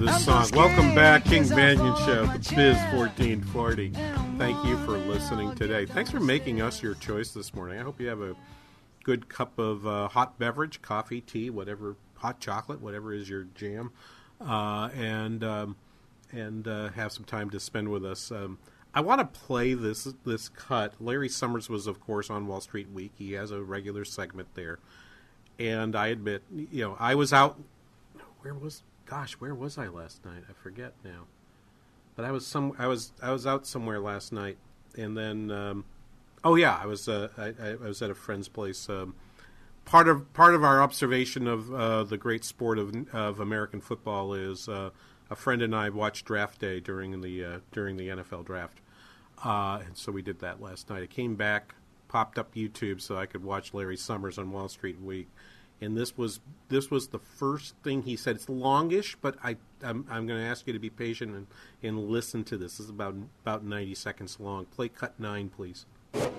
This 0.00 0.24
song. 0.24 0.48
Welcome 0.54 0.94
back, 0.94 1.26
King 1.26 1.42
Banaian 1.42 1.94
Show, 2.06 2.26
Biz 2.56 2.78
1440. 2.90 3.90
Thank 4.38 4.64
you 4.64 4.78
for 4.86 4.96
listening 4.96 5.54
today. 5.54 5.84
Thanks 5.84 6.10
for 6.10 6.20
making 6.20 6.62
us 6.62 6.82
your 6.82 6.94
choice 6.94 7.32
this 7.32 7.52
morning. 7.52 7.78
I 7.78 7.82
hope 7.82 8.00
you 8.00 8.08
have 8.08 8.22
a 8.22 8.34
good 9.04 9.28
cup 9.28 9.58
of 9.58 9.86
uh, 9.86 10.08
hot 10.08 10.38
beverage, 10.38 10.80
coffee, 10.80 11.20
tea, 11.20 11.50
whatever, 11.50 11.96
hot 12.14 12.40
chocolate, 12.40 12.80
whatever 12.80 13.12
is 13.12 13.28
your 13.28 13.42
jam, 13.54 13.92
uh, 14.40 14.88
and 14.96 15.44
um, 15.44 15.76
and 16.32 16.66
uh, 16.66 16.88
have 16.92 17.12
some 17.12 17.24
time 17.24 17.50
to 17.50 17.60
spend 17.60 17.90
with 17.90 18.06
us. 18.06 18.32
Um, 18.32 18.58
I 18.94 19.02
want 19.02 19.20
to 19.20 19.38
play 19.38 19.74
this 19.74 20.08
this 20.24 20.48
cut. 20.48 20.94
Larry 20.98 21.28
Summers 21.28 21.68
was, 21.68 21.86
of 21.86 22.00
course, 22.00 22.30
on 22.30 22.46
Wall 22.46 22.62
Street 22.62 22.90
Week. 22.90 23.12
He 23.18 23.32
has 23.32 23.50
a 23.50 23.60
regular 23.60 24.06
segment 24.06 24.48
there, 24.54 24.78
and 25.58 25.94
I 25.94 26.06
admit, 26.06 26.42
you 26.50 26.84
know, 26.84 26.96
I 26.98 27.14
was 27.16 27.34
out. 27.34 27.60
Where 28.40 28.54
was? 28.54 28.82
Gosh, 29.10 29.32
where 29.34 29.54
was 29.56 29.76
I 29.76 29.88
last 29.88 30.24
night? 30.24 30.44
I 30.48 30.52
forget 30.52 30.92
now. 31.04 31.26
But 32.14 32.24
I 32.24 32.30
was 32.30 32.46
some. 32.46 32.74
I 32.78 32.86
was 32.86 33.10
I 33.20 33.32
was 33.32 33.44
out 33.44 33.66
somewhere 33.66 33.98
last 33.98 34.32
night, 34.32 34.56
and 34.96 35.16
then. 35.16 35.50
Um, 35.50 35.84
oh 36.44 36.54
yeah, 36.54 36.78
I 36.80 36.86
was. 36.86 37.08
Uh, 37.08 37.28
I, 37.36 37.72
I 37.72 37.74
was 37.74 38.00
at 38.02 38.10
a 38.10 38.14
friend's 38.14 38.46
place. 38.46 38.88
Um, 38.88 39.16
part 39.84 40.06
of 40.06 40.32
part 40.32 40.54
of 40.54 40.62
our 40.62 40.80
observation 40.80 41.48
of 41.48 41.74
uh, 41.74 42.04
the 42.04 42.16
great 42.16 42.44
sport 42.44 42.78
of 42.78 42.94
of 43.12 43.40
American 43.40 43.80
football 43.80 44.32
is 44.32 44.68
uh, 44.68 44.90
a 45.28 45.34
friend 45.34 45.60
and 45.60 45.74
I 45.74 45.88
watched 45.88 46.24
draft 46.24 46.60
day 46.60 46.78
during 46.78 47.20
the 47.20 47.44
uh, 47.44 47.58
during 47.72 47.96
the 47.96 48.10
NFL 48.10 48.44
draft, 48.44 48.80
uh, 49.44 49.80
and 49.84 49.96
so 49.96 50.12
we 50.12 50.22
did 50.22 50.38
that 50.38 50.62
last 50.62 50.88
night. 50.88 51.02
I 51.02 51.06
came 51.06 51.34
back, 51.34 51.74
popped 52.06 52.38
up 52.38 52.54
YouTube 52.54 53.00
so 53.00 53.18
I 53.18 53.26
could 53.26 53.42
watch 53.42 53.74
Larry 53.74 53.96
Summers 53.96 54.38
on 54.38 54.52
Wall 54.52 54.68
Street 54.68 55.00
Week, 55.00 55.28
and 55.80 55.96
this 55.96 56.16
was 56.16 56.40
this 56.68 56.90
was 56.90 57.08
the 57.08 57.18
first 57.18 57.74
thing 57.82 58.02
he 58.02 58.16
said. 58.16 58.36
It's 58.36 58.48
longish, 58.48 59.16
but 59.20 59.36
I 59.42 59.56
I'm, 59.82 60.06
I'm 60.10 60.26
going 60.26 60.40
to 60.40 60.46
ask 60.46 60.66
you 60.66 60.72
to 60.72 60.78
be 60.78 60.90
patient 60.90 61.34
and, 61.34 61.46
and 61.82 62.10
listen 62.10 62.44
to 62.44 62.56
this. 62.56 62.78
This 62.78 62.86
is 62.86 62.90
about 62.90 63.14
about 63.42 63.64
90 63.64 63.94
seconds 63.94 64.38
long. 64.38 64.66
Play 64.66 64.88
cut 64.88 65.18
nine, 65.18 65.48
please. 65.48 65.86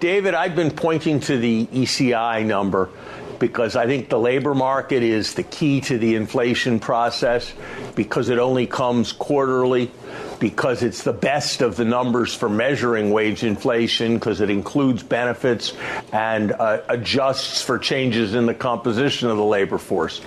David, 0.02 0.34
I've 0.34 0.56
been 0.56 0.72
pointing 0.72 1.20
to 1.22 1.38
the 1.38 1.68
ECI 1.68 2.44
number 2.44 2.90
because 3.38 3.76
I 3.76 3.86
think 3.86 4.10
the 4.10 4.20
labor 4.20 4.56
market 4.56 5.04
is 5.04 5.36
the 5.36 5.44
key 5.44 5.80
to 5.82 5.98
the 5.98 6.16
inflation 6.16 6.80
process 6.80 7.54
because 7.96 8.30
it 8.30 8.40
only 8.40 8.66
comes 8.68 9.12
quarterly, 9.12 9.92
because 10.40 10.82
it's 10.82 11.04
the 11.04 11.14
best 11.14 11.62
of 11.62 11.76
the 11.76 11.86
numbers 11.86 12.34
for 12.34 12.50
measuring 12.50 13.12
wage 13.12 13.44
inflation 13.44 14.16
because 14.16 14.42
it 14.42 14.50
includes 14.50 15.04
benefits 15.04 15.74
and 16.12 16.52
uh, 16.52 16.82
adjusts 16.90 17.62
for 17.62 17.78
changes 17.78 18.34
in 18.34 18.48
the 18.48 18.56
composition 18.56 19.30
of 19.30 19.38
the 19.38 19.44
labor 19.44 19.78
force. 19.78 20.20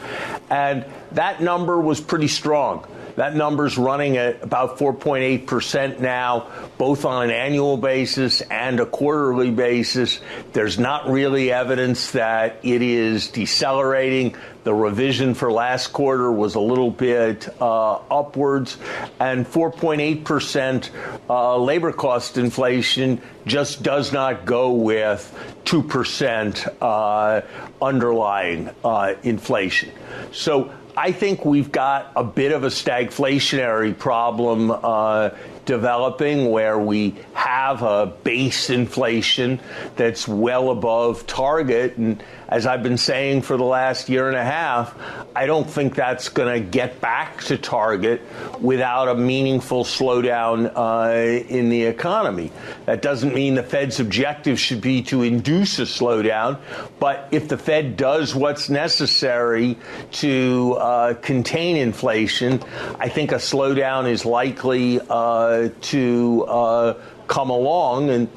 And 0.50 0.84
that 1.12 1.40
number 1.40 1.80
was 1.80 2.00
pretty 2.00 2.28
strong. 2.28 2.86
That 3.16 3.36
number's 3.36 3.78
running 3.78 4.16
at 4.16 4.42
about 4.42 4.78
4.8% 4.78 6.00
now, 6.00 6.48
both 6.78 7.04
on 7.04 7.24
an 7.24 7.30
annual 7.30 7.76
basis 7.76 8.40
and 8.40 8.80
a 8.80 8.86
quarterly 8.86 9.50
basis. 9.50 10.20
There's 10.52 10.78
not 10.78 11.08
really 11.08 11.52
evidence 11.52 12.12
that 12.12 12.58
it 12.62 12.82
is 12.82 13.28
decelerating. 13.28 14.36
The 14.64 14.74
revision 14.74 15.34
for 15.34 15.52
last 15.52 15.88
quarter 15.88 16.32
was 16.32 16.54
a 16.54 16.60
little 16.60 16.90
bit 16.90 17.48
uh, 17.60 17.96
upwards, 18.10 18.78
and 19.20 19.46
4.8% 19.46 20.90
uh, 21.28 21.58
labor 21.58 21.92
cost 21.92 22.38
inflation 22.38 23.20
just 23.46 23.82
does 23.82 24.12
not 24.12 24.46
go 24.46 24.72
with 24.72 25.30
2% 25.66 26.76
uh, 26.80 27.42
underlying 27.82 28.70
uh, 28.82 29.14
inflation. 29.22 29.90
So 30.32 30.72
I 30.96 31.10
think 31.10 31.44
we've 31.44 31.72
got 31.72 32.12
a 32.14 32.22
bit 32.22 32.52
of 32.52 32.62
a 32.62 32.68
stagflationary 32.68 33.98
problem 33.98 34.70
uh, 34.70 35.30
developing 35.64 36.50
where 36.50 36.78
we 36.78 37.16
have 37.32 37.82
a 37.82 38.06
base 38.22 38.70
inflation 38.70 39.60
that's 39.96 40.28
well 40.28 40.70
above 40.70 41.26
target. 41.26 41.96
And 41.96 42.22
as 42.48 42.66
I've 42.66 42.82
been 42.82 42.98
saying 42.98 43.42
for 43.42 43.56
the 43.56 43.64
last 43.64 44.08
year 44.08 44.28
and 44.28 44.36
a 44.36 44.44
half, 44.44 44.94
I 45.34 45.46
don't 45.46 45.68
think 45.68 45.94
that's 45.94 46.28
going 46.28 46.52
to 46.52 46.60
get 46.60 47.00
back 47.00 47.42
to 47.44 47.56
target 47.56 48.22
without 48.60 49.08
a 49.08 49.14
meaningful 49.14 49.84
slowdown 49.84 50.70
uh, 50.74 51.44
in 51.48 51.68
the 51.68 51.84
economy. 51.84 52.52
That 52.86 53.02
doesn't 53.02 53.34
mean 53.34 53.54
the 53.54 53.62
Fed's 53.62 54.00
objective 54.00 54.60
should 54.60 54.80
be 54.80 55.02
to 55.04 55.22
induce 55.22 55.78
a 55.78 55.82
slowdown, 55.82 56.58
but 56.98 57.28
if 57.30 57.48
the 57.48 57.58
Fed 57.58 57.96
does 57.96 58.34
what's 58.34 58.68
necessary 58.68 59.76
to 60.12 60.76
uh, 60.78 61.14
contain 61.14 61.76
inflation, 61.76 62.62
I 62.98 63.08
think 63.08 63.32
a 63.32 63.36
slowdown 63.36 64.08
is 64.08 64.24
likely 64.24 65.00
uh, 65.08 65.70
to 65.80 66.44
uh, 66.44 66.94
come 67.26 67.50
along 67.50 68.10
and 68.10 68.28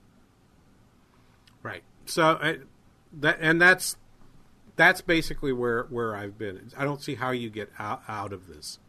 right 1.63 1.83
so 2.05 2.23
uh, 2.23 2.53
that 3.19 3.37
and 3.41 3.61
that's 3.61 3.97
that's 4.75 5.01
basically 5.01 5.51
where 5.51 5.83
where 5.83 6.15
I've 6.15 6.37
been. 6.37 6.71
I 6.77 6.83
don't 6.83 7.01
see 7.01 7.15
how 7.15 7.31
you 7.31 7.49
get 7.49 7.71
out, 7.79 8.03
out 8.07 8.31
of 8.31 8.47
this 8.47 8.79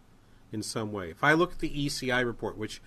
in 0.52 0.62
some 0.62 0.92
way. 0.92 1.10
If 1.10 1.24
I 1.24 1.32
look 1.32 1.52
at 1.52 1.58
the 1.58 1.70
ECI 1.70 2.24
report, 2.24 2.56
which 2.56 2.80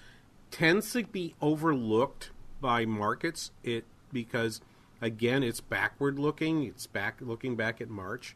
tends 0.50 0.92
to 0.94 1.04
be 1.04 1.36
overlooked 1.42 2.32
by 2.60 2.86
markets, 2.86 3.52
it 3.64 3.86
because 4.14 4.62
again 5.02 5.44
it's 5.44 5.62
backward 5.62 6.20
looking. 6.20 6.64
It's 6.64 6.88
back 6.88 7.18
looking 7.22 7.56
back 7.56 7.82
at 7.82 7.90
March, 7.90 8.36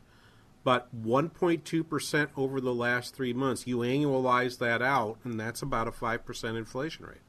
but 0.64 0.88
1.2 1.04 1.88
percent 1.88 2.32
over 2.36 2.60
the 2.60 2.74
last 2.74 3.16
three 3.16 3.34
months. 3.34 3.68
You 3.68 3.78
annualize 3.80 4.58
that 4.60 4.82
out, 4.82 5.18
and 5.24 5.40
that's 5.40 5.62
about 5.62 5.88
a 5.88 5.92
five 5.92 6.26
percent 6.26 6.58
inflation 6.58 7.06
rate 7.06 7.20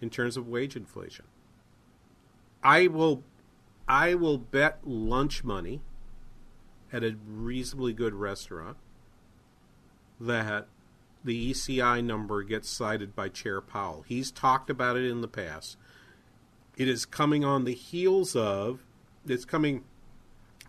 in 0.00 0.10
terms 0.10 0.36
of 0.36 0.48
wage 0.48 0.76
inflation. 0.76 1.24
I 2.62 2.88
will, 2.88 3.22
I 3.88 4.14
will 4.14 4.38
bet 4.38 4.80
lunch 4.84 5.42
money 5.42 5.80
at 6.92 7.02
a 7.02 7.16
reasonably 7.26 7.92
good 7.92 8.14
restaurant 8.14 8.76
that 10.20 10.66
the 11.24 11.50
ECI 11.50 12.04
number 12.04 12.42
gets 12.42 12.68
cited 12.68 13.14
by 13.14 13.28
Chair 13.28 13.60
Powell. 13.60 14.04
He's 14.06 14.30
talked 14.30 14.70
about 14.70 14.96
it 14.96 15.04
in 15.04 15.20
the 15.20 15.28
past. 15.28 15.76
It 16.76 16.88
is 16.88 17.06
coming 17.06 17.44
on 17.44 17.64
the 17.64 17.74
heels 17.74 18.36
of, 18.36 18.84
it's 19.26 19.44
coming 19.44 19.84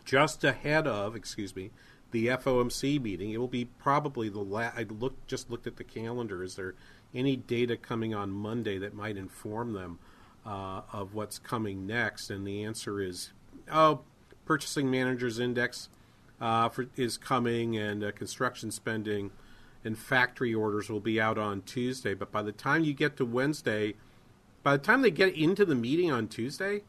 just 0.05 0.43
ahead 0.43 0.87
of, 0.87 1.15
excuse 1.15 1.55
me, 1.55 1.71
the 2.11 2.27
FOMC 2.27 3.01
meeting. 3.01 3.31
It 3.31 3.37
will 3.37 3.47
be 3.47 3.65
probably 3.65 4.29
the 4.29 4.39
last. 4.39 4.77
I 4.77 4.83
looked 4.83 5.27
just 5.27 5.51
looked 5.51 5.67
at 5.67 5.77
the 5.77 5.83
calendar. 5.83 6.43
Is 6.43 6.55
there 6.55 6.73
any 7.13 7.35
data 7.35 7.77
coming 7.77 8.15
on 8.15 8.31
Monday 8.31 8.77
that 8.79 8.95
might 8.95 9.17
inform 9.17 9.73
them 9.73 9.99
uh, 10.45 10.81
of 10.93 11.13
what's 11.13 11.39
coming 11.39 11.85
next? 11.85 12.29
And 12.29 12.45
the 12.45 12.63
answer 12.63 13.01
is, 13.01 13.31
oh, 13.71 14.01
Purchasing 14.45 14.89
Managers 14.89 15.39
Index 15.39 15.89
uh, 16.41 16.69
for, 16.69 16.87
is 16.95 17.17
coming, 17.17 17.77
and 17.77 18.03
uh, 18.03 18.11
construction 18.11 18.71
spending 18.71 19.31
and 19.83 19.97
factory 19.97 20.53
orders 20.53 20.89
will 20.89 20.99
be 20.99 21.21
out 21.21 21.37
on 21.37 21.61
Tuesday. 21.61 22.13
But 22.13 22.31
by 22.31 22.41
the 22.41 22.51
time 22.51 22.83
you 22.83 22.93
get 22.93 23.17
to 23.17 23.25
Wednesday, 23.25 23.95
by 24.63 24.75
the 24.77 24.83
time 24.83 25.01
they 25.01 25.11
get 25.11 25.35
into 25.35 25.65
the 25.65 25.75
meeting 25.75 26.11
on 26.11 26.27
Tuesday, 26.27 26.81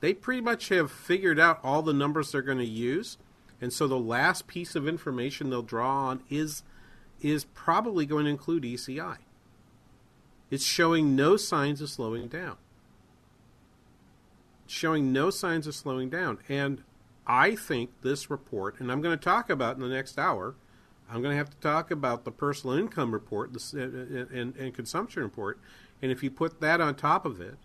they 0.00 0.14
pretty 0.14 0.40
much 0.40 0.68
have 0.70 0.90
figured 0.90 1.38
out 1.38 1.60
all 1.62 1.82
the 1.82 1.92
numbers 1.92 2.32
they're 2.32 2.42
going 2.42 2.58
to 2.58 2.64
use. 2.64 3.18
And 3.60 3.72
so 3.72 3.86
the 3.86 3.98
last 3.98 4.46
piece 4.46 4.74
of 4.74 4.88
information 4.88 5.50
they'll 5.50 5.62
draw 5.62 6.06
on 6.06 6.22
is 6.28 6.62
is 7.20 7.44
probably 7.54 8.04
going 8.04 8.24
to 8.24 8.30
include 8.30 8.64
ECI. 8.64 9.18
It's 10.50 10.64
showing 10.64 11.14
no 11.14 11.36
signs 11.36 11.80
of 11.80 11.88
slowing 11.88 12.26
down. 12.26 12.56
Showing 14.72 15.12
no 15.12 15.28
signs 15.30 15.66
of 15.66 15.74
slowing 15.74 16.08
down. 16.08 16.38
And 16.48 16.82
I 17.26 17.54
think 17.54 17.90
this 18.02 18.30
report, 18.30 18.80
and 18.80 18.90
I'm 18.90 19.02
going 19.02 19.16
to 19.16 19.22
talk 19.22 19.50
about 19.50 19.76
in 19.76 19.82
the 19.82 19.88
next 19.88 20.18
hour, 20.18 20.54
I'm 21.10 21.20
going 21.20 21.32
to 21.32 21.36
have 21.36 21.50
to 21.50 21.56
talk 21.58 21.90
about 21.90 22.24
the 22.24 22.30
personal 22.30 22.76
income 22.76 23.12
report 23.12 23.50
and, 23.50 23.58
uh, 23.74 24.20
uh, 24.20 24.40
and, 24.40 24.56
and, 24.56 24.74
consumption 24.74 25.22
report, 25.22 25.60
and 26.00 26.10
if 26.10 26.22
you 26.22 26.30
put 26.30 26.60
that 26.62 26.80
on 26.80 26.94
top 26.94 27.26
of 27.26 27.38
it, 27.38 27.56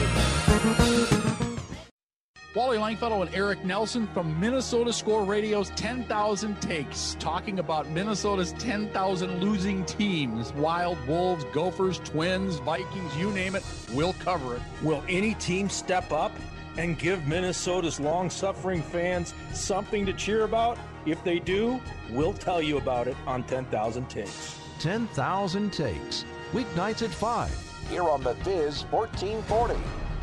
Wally 2.53 2.79
Langfellow 2.79 3.25
and 3.25 3.33
Eric 3.33 3.65
Nelson 3.65 4.09
from 4.09 4.39
Minnesota 4.41 4.93
Score 4.93 5.25
Radio's 5.25 5.71
10,000 5.71 6.61
Takes, 6.61 7.17
talking 7.21 7.61
about 7.61 7.89
Minnesota's 7.91 8.53
10,000 8.55 9.41
losing 9.41 9.85
teams 9.85 10.53
Wild, 10.55 10.99
Wolves, 11.07 11.45
Gophers, 11.53 12.01
Twins, 12.01 12.57
Vikings, 12.57 13.17
you 13.17 13.31
name 13.31 13.55
it, 13.55 13.65
we'll 13.93 14.15
cover 14.15 14.57
it. 14.57 14.63
Will 14.83 15.05
any 15.09 15.35
team 15.35 15.69
step 15.69 16.11
up? 16.11 16.33
and 16.77 16.99
give 16.99 17.27
Minnesota's 17.27 17.99
long 17.99 18.31
suffering 18.31 18.81
fans 18.81 19.35
something 19.53 20.07
to 20.07 20.13
cheer 20.13 20.45
about? 20.45 20.79
If 21.05 21.23
they 21.25 21.39
do, 21.41 21.81
we'll 22.11 22.33
tell 22.33 22.63
you 22.63 22.79
about 22.79 23.09
it 23.09 23.17
on 23.27 23.43
10,000 23.43 24.09
Takes. 24.09 24.57
10,000 24.79 25.73
Takes, 25.73 26.25
weeknights 26.53 27.03
at 27.03 27.11
5. 27.11 27.73
Here 27.91 28.05
on 28.05 28.23
the 28.23 28.35
Biz 28.45 28.85
1440. 28.85 29.75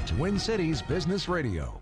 Twin 0.05 0.39
Cities 0.39 0.81
Business 0.81 1.27
Radio. 1.27 1.81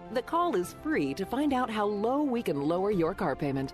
The 0.13 0.21
call 0.21 0.57
is 0.57 0.75
free 0.83 1.13
to 1.13 1.25
find 1.25 1.53
out 1.53 1.69
how 1.69 1.85
low 1.85 2.21
we 2.21 2.43
can 2.43 2.61
lower 2.61 2.91
your 2.91 3.13
car 3.13 3.33
payment. 3.33 3.73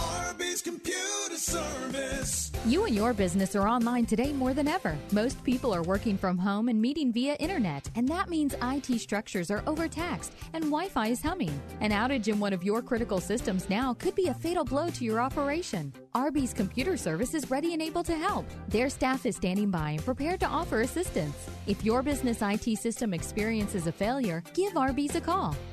Arby's 0.00 0.62
Computer 0.62 1.36
Service. 1.36 2.52
You 2.64 2.84
and 2.84 2.94
your 2.94 3.12
business 3.12 3.56
are 3.56 3.66
online 3.66 4.06
today 4.06 4.32
more 4.32 4.54
than 4.54 4.68
ever. 4.68 4.96
Most 5.12 5.42
people 5.42 5.74
are 5.74 5.82
working 5.82 6.16
from 6.18 6.38
home 6.38 6.68
and 6.68 6.80
meeting 6.80 7.12
via 7.12 7.34
internet, 7.36 7.88
and 7.94 8.06
that 8.08 8.28
means 8.28 8.54
IT 8.62 9.00
structures 9.00 9.50
are 9.50 9.62
overtaxed 9.66 10.34
and 10.52 10.64
Wi 10.64 10.88
Fi 10.88 11.08
is 11.08 11.22
humming. 11.22 11.60
An 11.80 11.90
outage 11.90 12.28
in 12.28 12.38
one 12.38 12.52
of 12.52 12.62
your 12.62 12.82
critical 12.82 13.20
systems 13.20 13.68
now 13.68 13.94
could 13.94 14.14
be 14.14 14.28
a 14.28 14.34
fatal 14.34 14.64
blow 14.64 14.90
to 14.90 15.04
your 15.04 15.20
operation. 15.20 15.92
Arby's 16.14 16.52
Computer 16.52 16.96
Service 16.96 17.34
is 17.34 17.50
ready 17.50 17.72
and 17.72 17.82
able 17.82 18.04
to 18.04 18.16
help. 18.16 18.46
Their 18.68 18.90
staff 18.90 19.26
is 19.26 19.36
standing 19.36 19.70
by 19.70 19.90
and 19.90 20.04
prepared 20.04 20.40
to 20.40 20.46
offer 20.46 20.82
assistance. 20.82 21.36
If 21.66 21.84
your 21.84 22.02
business 22.02 22.42
IT 22.42 22.78
system 22.78 23.14
experiences 23.14 23.86
a 23.86 23.92
failure, 23.92 24.42
give 24.54 24.76
Arby's 24.76 25.16
a 25.16 25.20
call. 25.20 25.56